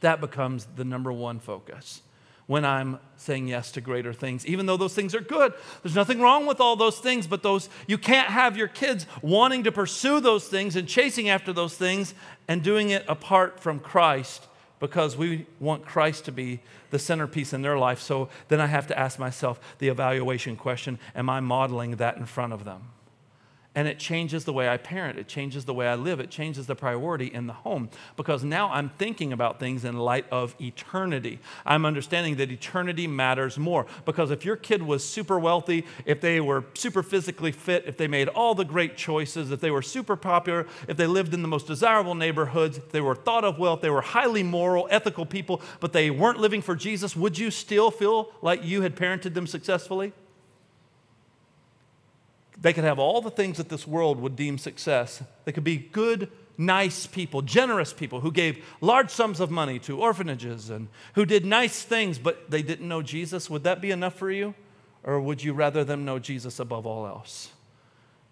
That 0.00 0.20
becomes 0.20 0.66
the 0.76 0.84
number 0.84 1.12
one 1.12 1.40
focus 1.40 2.02
when 2.46 2.64
I'm 2.64 2.98
saying 3.16 3.48
yes 3.48 3.72
to 3.72 3.80
greater 3.82 4.14
things, 4.14 4.46
even 4.46 4.64
though 4.64 4.78
those 4.78 4.94
things 4.94 5.14
are 5.14 5.20
good. 5.20 5.52
There's 5.82 5.94
nothing 5.94 6.20
wrong 6.20 6.46
with 6.46 6.60
all 6.60 6.76
those 6.76 6.98
things, 6.98 7.26
but 7.26 7.42
those 7.42 7.68
you 7.86 7.98
can't 7.98 8.28
have 8.28 8.56
your 8.56 8.68
kids 8.68 9.06
wanting 9.20 9.64
to 9.64 9.72
pursue 9.72 10.20
those 10.20 10.48
things 10.48 10.76
and 10.76 10.88
chasing 10.88 11.28
after 11.28 11.52
those 11.52 11.74
things 11.74 12.14
and 12.46 12.62
doing 12.62 12.90
it 12.90 13.04
apart 13.06 13.60
from 13.60 13.80
Christ 13.80 14.46
because 14.80 15.16
we 15.16 15.46
want 15.60 15.84
Christ 15.84 16.24
to 16.26 16.32
be 16.32 16.60
the 16.90 16.98
centerpiece 16.98 17.52
in 17.52 17.62
their 17.62 17.78
life. 17.78 18.00
So 18.00 18.28
then 18.48 18.60
I 18.60 18.66
have 18.66 18.86
to 18.88 18.98
ask 18.98 19.18
myself 19.18 19.60
the 19.78 19.88
evaluation 19.88 20.56
question 20.56 20.98
Am 21.14 21.28
I 21.28 21.40
modeling 21.40 21.96
that 21.96 22.16
in 22.16 22.26
front 22.26 22.52
of 22.52 22.64
them? 22.64 22.82
And 23.74 23.86
it 23.86 23.98
changes 23.98 24.44
the 24.44 24.52
way 24.52 24.68
I 24.68 24.76
parent, 24.76 25.18
it 25.18 25.28
changes 25.28 25.64
the 25.64 25.74
way 25.74 25.86
I 25.86 25.94
live, 25.94 26.18
it 26.20 26.30
changes 26.30 26.66
the 26.66 26.74
priority 26.74 27.26
in 27.26 27.46
the 27.46 27.52
home 27.52 27.90
because 28.16 28.42
now 28.42 28.70
I'm 28.70 28.88
thinking 28.98 29.32
about 29.32 29.60
things 29.60 29.84
in 29.84 29.96
light 29.96 30.26
of 30.32 30.56
eternity. 30.60 31.38
I'm 31.64 31.84
understanding 31.84 32.36
that 32.36 32.50
eternity 32.50 33.06
matters 33.06 33.56
more 33.58 33.86
because 34.04 34.30
if 34.30 34.44
your 34.44 34.56
kid 34.56 34.82
was 34.82 35.04
super 35.04 35.38
wealthy, 35.38 35.84
if 36.06 36.20
they 36.20 36.40
were 36.40 36.64
super 36.74 37.02
physically 37.02 37.52
fit, 37.52 37.84
if 37.86 37.96
they 37.96 38.08
made 38.08 38.28
all 38.28 38.54
the 38.54 38.64
great 38.64 38.96
choices, 38.96 39.52
if 39.52 39.60
they 39.60 39.70
were 39.70 39.82
super 39.82 40.16
popular, 40.16 40.66
if 40.88 40.96
they 40.96 41.06
lived 41.06 41.32
in 41.34 41.42
the 41.42 41.48
most 41.48 41.66
desirable 41.66 42.14
neighborhoods, 42.14 42.78
if 42.78 42.90
they 42.90 43.02
were 43.02 43.14
thought 43.14 43.44
of 43.44 43.58
well, 43.58 43.74
if 43.74 43.80
they 43.80 43.90
were 43.90 44.00
highly 44.00 44.42
moral, 44.42 44.88
ethical 44.90 45.26
people, 45.26 45.60
but 45.78 45.92
they 45.92 46.10
weren't 46.10 46.40
living 46.40 46.62
for 46.62 46.74
Jesus, 46.74 47.14
would 47.14 47.38
you 47.38 47.50
still 47.50 47.90
feel 47.90 48.32
like 48.42 48.64
you 48.64 48.82
had 48.82 48.96
parented 48.96 49.34
them 49.34 49.46
successfully? 49.46 50.12
They 52.60 52.72
could 52.72 52.84
have 52.84 52.98
all 52.98 53.20
the 53.20 53.30
things 53.30 53.56
that 53.58 53.68
this 53.68 53.86
world 53.86 54.20
would 54.20 54.36
deem 54.36 54.58
success. 54.58 55.22
They 55.44 55.52
could 55.52 55.64
be 55.64 55.76
good, 55.76 56.30
nice 56.56 57.06
people, 57.06 57.40
generous 57.40 57.92
people 57.92 58.20
who 58.20 58.32
gave 58.32 58.64
large 58.80 59.10
sums 59.10 59.38
of 59.38 59.50
money 59.50 59.78
to 59.80 60.00
orphanages 60.00 60.68
and 60.68 60.88
who 61.14 61.24
did 61.24 61.46
nice 61.46 61.82
things, 61.82 62.18
but 62.18 62.50
they 62.50 62.62
didn't 62.62 62.88
know 62.88 63.00
Jesus. 63.00 63.48
Would 63.48 63.62
that 63.64 63.80
be 63.80 63.92
enough 63.92 64.14
for 64.14 64.30
you? 64.30 64.54
Or 65.04 65.20
would 65.20 65.42
you 65.42 65.52
rather 65.52 65.84
them 65.84 66.04
know 66.04 66.18
Jesus 66.18 66.58
above 66.58 66.84
all 66.84 67.06
else? 67.06 67.52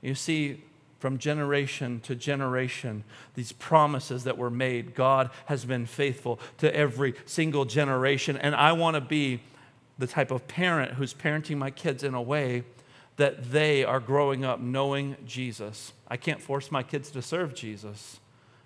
You 0.02 0.16
see, 0.16 0.64
from 0.98 1.18
generation 1.18 2.00
to 2.00 2.16
generation, 2.16 3.04
these 3.34 3.52
promises 3.52 4.24
that 4.24 4.36
were 4.36 4.50
made, 4.50 4.94
God 4.94 5.30
has 5.46 5.64
been 5.64 5.86
faithful 5.86 6.40
to 6.58 6.74
every 6.74 7.14
single 7.26 7.64
generation. 7.64 8.36
And 8.36 8.56
I 8.56 8.72
want 8.72 8.96
to 8.96 9.00
be 9.00 9.40
the 9.98 10.06
type 10.06 10.32
of 10.32 10.48
parent 10.48 10.92
who's 10.92 11.14
parenting 11.14 11.58
my 11.58 11.70
kids 11.70 12.02
in 12.02 12.14
a 12.14 12.20
way 12.20 12.64
that 13.16 13.50
they 13.50 13.84
are 13.84 14.00
growing 14.00 14.44
up 14.44 14.60
knowing 14.60 15.16
Jesus. 15.24 15.92
I 16.08 16.16
can't 16.16 16.40
force 16.40 16.70
my 16.70 16.82
kids 16.82 17.10
to 17.12 17.22
serve 17.22 17.54
Jesus, 17.54 18.20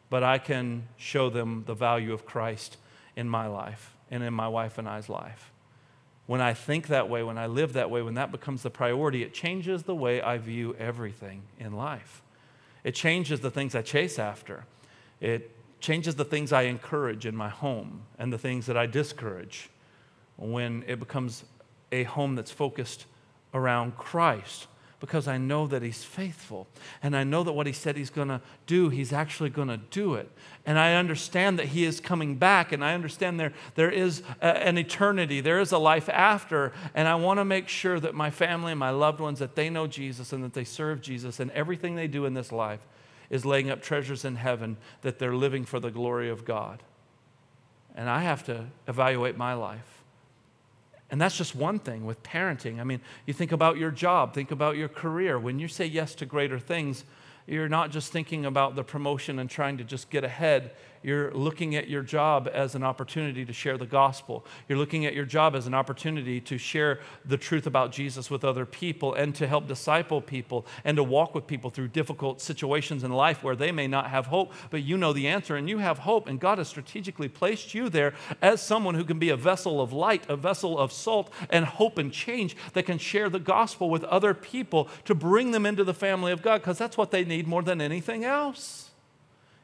but 0.08 0.22
I 0.22 0.38
can 0.38 0.88
show 0.96 1.30
them 1.30 1.64
the 1.66 1.74
value 1.74 2.12
of 2.12 2.26
Christ 2.26 2.76
in 3.16 3.28
my 3.28 3.46
life 3.46 3.94
and 4.10 4.22
in 4.22 4.34
my 4.34 4.48
wife 4.48 4.76
and 4.78 4.88
I's 4.88 5.08
life. 5.08 5.52
When 6.26 6.40
I 6.40 6.54
think 6.54 6.88
that 6.88 7.08
way, 7.08 7.22
when 7.22 7.38
I 7.38 7.46
live 7.46 7.72
that 7.72 7.90
way, 7.90 8.02
when 8.02 8.14
that 8.14 8.30
becomes 8.30 8.62
the 8.62 8.70
priority, 8.70 9.22
it 9.22 9.34
changes 9.34 9.84
the 9.84 9.94
way 9.94 10.20
I 10.20 10.38
view 10.38 10.76
everything 10.78 11.42
in 11.58 11.72
life. 11.72 12.22
It 12.84 12.94
changes 12.94 13.40
the 13.40 13.50
things 13.50 13.74
I 13.74 13.82
chase 13.82 14.18
after. 14.18 14.64
It 15.20 15.56
changes 15.80 16.14
the 16.14 16.24
things 16.24 16.52
I 16.52 16.62
encourage 16.62 17.26
in 17.26 17.36
my 17.36 17.48
home 17.48 18.02
and 18.18 18.32
the 18.32 18.38
things 18.38 18.66
that 18.66 18.76
I 18.76 18.86
discourage 18.86 19.70
when 20.36 20.84
it 20.86 20.98
becomes 20.98 21.44
a 21.92 22.04
home 22.04 22.34
that's 22.34 22.50
focused 22.50 23.06
around 23.54 23.96
Christ 23.96 24.66
because 25.00 25.26
I 25.26 25.38
know 25.38 25.66
that 25.66 25.82
He's 25.82 26.04
faithful. 26.04 26.68
And 27.02 27.16
I 27.16 27.24
know 27.24 27.42
that 27.42 27.52
what 27.52 27.66
He 27.66 27.72
said 27.72 27.96
He's 27.96 28.10
going 28.10 28.28
to 28.28 28.40
do, 28.66 28.90
He's 28.90 29.12
actually 29.12 29.50
going 29.50 29.68
to 29.68 29.78
do 29.78 30.14
it. 30.14 30.30
And 30.66 30.78
I 30.78 30.94
understand 30.94 31.58
that 31.58 31.68
He 31.68 31.84
is 31.84 32.00
coming 32.00 32.36
back. 32.36 32.70
And 32.70 32.84
I 32.84 32.92
understand 32.92 33.40
there, 33.40 33.52
there 33.74 33.90
is 33.90 34.22
a, 34.42 34.66
an 34.66 34.76
eternity, 34.76 35.40
there 35.40 35.58
is 35.58 35.72
a 35.72 35.78
life 35.78 36.08
after. 36.10 36.72
And 36.94 37.08
I 37.08 37.14
want 37.14 37.40
to 37.40 37.44
make 37.44 37.66
sure 37.66 37.98
that 37.98 38.14
my 38.14 38.30
family 38.30 38.72
and 38.72 38.78
my 38.78 38.90
loved 38.90 39.20
ones, 39.20 39.38
that 39.38 39.56
they 39.56 39.70
know 39.70 39.86
Jesus 39.86 40.32
and 40.32 40.44
that 40.44 40.52
they 40.52 40.64
serve 40.64 41.00
Jesus. 41.00 41.40
And 41.40 41.50
everything 41.52 41.96
they 41.96 42.06
do 42.06 42.26
in 42.26 42.34
this 42.34 42.52
life 42.52 42.80
is 43.30 43.46
laying 43.46 43.70
up 43.70 43.80
treasures 43.80 44.24
in 44.24 44.36
heaven, 44.36 44.76
that 45.00 45.18
they're 45.18 45.34
living 45.34 45.64
for 45.64 45.80
the 45.80 45.90
glory 45.90 46.28
of 46.28 46.44
God. 46.44 46.82
And 47.94 48.08
I 48.08 48.20
have 48.22 48.44
to 48.44 48.66
evaluate 48.86 49.36
my 49.36 49.54
life. 49.54 49.99
And 51.10 51.20
that's 51.20 51.36
just 51.36 51.54
one 51.54 51.78
thing 51.78 52.06
with 52.06 52.22
parenting. 52.22 52.80
I 52.80 52.84
mean, 52.84 53.00
you 53.26 53.34
think 53.34 53.52
about 53.52 53.76
your 53.76 53.90
job, 53.90 54.32
think 54.32 54.50
about 54.50 54.76
your 54.76 54.88
career. 54.88 55.38
When 55.38 55.58
you 55.58 55.66
say 55.66 55.86
yes 55.86 56.14
to 56.16 56.26
greater 56.26 56.58
things, 56.58 57.04
you're 57.46 57.68
not 57.68 57.90
just 57.90 58.12
thinking 58.12 58.46
about 58.46 58.76
the 58.76 58.84
promotion 58.84 59.38
and 59.38 59.50
trying 59.50 59.78
to 59.78 59.84
just 59.84 60.08
get 60.10 60.22
ahead. 60.22 60.72
You're 61.02 61.32
looking 61.32 61.76
at 61.76 61.88
your 61.88 62.02
job 62.02 62.48
as 62.52 62.74
an 62.74 62.82
opportunity 62.82 63.46
to 63.46 63.52
share 63.54 63.78
the 63.78 63.86
gospel. 63.86 64.44
You're 64.68 64.76
looking 64.76 65.06
at 65.06 65.14
your 65.14 65.24
job 65.24 65.54
as 65.54 65.66
an 65.66 65.72
opportunity 65.72 66.42
to 66.42 66.58
share 66.58 67.00
the 67.24 67.38
truth 67.38 67.66
about 67.66 67.90
Jesus 67.90 68.30
with 68.30 68.44
other 68.44 68.66
people 68.66 69.14
and 69.14 69.34
to 69.36 69.46
help 69.46 69.66
disciple 69.66 70.20
people 70.20 70.66
and 70.84 70.98
to 70.98 71.02
walk 71.02 71.34
with 71.34 71.46
people 71.46 71.70
through 71.70 71.88
difficult 71.88 72.42
situations 72.42 73.02
in 73.02 73.12
life 73.12 73.42
where 73.42 73.56
they 73.56 73.72
may 73.72 73.86
not 73.86 74.10
have 74.10 74.26
hope, 74.26 74.52
but 74.70 74.82
you 74.82 74.98
know 74.98 75.14
the 75.14 75.26
answer 75.26 75.56
and 75.56 75.70
you 75.70 75.78
have 75.78 76.00
hope. 76.00 76.28
And 76.28 76.38
God 76.38 76.58
has 76.58 76.68
strategically 76.68 77.28
placed 77.28 77.74
you 77.74 77.88
there 77.88 78.12
as 78.42 78.60
someone 78.60 78.94
who 78.94 79.04
can 79.04 79.18
be 79.18 79.30
a 79.30 79.36
vessel 79.36 79.80
of 79.80 79.94
light, 79.94 80.28
a 80.28 80.36
vessel 80.36 80.78
of 80.78 80.92
salt 80.92 81.32
and 81.48 81.64
hope 81.64 81.96
and 81.96 82.12
change 82.12 82.56
that 82.74 82.84
can 82.84 82.98
share 82.98 83.30
the 83.30 83.38
gospel 83.38 83.88
with 83.88 84.04
other 84.04 84.34
people 84.34 84.88
to 85.06 85.14
bring 85.14 85.52
them 85.52 85.64
into 85.64 85.82
the 85.82 85.94
family 85.94 86.30
of 86.30 86.42
God 86.42 86.58
because 86.58 86.76
that's 86.76 86.98
what 86.98 87.10
they 87.10 87.24
need 87.24 87.46
more 87.46 87.62
than 87.62 87.80
anything 87.80 88.22
else. 88.22 88.89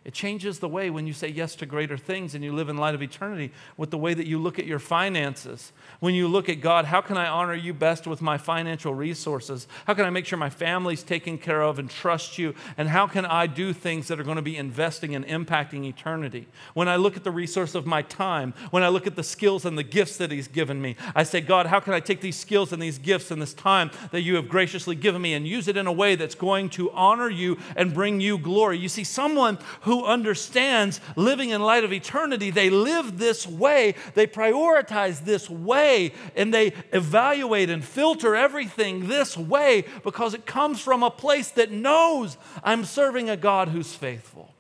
It 0.07 0.15
changes 0.15 0.61
the 0.61 0.69
way 0.69 0.89
when 0.89 1.09
you 1.09 1.13
say 1.13 1.27
yes 1.27 1.57
to 1.57 1.67
greater 1.67 1.97
things 1.97 2.37
and 2.37 2.45
you 2.45 2.53
live 2.53 2.69
in 2.69 2.77
light 2.77 2.95
of 2.95 3.03
eternity 3.03 3.51
with 3.77 3.91
the 3.91 3.99
way 3.99 4.15
that 4.15 4.29
you 4.29 4.39
look 4.39 4.57
at 4.61 4.65
your 4.65 4.79
finances. 4.79 5.73
When 5.99 6.15
you 6.15 6.29
look 6.29 6.49
at 6.49 6.61
God, 6.61 6.85
how 6.85 7.01
can 7.01 7.17
I 7.17 7.27
honor 7.27 7.55
you 7.55 7.75
best 7.75 8.07
with 8.07 8.23
my 8.23 8.39
financial 8.39 8.95
resources? 8.95 9.67
How 9.85 9.95
can 9.95 10.05
I 10.05 10.11
make 10.11 10.25
sure 10.25 10.39
my 10.39 10.49
family's 10.49 11.03
taken 11.03 11.39
care 11.39 11.61
of 11.61 11.81
and 11.81 11.91
trust 11.91 12.39
you? 12.39 12.55
And 12.79 12.89
how 12.89 13.09
can 13.09 13.27
I 13.27 13.49
do 13.49 13.73
things 13.73 14.07
that 14.07 14.21
are 14.21 14.23
going 14.23 14.37
to 14.37 14.43
be 14.43 14.57
investing 14.57 15.17
and 15.17 15.27
impacting 15.27 15.85
eternity? 15.85 16.47
When 16.75 16.87
I 16.87 16.95
look 16.95 17.17
at 17.17 17.25
the 17.25 17.33
resource 17.33 17.75
of 17.75 17.85
my 17.85 18.03
time, 18.03 18.55
when 18.71 18.85
I 18.85 18.89
look 18.91 19.09
at 19.09 19.17
the 19.17 19.25
skills 19.25 19.65
and 19.65 19.77
the 19.77 19.83
gifts 19.83 20.19
that 20.19 20.31
He's 20.31 20.47
given 20.47 20.81
me, 20.81 20.95
I 21.17 21.25
say, 21.25 21.41
God, 21.41 21.67
how 21.67 21.81
can 21.81 21.95
I 21.95 21.99
take 21.99 22.21
these 22.21 22.37
skills 22.37 22.73
and 22.73 22.81
these 22.81 22.99
gifts 22.99 23.33
and 23.33 23.43
this 23.43 23.55
time 23.55 23.91
that 24.13 24.21
you 24.21 24.37
have 24.37 24.49
graciously 24.49 24.95
given 24.95 25.21
me 25.21 25.35
and 25.35 25.49
use 25.49 25.67
it 25.67 25.77
in 25.77 25.89
a 25.89 25.93
way 25.93 26.15
that's 26.15 26.37
going 26.37 26.71
to 26.71 26.93
honor 26.93 27.29
you 27.29 27.59
and 27.75 27.93
bring 27.93 28.21
you 28.21 28.39
glory? 28.39 28.79
You 28.79 28.89
see, 28.89 29.03
someone 29.03 29.59
who 29.81 29.96
who 29.97 30.05
understands 30.05 31.01
living 31.17 31.51
in 31.51 31.63
light 31.63 31.85
of 31.85 31.93
eternity, 31.93 32.51
they 32.51 32.69
live 32.71 33.19
this 33.19 33.47
way, 33.47 33.95
they 34.15 34.27
prioritize 34.27 35.25
this 35.25 35.49
way, 35.49 36.13
and 36.35 36.53
they 36.53 36.73
evaluate 36.93 37.71
and 37.71 37.85
filter 37.85 38.37
everything 38.37 39.09
this 39.09 39.37
way 39.37 39.85
because 40.05 40.35
it 40.35 40.45
comes 40.45 40.81
from 40.81 41.03
a 41.03 41.11
place 41.11 41.51
that 41.53 41.71
knows 41.71 42.37
I'm 42.63 42.85
serving 42.85 43.31
a 43.31 43.37
God 43.37 43.69
who's 43.69 43.95
faithful. 43.95 44.53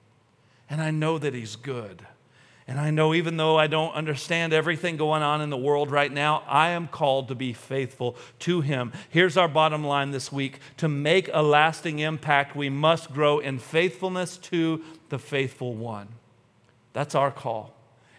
And 0.70 0.80
I 0.80 0.90
know 0.90 1.18
that 1.18 1.34
He's 1.34 1.56
good. 1.56 2.06
And 2.68 2.80
I 2.80 2.90
know 2.90 3.14
even 3.14 3.36
though 3.36 3.56
I 3.56 3.68
don't 3.68 3.94
understand 3.94 4.52
everything 4.52 4.96
going 4.96 5.22
on 5.22 5.40
in 5.40 5.50
the 5.50 5.56
world 5.56 5.90
right 5.90 6.10
now, 6.10 6.42
I 6.48 6.70
am 6.70 6.88
called 6.88 7.28
to 7.28 7.36
be 7.36 7.52
faithful 7.52 8.16
to 8.40 8.60
Him. 8.60 8.92
Here's 9.08 9.36
our 9.36 9.46
bottom 9.46 9.84
line 9.84 10.10
this 10.10 10.32
week 10.32 10.58
to 10.78 10.88
make 10.88 11.30
a 11.32 11.42
lasting 11.42 12.00
impact, 12.00 12.56
we 12.56 12.68
must 12.68 13.12
grow 13.12 13.38
in 13.38 13.60
faithfulness 13.60 14.36
to 14.38 14.82
the 15.10 15.18
faithful 15.18 15.74
one. 15.74 16.08
That's 16.92 17.14
our 17.14 17.30
call, 17.30 17.72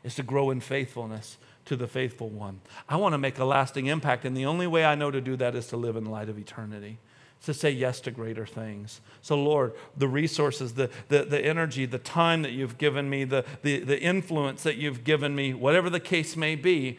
is 0.04 0.16
to 0.16 0.24
grow 0.24 0.50
in 0.50 0.62
faithfulness 0.62 1.38
to 1.66 1.76
the 1.76 1.88
faithful 1.88 2.30
one. 2.30 2.62
I 2.88 2.95
want 2.95 3.14
to 3.14 3.18
make 3.18 3.39
a 3.39 3.45
lasting 3.45 3.88
impact, 3.88 4.24
and 4.24 4.38
the 4.38 4.45
only 4.45 4.68
way 4.68 4.86
I 4.86 4.95
know 4.95 5.12
to 5.12 5.20
do 5.20 5.36
that 5.36 5.56
is 5.56 5.68
to 5.68 5.78
live 5.78 5.98
in 5.98 6.06
the 6.06 6.10
light 6.10 6.30
of 6.30 6.38
eternity 6.38 7.00
to 7.44 7.54
say 7.54 7.72
yes 7.72 8.02
to 8.02 8.12
greater 8.12 8.46
things. 8.46 9.02
So, 9.22 9.42
Lord, 9.42 9.74
the 9.96 10.08
resources, 10.08 10.74
the, 10.74 10.90
the, 11.10 11.24
the 11.24 11.40
energy, 11.40 11.86
the 11.86 12.00
time 12.00 12.42
that 12.42 12.52
you've 12.52 12.78
given 12.78 13.10
me, 13.10 13.24
the, 13.24 13.46
the, 13.62 13.80
the 13.80 14.00
influence 14.00 14.64
that 14.64 14.78
you've 14.78 15.04
given 15.04 15.36
me, 15.36 15.54
whatever 15.54 15.90
the 15.90 16.00
case 16.00 16.36
may 16.36 16.56
be, 16.56 16.98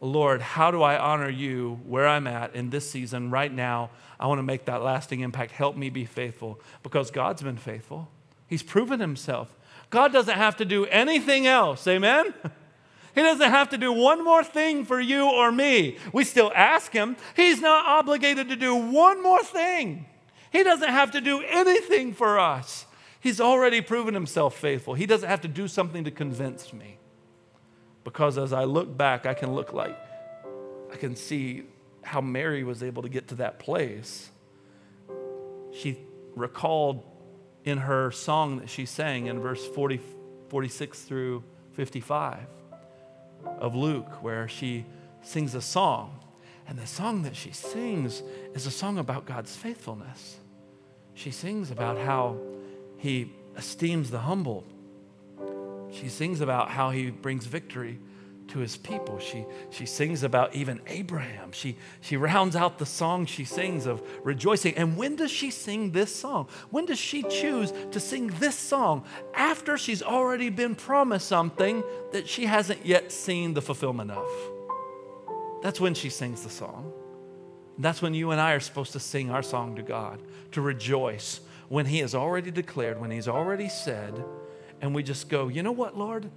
Lord, 0.00 0.40
how 0.40 0.70
do 0.70 0.82
I 0.82 0.96
honor 0.96 1.28
you 1.28 1.80
where 1.84 2.06
I'm 2.06 2.26
at 2.26 2.54
in 2.54 2.70
this 2.70 2.88
season 2.88 3.30
right 3.30 3.52
now? 3.52 3.90
I 4.18 4.26
want 4.26 4.38
to 4.38 4.44
make 4.44 4.64
that 4.66 4.82
lasting 4.82 5.20
impact. 5.20 5.52
Help 5.52 5.76
me 5.76 5.90
be 5.90 6.04
faithful 6.04 6.60
because 6.82 7.10
God's 7.10 7.42
been 7.42 7.56
faithful. 7.56 8.08
He's 8.46 8.62
proven 8.62 9.00
himself. 9.00 9.54
God 9.90 10.12
doesn't 10.12 10.36
have 10.36 10.56
to 10.56 10.64
do 10.64 10.86
anything 10.86 11.46
else. 11.46 11.86
Amen? 11.86 12.34
He 13.18 13.24
doesn't 13.24 13.50
have 13.50 13.70
to 13.70 13.78
do 13.78 13.92
one 13.92 14.22
more 14.22 14.44
thing 14.44 14.84
for 14.84 15.00
you 15.00 15.28
or 15.28 15.50
me. 15.50 15.98
We 16.12 16.22
still 16.22 16.52
ask 16.54 16.92
Him. 16.92 17.16
He's 17.34 17.60
not 17.60 17.84
obligated 17.84 18.48
to 18.48 18.54
do 18.54 18.76
one 18.76 19.20
more 19.20 19.42
thing. 19.42 20.06
He 20.52 20.62
doesn't 20.62 20.88
have 20.88 21.10
to 21.10 21.20
do 21.20 21.42
anything 21.42 22.14
for 22.14 22.38
us. 22.38 22.86
He's 23.18 23.40
already 23.40 23.80
proven 23.80 24.14
Himself 24.14 24.56
faithful. 24.56 24.94
He 24.94 25.04
doesn't 25.04 25.28
have 25.28 25.40
to 25.40 25.48
do 25.48 25.66
something 25.66 26.04
to 26.04 26.12
convince 26.12 26.72
me. 26.72 26.98
Because 28.04 28.38
as 28.38 28.52
I 28.52 28.62
look 28.62 28.96
back, 28.96 29.26
I 29.26 29.34
can 29.34 29.52
look 29.52 29.72
like, 29.72 29.98
I 30.92 30.96
can 30.96 31.16
see 31.16 31.64
how 32.02 32.20
Mary 32.20 32.62
was 32.62 32.84
able 32.84 33.02
to 33.02 33.08
get 33.08 33.26
to 33.28 33.34
that 33.34 33.58
place. 33.58 34.30
She 35.72 35.98
recalled 36.36 37.02
in 37.64 37.78
her 37.78 38.12
song 38.12 38.58
that 38.58 38.70
she 38.70 38.86
sang 38.86 39.26
in 39.26 39.40
verse 39.40 39.66
40, 39.66 39.98
46 40.50 41.02
through 41.02 41.42
55 41.72 42.46
of 43.44 43.74
Luke, 43.74 44.22
where 44.22 44.48
she 44.48 44.84
sings 45.22 45.54
a 45.54 45.62
song. 45.62 46.20
And 46.66 46.78
the 46.78 46.86
song 46.86 47.22
that 47.22 47.34
she 47.34 47.52
sings 47.52 48.22
is 48.54 48.66
a 48.66 48.70
song 48.70 48.98
about 48.98 49.24
God's 49.24 49.56
faithfulness. 49.56 50.36
She 51.14 51.30
sings 51.30 51.70
about 51.70 51.98
how 51.98 52.38
he 52.98 53.32
esteems 53.56 54.10
the 54.10 54.20
humble. 54.20 54.64
She 55.90 56.08
sings 56.08 56.40
about 56.40 56.70
how 56.70 56.90
he 56.90 57.10
brings 57.10 57.46
victory 57.46 57.98
to 58.48 58.58
his 58.58 58.76
people. 58.76 59.18
She, 59.18 59.44
she 59.70 59.86
sings 59.86 60.22
about 60.22 60.54
even 60.54 60.80
Abraham. 60.86 61.52
She, 61.52 61.76
she 62.00 62.16
rounds 62.16 62.56
out 62.56 62.78
the 62.78 62.86
song 62.86 63.26
she 63.26 63.44
sings 63.44 63.86
of 63.86 64.02
rejoicing. 64.22 64.74
And 64.76 64.96
when 64.96 65.16
does 65.16 65.30
she 65.30 65.50
sing 65.50 65.92
this 65.92 66.14
song? 66.14 66.48
When 66.70 66.86
does 66.86 66.98
she 66.98 67.22
choose 67.22 67.72
to 67.92 68.00
sing 68.00 68.28
this 68.38 68.56
song 68.56 69.04
after 69.34 69.78
she's 69.78 70.02
already 70.02 70.50
been 70.50 70.74
promised 70.74 71.28
something 71.28 71.82
that 72.12 72.28
she 72.28 72.46
hasn't 72.46 72.84
yet 72.84 73.12
seen 73.12 73.54
the 73.54 73.62
fulfillment 73.62 74.10
of? 74.10 74.28
That's 75.62 75.80
when 75.80 75.94
she 75.94 76.08
sings 76.08 76.42
the 76.42 76.50
song. 76.50 76.92
That's 77.78 78.02
when 78.02 78.14
you 78.14 78.32
and 78.32 78.40
I 78.40 78.52
are 78.52 78.60
supposed 78.60 78.92
to 78.92 79.00
sing 79.00 79.30
our 79.30 79.42
song 79.42 79.76
to 79.76 79.82
God, 79.82 80.20
to 80.52 80.60
rejoice 80.60 81.40
when 81.68 81.86
He 81.86 81.98
has 81.98 82.14
already 82.14 82.50
declared, 82.50 83.00
when 83.00 83.10
He's 83.10 83.28
already 83.28 83.68
said, 83.68 84.24
and 84.80 84.94
we 84.94 85.02
just 85.02 85.28
go, 85.28 85.48
you 85.48 85.62
know 85.62 85.72
what, 85.72 85.96
Lord? 85.96 86.30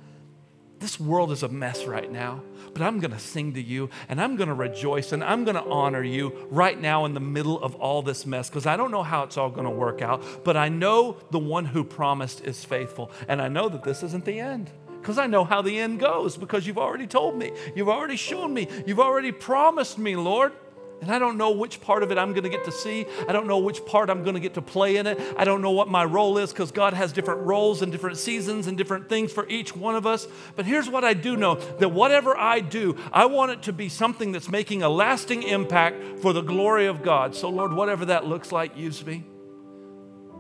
This 0.81 0.99
world 0.99 1.31
is 1.31 1.43
a 1.43 1.47
mess 1.47 1.85
right 1.85 2.11
now, 2.11 2.41
but 2.73 2.81
I'm 2.81 2.99
going 2.99 3.11
to 3.11 3.19
sing 3.19 3.53
to 3.53 3.61
you 3.61 3.89
and 4.09 4.19
I'm 4.19 4.35
going 4.35 4.49
to 4.49 4.55
rejoice 4.55 5.11
and 5.11 5.23
I'm 5.23 5.43
going 5.43 5.55
to 5.55 5.63
honor 5.63 6.03
you 6.03 6.47
right 6.49 6.79
now 6.79 7.05
in 7.05 7.13
the 7.13 7.19
middle 7.19 7.61
of 7.61 7.75
all 7.75 8.01
this 8.01 8.25
mess 8.25 8.49
because 8.49 8.65
I 8.65 8.75
don't 8.75 8.91
know 8.91 9.03
how 9.03 9.23
it's 9.23 9.37
all 9.37 9.51
going 9.51 9.65
to 9.65 9.71
work 9.71 10.01
out, 10.01 10.43
but 10.43 10.57
I 10.57 10.69
know 10.69 11.17
the 11.29 11.39
one 11.39 11.65
who 11.65 11.83
promised 11.83 12.43
is 12.43 12.65
faithful. 12.65 13.11
And 13.27 13.41
I 13.41 13.47
know 13.47 13.69
that 13.69 13.83
this 13.83 14.01
isn't 14.01 14.25
the 14.25 14.39
end 14.39 14.71
because 14.99 15.19
I 15.19 15.27
know 15.27 15.43
how 15.43 15.61
the 15.61 15.79
end 15.79 15.99
goes 15.99 16.35
because 16.35 16.65
you've 16.65 16.79
already 16.79 17.07
told 17.07 17.37
me, 17.37 17.51
you've 17.75 17.89
already 17.89 18.17
shown 18.17 18.53
me, 18.53 18.67
you've 18.85 18.99
already 18.99 19.31
promised 19.31 19.97
me, 19.97 20.15
Lord. 20.15 20.53
And 21.01 21.11
I 21.11 21.17
don't 21.17 21.35
know 21.35 21.49
which 21.49 21.81
part 21.81 22.03
of 22.03 22.11
it 22.11 22.19
I'm 22.19 22.31
going 22.31 22.43
to 22.43 22.49
get 22.49 22.63
to 22.65 22.71
see. 22.71 23.07
I 23.27 23.33
don't 23.33 23.47
know 23.47 23.57
which 23.57 23.83
part 23.87 24.11
I'm 24.11 24.21
going 24.21 24.35
to 24.35 24.39
get 24.39 24.53
to 24.53 24.61
play 24.61 24.97
in 24.97 25.07
it. 25.07 25.19
I 25.35 25.45
don't 25.45 25.63
know 25.63 25.71
what 25.71 25.89
my 25.89 26.05
role 26.05 26.37
is 26.37 26.53
because 26.53 26.71
God 26.71 26.93
has 26.93 27.11
different 27.11 27.41
roles 27.41 27.81
and 27.81 27.91
different 27.91 28.17
seasons 28.17 28.67
and 28.67 28.77
different 28.77 29.09
things 29.09 29.33
for 29.33 29.47
each 29.49 29.75
one 29.75 29.95
of 29.95 30.05
us. 30.05 30.27
But 30.55 30.65
here's 30.65 30.87
what 30.87 31.03
I 31.03 31.15
do 31.15 31.35
know 31.35 31.55
that 31.55 31.89
whatever 31.89 32.37
I 32.37 32.59
do, 32.59 32.95
I 33.11 33.25
want 33.25 33.51
it 33.51 33.63
to 33.63 33.73
be 33.73 33.89
something 33.89 34.31
that's 34.31 34.47
making 34.47 34.83
a 34.83 34.89
lasting 34.89 35.41
impact 35.41 36.19
for 36.19 36.33
the 36.33 36.41
glory 36.41 36.85
of 36.85 37.01
God. 37.01 37.35
So, 37.35 37.49
Lord, 37.49 37.73
whatever 37.73 38.05
that 38.05 38.27
looks 38.27 38.51
like, 38.51 38.77
use 38.77 39.03
me. 39.03 39.23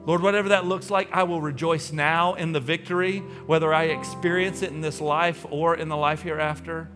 Lord, 0.05 0.21
whatever 0.21 0.49
that 0.49 0.65
looks 0.65 0.91
like, 0.91 1.09
I 1.11 1.23
will 1.23 1.41
rejoice 1.41 1.91
now 1.91 2.35
in 2.35 2.51
the 2.51 2.59
victory, 2.59 3.19
whether 3.47 3.73
I 3.73 3.85
experience 3.85 4.61
it 4.61 4.71
in 4.71 4.81
this 4.81 5.01
life 5.01 5.43
or 5.49 5.75
in 5.75 5.89
the 5.89 5.97
life 5.97 6.21
hereafter. 6.21 6.89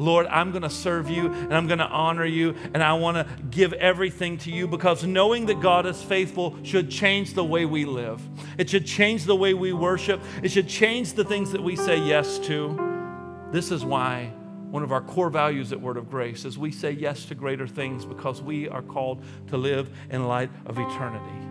Lord, 0.00 0.26
I'm 0.28 0.50
going 0.50 0.62
to 0.62 0.70
serve 0.70 1.10
you 1.10 1.26
and 1.26 1.54
I'm 1.54 1.66
going 1.66 1.78
to 1.78 1.86
honor 1.86 2.24
you 2.24 2.54
and 2.72 2.82
I 2.82 2.94
want 2.94 3.16
to 3.18 3.42
give 3.50 3.74
everything 3.74 4.38
to 4.38 4.50
you 4.50 4.66
because 4.66 5.04
knowing 5.04 5.46
that 5.46 5.60
God 5.60 5.84
is 5.84 6.02
faithful 6.02 6.56
should 6.62 6.90
change 6.90 7.34
the 7.34 7.44
way 7.44 7.66
we 7.66 7.84
live. 7.84 8.22
It 8.56 8.70
should 8.70 8.86
change 8.86 9.24
the 9.24 9.36
way 9.36 9.52
we 9.52 9.74
worship. 9.74 10.22
It 10.42 10.50
should 10.50 10.68
change 10.68 11.12
the 11.12 11.24
things 11.24 11.52
that 11.52 11.62
we 11.62 11.76
say 11.76 11.98
yes 11.98 12.38
to. 12.40 13.48
This 13.52 13.70
is 13.70 13.84
why 13.84 14.32
one 14.70 14.82
of 14.82 14.90
our 14.90 15.02
core 15.02 15.28
values 15.28 15.70
at 15.70 15.80
Word 15.80 15.98
of 15.98 16.08
Grace 16.08 16.46
is 16.46 16.56
we 16.56 16.70
say 16.70 16.92
yes 16.92 17.26
to 17.26 17.34
greater 17.34 17.66
things 17.66 18.06
because 18.06 18.40
we 18.40 18.68
are 18.68 18.82
called 18.82 19.22
to 19.48 19.58
live 19.58 19.90
in 20.08 20.26
light 20.26 20.50
of 20.64 20.78
eternity. 20.78 21.46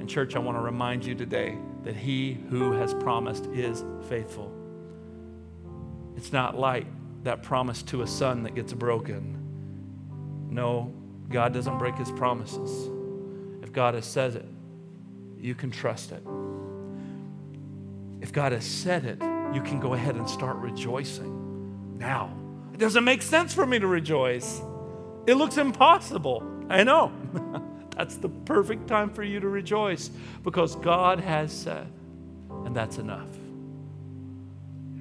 And, 0.00 0.08
church, 0.08 0.34
I 0.34 0.40
want 0.40 0.58
to 0.58 0.62
remind 0.62 1.04
you 1.04 1.14
today 1.14 1.56
that 1.84 1.94
He 1.94 2.38
who 2.50 2.72
has 2.72 2.92
promised 2.94 3.46
is 3.46 3.84
faithful. 4.08 4.50
It's 6.16 6.32
not 6.32 6.58
light 6.58 6.86
that 7.22 7.42
promise 7.42 7.82
to 7.84 8.02
a 8.02 8.06
son 8.06 8.42
that 8.44 8.54
gets 8.54 8.72
broken. 8.72 9.36
No, 10.50 10.92
God 11.28 11.52
doesn't 11.52 11.78
break 11.78 11.96
his 11.96 12.10
promises. 12.12 12.90
If 13.62 13.72
God 13.72 13.94
has 13.94 14.04
said 14.04 14.36
it, 14.36 14.46
you 15.38 15.54
can 15.54 15.70
trust 15.70 16.12
it. 16.12 16.22
If 18.20 18.32
God 18.32 18.52
has 18.52 18.64
said 18.64 19.04
it, 19.04 19.20
you 19.54 19.60
can 19.62 19.80
go 19.80 19.94
ahead 19.94 20.16
and 20.16 20.28
start 20.28 20.56
rejoicing 20.56 21.98
now. 21.98 22.32
It 22.72 22.78
doesn't 22.78 23.04
make 23.04 23.22
sense 23.22 23.54
for 23.54 23.66
me 23.66 23.78
to 23.78 23.86
rejoice. 23.86 24.60
It 25.26 25.34
looks 25.34 25.56
impossible. 25.56 26.42
I 26.68 26.84
know. 26.84 27.12
that's 27.96 28.16
the 28.16 28.28
perfect 28.28 28.86
time 28.86 29.10
for 29.10 29.22
you 29.22 29.40
to 29.40 29.48
rejoice 29.48 30.10
because 30.44 30.76
God 30.76 31.20
has 31.20 31.52
said, 31.52 31.86
and 32.64 32.74
that's 32.74 32.98
enough 32.98 33.28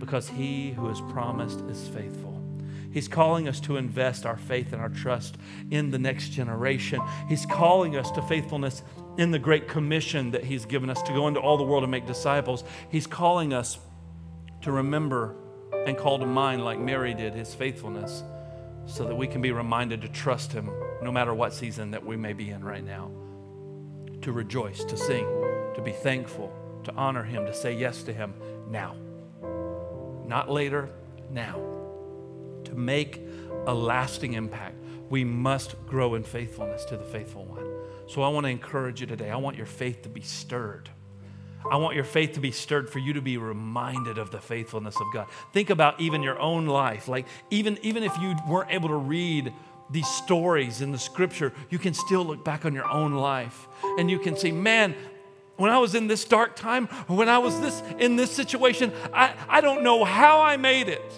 because 0.05 0.29
he 0.29 0.71
who 0.71 0.87
has 0.87 1.01
promised 1.01 1.61
is 1.61 1.87
faithful. 1.87 2.39
He's 2.91 3.07
calling 3.07 3.47
us 3.49 3.59
to 3.61 3.75
invest 3.75 4.25
our 4.25 4.37
faith 4.37 4.71
and 4.71 4.81
our 4.81 4.89
trust 4.89 5.35
in 5.71 5.89
the 5.91 5.99
next 5.99 6.29
generation. 6.29 7.01
He's 7.27 7.45
calling 7.45 7.97
us 7.97 8.09
to 8.11 8.21
faithfulness 8.21 8.83
in 9.17 9.31
the 9.31 9.39
great 9.39 9.67
commission 9.67 10.31
that 10.31 10.45
He's 10.45 10.65
given 10.65 10.89
us 10.89 11.01
to 11.01 11.11
go 11.11 11.27
into 11.27 11.41
all 11.41 11.57
the 11.57 11.63
world 11.63 11.83
and 11.83 11.91
make 11.91 12.05
disciples. 12.05 12.63
He's 12.89 13.07
calling 13.07 13.51
us 13.51 13.79
to 14.61 14.71
remember 14.71 15.35
and 15.85 15.97
call 15.97 16.19
to 16.19 16.25
mind, 16.25 16.63
like 16.63 16.79
Mary 16.79 17.13
did, 17.13 17.33
His 17.33 17.53
faithfulness, 17.53 18.23
so 18.85 19.03
that 19.05 19.15
we 19.15 19.27
can 19.27 19.41
be 19.41 19.51
reminded 19.51 20.01
to 20.03 20.07
trust 20.07 20.53
Him 20.53 20.69
no 21.01 21.11
matter 21.11 21.33
what 21.33 21.53
season 21.53 21.91
that 21.91 22.05
we 22.05 22.15
may 22.15 22.31
be 22.31 22.51
in 22.51 22.63
right 22.63 22.85
now. 22.85 23.11
To 24.21 24.31
rejoice, 24.31 24.85
to 24.85 24.95
sing, 24.95 25.25
to 25.75 25.81
be 25.83 25.91
thankful, 25.91 26.53
to 26.85 26.93
honor 26.93 27.23
Him, 27.23 27.45
to 27.45 27.53
say 27.53 27.75
yes 27.75 28.03
to 28.03 28.13
Him 28.13 28.33
now 28.69 28.95
not 30.28 30.49
later, 30.49 30.89
now. 31.32 31.55
To 32.65 32.76
make 32.76 33.21
a 33.67 33.73
lasting 33.73 34.34
impact, 34.34 34.76
we 35.09 35.23
must 35.23 35.76
grow 35.88 36.15
in 36.15 36.23
faithfulness 36.23 36.86
to 36.86 36.97
the 36.97 37.03
faithful 37.03 37.45
one. 37.45 37.65
So 38.07 38.21
I 38.21 38.30
want 38.30 38.45
to 38.45 38.49
encourage 38.49 39.01
you 39.01 39.07
today. 39.07 39.30
I 39.30 39.38
want 39.38 39.57
your 39.57 39.65
faith 39.65 40.01
to 40.03 40.09
be 40.09 40.21
stirred. 40.21 40.89
I 41.69 41.78
want 41.78 41.95
your 41.95 42.03
faith 42.03 42.34
to 42.34 42.39
be 42.39 42.51
stirred 42.51 42.89
for 42.89 42.99
you 42.99 43.13
to 43.13 43.21
be 43.21 43.38
reminded 43.38 44.17
of 44.17 44.30
the 44.30 44.39
faithfulness 44.39 44.95
of 44.97 45.07
God. 45.11 45.28
Think 45.51 45.71
about 45.71 45.99
even 45.99 46.21
your 46.21 46.39
own 46.39 46.67
life. 46.67 47.07
Like, 47.07 47.26
even, 47.49 47.80
even 47.82 48.03
if 48.03 48.15
you 48.19 48.36
weren't 48.47 48.71
able 48.71 48.89
to 48.89 48.95
read 48.95 49.51
these 49.89 50.07
stories 50.07 50.82
in 50.82 50.91
the 50.91 50.99
scripture, 50.99 51.53
you 51.69 51.80
can 51.80 51.93
still 51.93 52.23
look 52.23 52.43
back 52.43 52.65
on 52.65 52.73
your 52.73 52.89
own 52.89 53.13
life 53.13 53.67
and 53.97 54.09
you 54.09 54.19
can 54.19 54.36
say, 54.36 54.51
man, 54.51 54.95
when 55.57 55.71
I 55.71 55.77
was 55.77 55.95
in 55.95 56.07
this 56.07 56.25
dark 56.25 56.55
time, 56.55 56.89
or 57.07 57.15
when 57.15 57.29
I 57.29 57.37
was 57.37 57.59
this 57.61 57.81
in 57.97 58.15
this 58.15 58.31
situation, 58.31 58.91
I, 59.13 59.33
I 59.47 59.61
don't 59.61 59.83
know 59.83 60.03
how 60.03 60.41
I 60.41 60.57
made 60.57 60.89
it. 60.89 61.13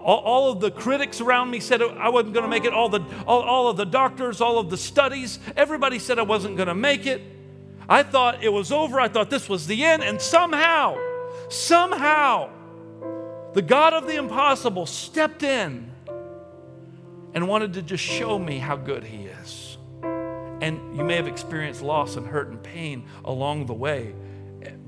All, 0.00 0.18
all 0.18 0.52
of 0.52 0.60
the 0.60 0.70
critics 0.70 1.20
around 1.20 1.50
me 1.50 1.58
said 1.58 1.82
I 1.82 2.08
wasn't 2.10 2.32
going 2.32 2.44
to 2.44 2.48
make 2.48 2.64
it. 2.64 2.72
All, 2.72 2.88
the, 2.88 3.00
all, 3.26 3.42
all 3.42 3.68
of 3.68 3.76
the 3.76 3.84
doctors, 3.84 4.40
all 4.40 4.58
of 4.58 4.70
the 4.70 4.76
studies, 4.76 5.40
everybody 5.56 5.98
said 5.98 6.20
I 6.20 6.22
wasn't 6.22 6.56
going 6.56 6.68
to 6.68 6.76
make 6.76 7.06
it. 7.06 7.20
I 7.88 8.04
thought 8.04 8.42
it 8.42 8.50
was 8.52 8.70
over. 8.70 9.00
I 9.00 9.08
thought 9.08 9.30
this 9.30 9.48
was 9.48 9.66
the 9.66 9.84
end. 9.84 10.04
And 10.04 10.20
somehow, 10.20 10.96
somehow, 11.48 12.50
the 13.52 13.62
God 13.62 13.94
of 13.94 14.06
the 14.06 14.14
impossible 14.14 14.86
stepped 14.86 15.42
in 15.42 15.90
and 17.34 17.48
wanted 17.48 17.72
to 17.74 17.82
just 17.82 18.04
show 18.04 18.38
me 18.38 18.58
how 18.58 18.76
good 18.76 19.02
He 19.02 19.24
is. 19.24 19.65
And 20.66 20.96
you 20.96 21.04
may 21.04 21.14
have 21.14 21.28
experienced 21.28 21.80
loss 21.80 22.16
and 22.16 22.26
hurt 22.26 22.48
and 22.48 22.60
pain 22.60 23.06
along 23.24 23.66
the 23.66 23.74
way. 23.74 24.16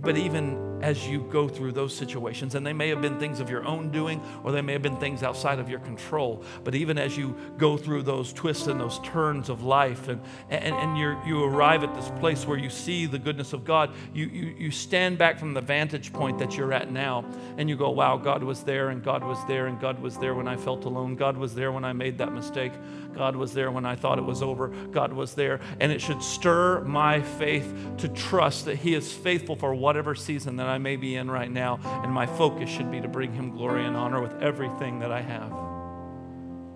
But 0.00 0.16
even 0.16 0.68
as 0.80 1.08
you 1.08 1.20
go 1.30 1.48
through 1.48 1.72
those 1.72 1.94
situations. 1.94 2.54
And 2.54 2.66
they 2.66 2.72
may 2.72 2.88
have 2.88 3.00
been 3.00 3.18
things 3.18 3.40
of 3.40 3.50
your 3.50 3.64
own 3.64 3.90
doing, 3.90 4.22
or 4.44 4.52
they 4.52 4.62
may 4.62 4.72
have 4.72 4.82
been 4.82 4.96
things 4.96 5.22
outside 5.22 5.58
of 5.58 5.68
your 5.68 5.80
control. 5.80 6.44
But 6.64 6.74
even 6.74 6.98
as 6.98 7.16
you 7.16 7.36
go 7.56 7.76
through 7.76 8.02
those 8.02 8.32
twists 8.32 8.66
and 8.66 8.80
those 8.80 9.00
turns 9.00 9.48
of 9.48 9.62
life, 9.62 10.08
and, 10.08 10.20
and, 10.50 10.74
and 10.74 10.98
you 10.98 11.18
you 11.26 11.44
arrive 11.44 11.82
at 11.82 11.94
this 11.94 12.10
place 12.20 12.46
where 12.46 12.58
you 12.58 12.70
see 12.70 13.06
the 13.06 13.18
goodness 13.18 13.52
of 13.52 13.64
God, 13.64 13.90
you, 14.12 14.26
you, 14.26 14.54
you 14.58 14.70
stand 14.70 15.18
back 15.18 15.38
from 15.38 15.54
the 15.54 15.60
vantage 15.60 16.12
point 16.12 16.38
that 16.38 16.56
you're 16.56 16.72
at 16.72 16.90
now, 16.90 17.24
and 17.56 17.68
you 17.68 17.76
go, 17.76 17.90
wow, 17.90 18.16
God 18.16 18.42
was 18.42 18.62
there, 18.62 18.90
and 18.90 19.02
God 19.02 19.24
was 19.24 19.38
there, 19.46 19.66
and 19.66 19.80
God 19.80 20.00
was 20.00 20.16
there 20.18 20.34
when 20.34 20.48
I 20.48 20.56
felt 20.56 20.84
alone. 20.84 21.16
God 21.16 21.36
was 21.36 21.54
there 21.54 21.72
when 21.72 21.84
I 21.84 21.92
made 21.92 22.18
that 22.18 22.32
mistake. 22.32 22.72
God 23.18 23.34
was 23.34 23.52
there 23.52 23.72
when 23.72 23.84
I 23.84 23.96
thought 23.96 24.18
it 24.18 24.24
was 24.24 24.42
over. 24.42 24.68
God 24.68 25.12
was 25.12 25.34
there. 25.34 25.58
And 25.80 25.90
it 25.90 26.00
should 26.00 26.22
stir 26.22 26.82
my 26.84 27.20
faith 27.20 27.74
to 27.98 28.08
trust 28.08 28.66
that 28.66 28.76
He 28.76 28.94
is 28.94 29.12
faithful 29.12 29.56
for 29.56 29.74
whatever 29.74 30.14
season 30.14 30.54
that 30.56 30.68
I 30.68 30.78
may 30.78 30.94
be 30.94 31.16
in 31.16 31.28
right 31.28 31.50
now. 31.50 31.80
And 32.04 32.12
my 32.12 32.26
focus 32.26 32.70
should 32.70 32.92
be 32.92 33.00
to 33.00 33.08
bring 33.08 33.32
Him 33.32 33.50
glory 33.50 33.84
and 33.84 33.96
honor 33.96 34.22
with 34.22 34.40
everything 34.40 35.00
that 35.00 35.10
I 35.10 35.20
have. 35.20 35.52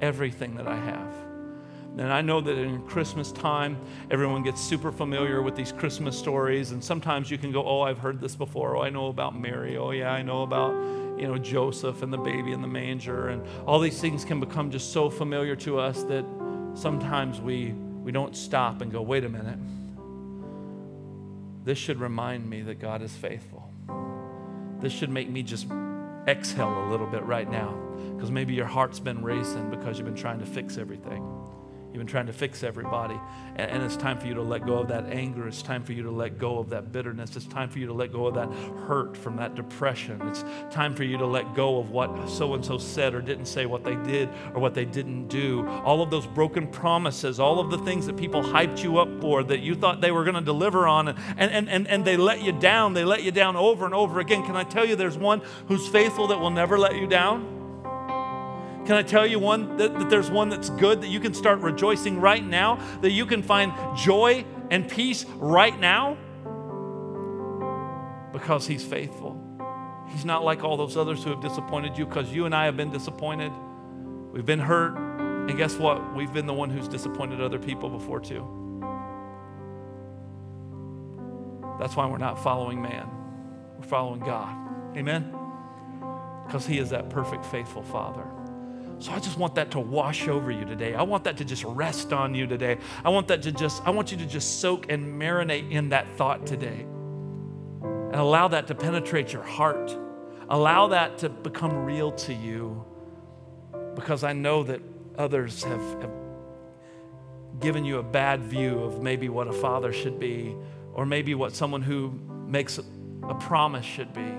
Everything 0.00 0.56
that 0.56 0.66
I 0.66 0.74
have. 0.74 1.14
And 1.96 2.12
I 2.12 2.22
know 2.22 2.40
that 2.40 2.58
in 2.58 2.82
Christmas 2.88 3.30
time, 3.30 3.78
everyone 4.10 4.42
gets 4.42 4.60
super 4.60 4.90
familiar 4.90 5.42
with 5.42 5.54
these 5.54 5.70
Christmas 5.70 6.18
stories. 6.18 6.72
And 6.72 6.82
sometimes 6.82 7.30
you 7.30 7.38
can 7.38 7.52
go, 7.52 7.64
Oh, 7.64 7.82
I've 7.82 7.98
heard 7.98 8.20
this 8.20 8.34
before. 8.34 8.76
Oh, 8.76 8.82
I 8.82 8.90
know 8.90 9.06
about 9.06 9.38
Mary. 9.38 9.76
Oh, 9.76 9.92
yeah, 9.92 10.10
I 10.10 10.22
know 10.22 10.42
about, 10.42 10.72
you 11.18 11.26
know, 11.26 11.38
Joseph 11.38 12.02
and 12.02 12.12
the 12.12 12.18
baby 12.18 12.52
in 12.52 12.62
the 12.62 12.68
manger. 12.68 13.28
And 13.28 13.46
all 13.66 13.78
these 13.78 14.00
things 14.00 14.24
can 14.24 14.40
become 14.40 14.70
just 14.70 14.92
so 14.92 15.10
familiar 15.10 15.56
to 15.56 15.78
us 15.78 16.02
that 16.04 16.24
sometimes 16.74 17.40
we, 17.40 17.72
we 18.02 18.12
don't 18.12 18.36
stop 18.36 18.80
and 18.80 18.90
go, 18.90 19.02
Wait 19.02 19.24
a 19.24 19.28
minute. 19.28 19.58
This 21.64 21.78
should 21.78 22.00
remind 22.00 22.48
me 22.48 22.62
that 22.62 22.80
God 22.80 23.02
is 23.02 23.12
faithful. 23.12 23.70
This 24.80 24.92
should 24.92 25.10
make 25.10 25.30
me 25.30 25.44
just 25.44 25.68
exhale 26.26 26.86
a 26.86 26.88
little 26.90 27.06
bit 27.06 27.22
right 27.22 27.48
now 27.48 27.72
because 28.14 28.30
maybe 28.30 28.54
your 28.54 28.66
heart's 28.66 28.98
been 28.98 29.22
racing 29.22 29.70
because 29.70 29.98
you've 29.98 30.06
been 30.06 30.16
trying 30.16 30.40
to 30.40 30.46
fix 30.46 30.76
everything. 30.76 31.24
You've 31.92 31.98
been 31.98 32.06
trying 32.06 32.26
to 32.26 32.32
fix 32.32 32.62
everybody. 32.62 33.20
And, 33.56 33.70
and, 33.70 33.82
it's 33.82 33.98
time 33.98 34.18
for 34.18 34.26
you 34.26 34.32
to 34.34 34.42
let 34.42 34.64
go 34.64 34.78
of 34.78 34.88
that 34.88 35.04
anger. 35.10 35.46
It's 35.46 35.60
time 35.60 35.82
for 35.82 35.92
you 35.92 36.02
to 36.04 36.10
let 36.10 36.38
go 36.38 36.58
of 36.58 36.70
that 36.70 36.90
bitterness. 36.90 37.36
It's 37.36 37.44
time 37.44 37.68
for 37.68 37.80
you 37.80 37.86
to 37.86 37.92
let 37.92 38.10
go 38.10 38.26
of 38.26 38.34
that 38.34 38.50
hurt 38.86 39.14
from 39.14 39.36
that 39.36 39.54
depression. 39.54 40.18
It's 40.22 40.42
time 40.70 40.94
for 40.94 41.04
you 41.04 41.18
to 41.18 41.26
let 41.26 41.54
go 41.54 41.78
of 41.78 41.90
what 41.90 42.30
so 42.30 42.54
and 42.54 42.64
so 42.64 42.78
said 42.78 43.14
or 43.14 43.20
didn't 43.20 43.44
say, 43.44 43.66
what 43.66 43.84
they 43.84 43.96
did 43.96 44.30
or 44.54 44.60
what 44.60 44.72
they 44.72 44.86
didn't 44.86 45.28
do. 45.28 45.68
All 45.84 46.00
of 46.00 46.10
those 46.10 46.26
broken 46.26 46.66
promises, 46.66 47.38
all 47.38 47.60
of 47.60 47.70
the 47.70 47.78
things 47.78 48.06
that 48.06 48.16
people 48.16 48.42
hyped 48.42 48.82
you 48.82 48.96
up 48.96 49.20
for 49.20 49.44
that 49.44 49.60
you 49.60 49.74
thought 49.74 50.00
they 50.00 50.12
were 50.12 50.24
going 50.24 50.36
to 50.36 50.40
deliver 50.40 50.86
on, 50.86 51.08
and, 51.08 51.18
and, 51.36 51.68
and, 51.68 51.86
and 51.88 52.06
they 52.06 52.16
let 52.16 52.42
you 52.42 52.52
down. 52.52 52.94
They 52.94 53.04
let 53.04 53.22
you 53.22 53.32
down 53.32 53.54
over 53.54 53.84
and 53.84 53.92
over 53.92 54.18
again. 54.18 54.44
Can 54.46 54.56
I 54.56 54.64
tell 54.64 54.86
you 54.86 54.96
there's 54.96 55.18
one 55.18 55.42
who's 55.68 55.86
faithful 55.88 56.28
that 56.28 56.40
will 56.40 56.50
never 56.50 56.78
let 56.78 56.96
you 56.96 57.06
down? 57.06 57.61
Can 58.84 58.96
I 58.96 59.02
tell 59.02 59.26
you 59.26 59.38
one 59.38 59.76
that, 59.76 59.96
that, 59.98 60.10
there's 60.10 60.30
one 60.30 60.48
that's 60.48 60.70
good 60.70 61.02
that 61.02 61.08
you 61.08 61.20
can 61.20 61.34
start 61.34 61.60
rejoicing 61.60 62.20
right 62.20 62.44
now, 62.44 62.80
that 63.00 63.12
you 63.12 63.26
can 63.26 63.42
find 63.42 63.72
joy 63.96 64.44
and 64.70 64.88
peace 64.88 65.24
right 65.36 65.78
now? 65.78 66.16
Because 68.32 68.66
he's 68.66 68.84
faithful. 68.84 69.38
He's 70.08 70.24
not 70.24 70.44
like 70.44 70.64
all 70.64 70.76
those 70.76 70.96
others 70.96 71.22
who 71.22 71.30
have 71.30 71.40
disappointed 71.40 71.96
you 71.96 72.06
because 72.06 72.32
you 72.32 72.44
and 72.44 72.54
I 72.54 72.64
have 72.64 72.76
been 72.76 72.90
disappointed. 72.90 73.52
We've 74.32 74.46
been 74.46 74.58
hurt. 74.58 74.96
And 74.96 75.56
guess 75.56 75.76
what? 75.76 76.14
We've 76.14 76.32
been 76.32 76.46
the 76.46 76.54
one 76.54 76.70
who's 76.70 76.88
disappointed 76.88 77.40
other 77.40 77.58
people 77.58 77.88
before, 77.88 78.20
too. 78.20 78.46
That's 81.78 81.96
why 81.96 82.06
we're 82.06 82.18
not 82.18 82.42
following 82.42 82.80
man, 82.80 83.08
we're 83.76 83.86
following 83.86 84.20
God. 84.20 84.56
Amen? 84.96 85.34
Because 86.46 86.66
He 86.66 86.78
is 86.78 86.90
that 86.90 87.10
perfect, 87.10 87.44
faithful 87.44 87.82
Father. 87.82 88.24
So 89.02 89.10
I 89.10 89.18
just 89.18 89.36
want 89.36 89.56
that 89.56 89.72
to 89.72 89.80
wash 89.80 90.28
over 90.28 90.52
you 90.52 90.64
today. 90.64 90.94
I 90.94 91.02
want 91.02 91.24
that 91.24 91.36
to 91.38 91.44
just 91.44 91.64
rest 91.64 92.12
on 92.12 92.36
you 92.36 92.46
today. 92.46 92.78
I 93.04 93.08
want 93.08 93.26
that 93.28 93.42
to 93.42 93.50
just, 93.50 93.82
I 93.84 93.90
want 93.90 94.12
you 94.12 94.18
to 94.18 94.26
just 94.26 94.60
soak 94.60 94.92
and 94.92 95.20
marinate 95.20 95.72
in 95.72 95.88
that 95.88 96.06
thought 96.16 96.46
today. 96.46 96.86
And 97.82 98.14
allow 98.14 98.46
that 98.46 98.68
to 98.68 98.76
penetrate 98.76 99.32
your 99.32 99.42
heart. 99.42 99.98
Allow 100.48 100.86
that 100.88 101.18
to 101.18 101.28
become 101.28 101.84
real 101.84 102.12
to 102.12 102.32
you. 102.32 102.84
Because 103.96 104.22
I 104.22 104.34
know 104.34 104.62
that 104.62 104.80
others 105.18 105.64
have, 105.64 105.82
have 106.00 106.12
given 107.58 107.84
you 107.84 107.98
a 107.98 108.04
bad 108.04 108.44
view 108.44 108.78
of 108.84 109.02
maybe 109.02 109.28
what 109.28 109.48
a 109.48 109.52
father 109.52 109.92
should 109.92 110.20
be, 110.20 110.54
or 110.94 111.04
maybe 111.06 111.34
what 111.34 111.56
someone 111.56 111.82
who 111.82 112.16
makes 112.46 112.78
a 112.78 113.34
promise 113.34 113.84
should 113.84 114.14
be. 114.14 114.32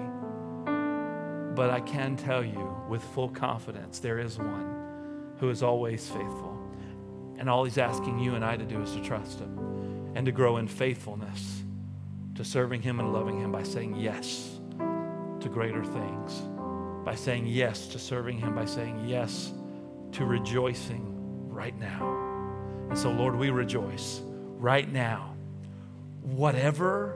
But 1.56 1.70
I 1.70 1.82
can 1.82 2.16
tell 2.16 2.44
you 2.44 2.76
with 2.90 3.04
full 3.04 3.30
confidence 3.30 4.00
there 4.00 4.20
is 4.20 4.38
one 4.38 5.34
who 5.40 5.50
is 5.50 5.62
always 5.62 6.08
faithful. 6.08 6.60
And 7.38 7.50
all 7.50 7.64
he's 7.64 7.78
asking 7.78 8.20
you 8.20 8.36
and 8.36 8.44
I 8.44 8.58
to 8.58 8.66
do 8.66 8.82
is 8.82 8.94
to 8.94 9.02
trust 9.02 9.40
him 9.40 10.12
and 10.16 10.26
to 10.26 10.32
grow 10.32 10.58
in 10.58 10.68
faithfulness 10.68 11.64
to 12.36 12.44
serving 12.44 12.82
him 12.82 13.00
and 13.00 13.14
loving 13.14 13.40
him 13.40 13.52
by 13.52 13.64
saying 13.64 13.96
yes 13.96 14.60
to 15.40 15.50
greater 15.50 15.84
things, 15.84 16.42
by 17.06 17.14
saying 17.14 17.46
yes 17.46 17.88
to 17.88 18.00
serving 18.00 18.40
him, 18.40 18.56
by 18.56 18.66
saying 18.66 19.08
yes 19.08 19.52
to 20.14 20.26
rejoicing 20.26 21.06
right 21.50 21.78
now. 21.78 22.88
And 22.90 22.98
so, 22.98 23.12
Lord, 23.12 23.36
we 23.36 23.50
rejoice 23.50 24.22
right 24.58 24.92
now. 24.92 25.36
Whatever 26.22 27.16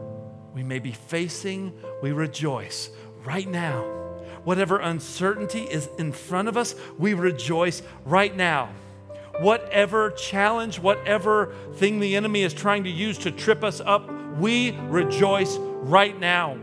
we 0.54 0.64
may 0.64 0.80
be 0.80 0.92
facing, 0.92 1.74
we 2.02 2.12
rejoice 2.12 2.90
right 3.24 3.48
now. 3.48 4.07
Whatever 4.44 4.80
uncertainty 4.80 5.64
is 5.64 5.90
in 5.98 6.12
front 6.12 6.48
of 6.48 6.58
us, 6.58 6.76
we 6.98 7.14
rejoice 7.14 7.82
right 8.06 8.36
now. 8.36 8.70
Whatever 9.40 10.12
challenge, 10.12 10.80
whatever 10.80 11.54
thing 11.76 12.00
the 12.00 12.16
enemy 12.16 12.42
is 12.42 12.54
trying 12.54 12.84
to 12.86 12.90
use 12.90 13.18
to 13.20 13.32
trip 13.32 13.64
us 13.64 13.80
up, 13.80 14.10
we 14.38 14.72
rejoice 14.72 15.58
right 15.58 16.20
now 16.20 16.58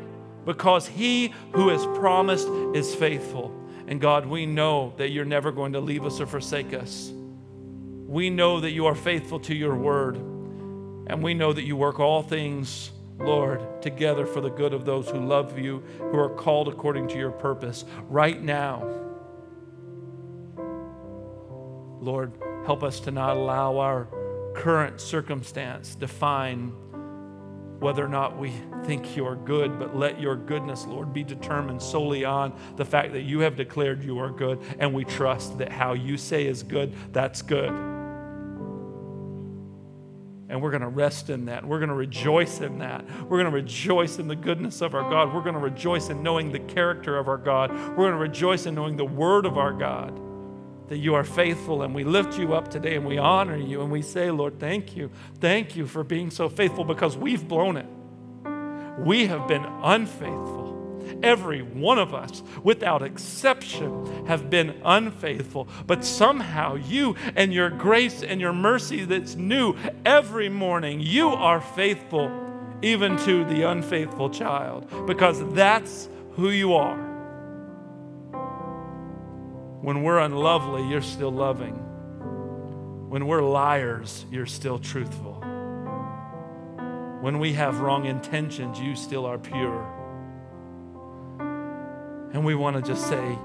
because 0.45 0.87
he 0.87 1.33
who 1.53 1.69
has 1.69 1.85
promised 1.99 2.49
is 2.75 2.95
faithful. 2.95 3.55
And 3.87 4.01
God, 4.01 4.27
we 4.27 4.47
know 4.47 4.95
that 4.97 5.11
you're 5.11 5.25
never 5.25 5.53
going 5.53 5.73
to 5.75 5.81
leave 5.81 6.05
us 6.05 6.21
or 6.21 6.27
forsake 6.27 6.73
us. 6.73 7.13
We 8.07 8.31
know 8.31 8.61
that 8.61 8.71
you 8.71 8.87
are 8.87 8.95
faithful 8.95 9.41
to 9.41 9.55
your 9.55 9.77
word. 9.77 10.17
And 11.07 11.23
we 11.23 11.35
know 11.35 11.53
that 11.53 11.63
you 11.63 11.77
work 11.77 12.01
all 12.01 12.23
things, 12.23 12.91
Lord, 13.19 13.83
together 13.83 14.27
for 14.27 14.41
the 14.41 14.51
good 14.51 14.75
of 14.75 14.85
those 14.85 15.09
who 15.09 15.19
love 15.19 15.59
you, 15.59 15.83
who 15.99 16.19
are 16.19 16.29
called 16.29 16.69
according 16.69 17.09
to 17.09 17.19
your 17.19 17.31
purpose. 17.31 17.85
Right 18.09 18.43
now, 18.43 18.87
Lord, 22.01 22.33
help 22.67 22.83
us 22.83 23.01
to 23.01 23.11
not 23.11 23.37
allow 23.37 23.79
our 23.79 24.09
current 24.55 25.01
circumstance 25.01 25.95
define 25.95 26.73
whether 27.81 28.05
or 28.05 28.09
not 28.09 28.39
we 28.39 28.53
think 28.85 29.17
you 29.17 29.27
are 29.27 29.37
good, 29.37 29.79
but 29.79 29.97
let 29.97 30.21
your 30.21 30.37
goodness, 30.37 30.87
Lord, 30.87 31.13
be 31.13 31.23
determined 31.23 31.83
solely 31.83 32.25
on 32.25 32.59
the 32.77 32.85
fact 32.85 33.13
that 33.13 33.23
you 33.23 33.41
have 33.41 33.57
declared 33.57 34.03
you 34.03 34.19
are 34.19 34.31
good, 34.31 34.61
and 34.79 34.95
we 34.95 35.05
trust 35.05 35.59
that 35.59 35.71
how 35.71 35.93
you 35.93 36.17
say 36.17 36.47
is 36.47 36.63
good, 36.63 36.95
that's 37.13 37.43
good. 37.43 37.94
And 40.55 40.63
we're 40.63 40.71
going 40.71 40.83
to 40.83 40.89
rest 40.89 41.31
in 41.31 41.47
that. 41.47 41.67
We're 41.67 41.81
going 41.81 41.89
to 41.89 41.97
rejoice 41.97 42.61
in 42.61 42.79
that. 42.79 43.05
We're 43.23 43.43
going 43.43 43.51
to 43.51 43.57
rejoice 43.57 44.21
in 44.21 44.29
the 44.29 44.37
goodness 44.37 44.83
of 44.83 44.95
our 44.95 45.03
God. 45.11 45.35
We're 45.35 45.43
going 45.43 45.57
to 45.57 45.61
rejoice 45.61 46.11
in 46.11 46.23
knowing 46.23 46.53
the 46.53 46.61
character 46.61 47.19
of 47.19 47.27
our 47.27 47.39
God. 47.39 47.73
We're 47.73 47.97
going 47.97 48.13
to 48.13 48.19
rejoice 48.19 48.65
in 48.65 48.77
knowing 48.77 48.97
the 48.97 49.05
word 49.05 49.47
of 49.47 49.59
our 49.59 49.73
God 49.73 50.17
that 50.89 50.99
you 50.99 51.17
are 51.17 51.25
faithful 51.25 51.83
and 51.83 51.93
we 51.93 52.05
lift 52.05 52.39
you 52.39 52.55
up 52.55 52.69
today 52.69 52.95
and 52.95 53.05
we 53.05 53.19
honor 53.19 53.57
you 53.57 53.83
and 53.83 53.91
we 53.91 54.01
say, 54.01 54.31
Lord, 54.31 54.61
thank 54.61 54.95
you. 54.95 55.11
Thank 55.41 55.75
you 55.75 55.89
for 55.89 56.05
being 56.05 56.31
so 56.31 56.49
faithful 56.49 56.85
because 56.85 57.17
we've 57.17 57.49
blown 57.49 57.77
it. 57.77 57.87
We 59.01 59.27
have 59.27 59.49
been 59.49 59.65
unfaithful. 59.65 60.64
Every 61.23 61.63
one 61.63 61.99
of 61.99 62.15
us, 62.15 62.43
without 62.63 63.03
exception, 63.03 64.27
have 64.27 64.51
been 64.51 64.81
unfaithful. 64.85 65.69
But 65.87 66.05
somehow 66.05 66.75
you 66.75 67.17
and 67.37 67.53
your 67.53 67.71
grace 67.71 68.23
and 68.23 68.41
your 68.41 68.53
mercy 68.53 69.05
that's 69.05 69.35
new 69.35 69.77
every 70.05 70.49
morning, 70.49 71.01
you 71.01 71.29
are 71.29 71.61
faithful 71.61 72.31
even 72.83 73.17
to 73.19 73.45
the 73.47 73.63
unfaithful 73.63 74.31
child 74.31 75.07
because 75.07 75.43
that's 75.55 76.09
who 76.33 76.51
you 76.51 76.75
are. 76.75 76.99
When 79.81 80.03
we're 80.03 80.19
unlovely, 80.19 80.89
you're 80.89 81.03
still 81.03 81.33
loving. 81.33 81.75
When 83.09 83.27
we're 83.27 83.43
liars, 83.43 84.25
you're 84.31 84.47
still 84.47 84.79
truthful. 84.79 85.35
When 87.21 87.39
we 87.39 87.53
have 87.55 87.81
wrong 87.81 88.07
intentions, 88.07 88.79
you 88.79 88.97
still 88.97 89.25
are 89.25 89.39
pure. 89.39 90.04
And 92.35 92.45
we 92.45 92.57
want 92.57 92.75
to 92.77 92.83
just 92.83 93.07
say, 93.07 93.39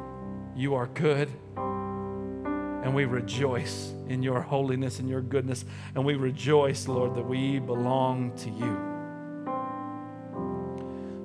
You 0.55 0.73
are 0.73 0.87
good. 0.87 1.29
And 1.55 2.95
we 2.95 3.05
rejoice 3.05 3.93
in 4.07 4.23
your 4.23 4.41
holiness 4.41 4.99
and 4.99 5.07
your 5.07 5.21
goodness. 5.21 5.63
And 5.93 6.03
we 6.03 6.15
rejoice, 6.15 6.87
Lord, 6.87 7.13
that 7.15 7.25
we 7.25 7.59
belong 7.59 8.35
to 8.37 8.49
you. 8.49 8.88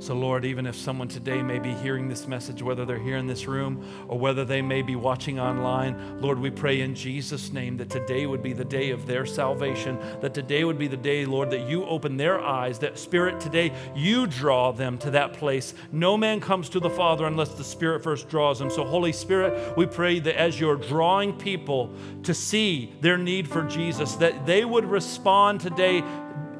So, 0.04 0.12
Lord, 0.12 0.44
even 0.44 0.66
if 0.66 0.76
someone 0.76 1.08
today 1.08 1.42
may 1.42 1.58
be 1.58 1.72
hearing 1.72 2.10
this 2.10 2.28
message, 2.28 2.62
whether 2.62 2.84
they're 2.84 2.98
here 2.98 3.16
in 3.16 3.26
this 3.26 3.46
room 3.46 3.82
or 4.06 4.18
whether 4.18 4.44
they 4.44 4.60
may 4.60 4.82
be 4.82 4.96
watching 4.96 5.40
online, 5.40 6.20
Lord, 6.20 6.38
we 6.38 6.50
pray 6.50 6.82
in 6.82 6.94
Jesus' 6.94 7.54
name 7.54 7.78
that 7.78 7.88
today 7.88 8.26
would 8.26 8.42
be 8.42 8.52
the 8.52 8.66
day 8.66 8.90
of 8.90 9.06
their 9.06 9.24
salvation, 9.24 9.98
that 10.20 10.34
today 10.34 10.64
would 10.64 10.78
be 10.78 10.88
the 10.88 10.96
day, 10.98 11.24
Lord, 11.24 11.50
that 11.52 11.70
you 11.70 11.86
open 11.86 12.18
their 12.18 12.38
eyes, 12.38 12.78
that 12.80 12.98
Spirit, 12.98 13.40
today 13.40 13.72
you 13.96 14.26
draw 14.26 14.72
them 14.72 14.98
to 14.98 15.10
that 15.12 15.32
place. 15.32 15.72
No 15.90 16.18
man 16.18 16.38
comes 16.38 16.68
to 16.68 16.80
the 16.80 16.90
Father 16.90 17.24
unless 17.24 17.54
the 17.54 17.64
Spirit 17.64 18.04
first 18.04 18.28
draws 18.28 18.58
them. 18.58 18.68
So, 18.68 18.84
Holy 18.84 19.12
Spirit, 19.12 19.74
we 19.74 19.86
pray 19.86 20.18
that 20.18 20.38
as 20.38 20.60
you're 20.60 20.76
drawing 20.76 21.32
people 21.32 21.94
to 22.24 22.34
see 22.34 22.92
their 23.00 23.16
need 23.16 23.48
for 23.48 23.62
Jesus, 23.62 24.16
that 24.16 24.44
they 24.44 24.66
would 24.66 24.84
respond 24.84 25.62
today 25.62 26.04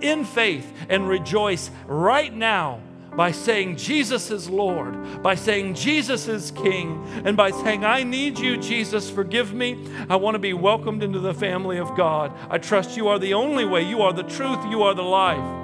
in 0.00 0.24
faith 0.24 0.72
and 0.88 1.06
rejoice 1.06 1.70
right 1.86 2.34
now 2.34 2.80
by 3.16 3.30
saying 3.30 3.76
Jesus 3.76 4.30
is 4.30 4.50
Lord, 4.50 5.22
by 5.22 5.34
saying 5.34 5.74
Jesus 5.74 6.26
is 6.28 6.50
King, 6.50 7.04
and 7.24 7.36
by 7.36 7.50
saying, 7.50 7.84
I 7.84 8.02
need 8.02 8.38
you, 8.38 8.56
Jesus, 8.56 9.08
forgive 9.08 9.54
me. 9.54 9.88
I 10.08 10.16
want 10.16 10.34
to 10.34 10.40
be 10.40 10.52
welcomed 10.52 11.02
into 11.02 11.20
the 11.20 11.34
family 11.34 11.78
of 11.78 11.96
God. 11.96 12.32
I 12.50 12.58
trust 12.58 12.96
you 12.96 13.08
are 13.08 13.18
the 13.18 13.34
only 13.34 13.64
way, 13.64 13.82
you 13.82 14.02
are 14.02 14.12
the 14.12 14.22
truth, 14.22 14.64
you 14.68 14.82
are 14.82 14.94
the 14.94 15.02
life. 15.02 15.62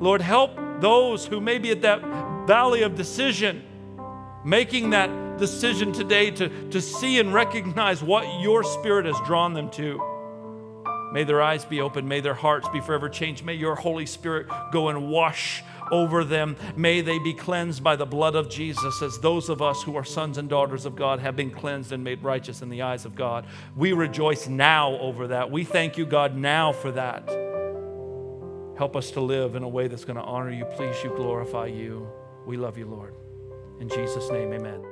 Lord, 0.00 0.20
help 0.20 0.58
those 0.80 1.26
who 1.26 1.40
may 1.40 1.58
be 1.58 1.70
at 1.70 1.82
that 1.82 2.00
valley 2.46 2.82
of 2.82 2.94
decision, 2.94 3.62
making 4.44 4.90
that 4.90 5.38
decision 5.38 5.92
today 5.92 6.30
to, 6.30 6.70
to 6.70 6.80
see 6.80 7.18
and 7.18 7.32
recognize 7.32 8.02
what 8.02 8.40
your 8.40 8.62
Spirit 8.62 9.06
has 9.06 9.16
drawn 9.26 9.54
them 9.54 9.70
to. 9.70 10.00
May 11.12 11.24
their 11.24 11.42
eyes 11.42 11.64
be 11.64 11.80
open. 11.80 12.08
May 12.08 12.20
their 12.20 12.34
hearts 12.34 12.68
be 12.70 12.80
forever 12.80 13.08
changed. 13.08 13.44
May 13.44 13.54
your 13.54 13.74
Holy 13.74 14.06
Spirit 14.06 14.46
go 14.72 14.88
and 14.88 15.10
wash 15.10 15.62
over 15.92 16.24
them. 16.24 16.56
May 16.74 17.02
they 17.02 17.20
be 17.20 17.34
cleansed 17.34 17.84
by 17.84 17.94
the 17.94 18.06
blood 18.06 18.34
of 18.34 18.50
Jesus, 18.50 19.00
as 19.02 19.18
those 19.18 19.48
of 19.48 19.62
us 19.62 19.82
who 19.82 19.94
are 19.94 20.04
sons 20.04 20.38
and 20.38 20.48
daughters 20.48 20.86
of 20.86 20.96
God 20.96 21.20
have 21.20 21.36
been 21.36 21.50
cleansed 21.50 21.92
and 21.92 22.02
made 22.02 22.24
righteous 22.24 22.62
in 22.62 22.70
the 22.70 22.82
eyes 22.82 23.04
of 23.04 23.14
God. 23.14 23.46
We 23.76 23.92
rejoice 23.92 24.48
now 24.48 24.98
over 24.98 25.28
that. 25.28 25.50
We 25.50 25.62
thank 25.62 25.96
you, 25.96 26.06
God, 26.06 26.36
now 26.36 26.72
for 26.72 26.90
that. 26.92 27.28
Help 28.76 28.96
us 28.96 29.12
to 29.12 29.20
live 29.20 29.54
in 29.54 29.62
a 29.62 29.68
way 29.68 29.86
that's 29.86 30.04
going 30.04 30.16
to 30.16 30.22
honor 30.22 30.50
you, 30.50 30.64
please 30.64 30.96
you, 31.04 31.10
glorify 31.10 31.66
you. 31.66 32.08
We 32.46 32.56
love 32.56 32.76
you, 32.76 32.86
Lord. 32.86 33.14
In 33.80 33.88
Jesus' 33.88 34.30
name, 34.30 34.52
amen. 34.52 34.91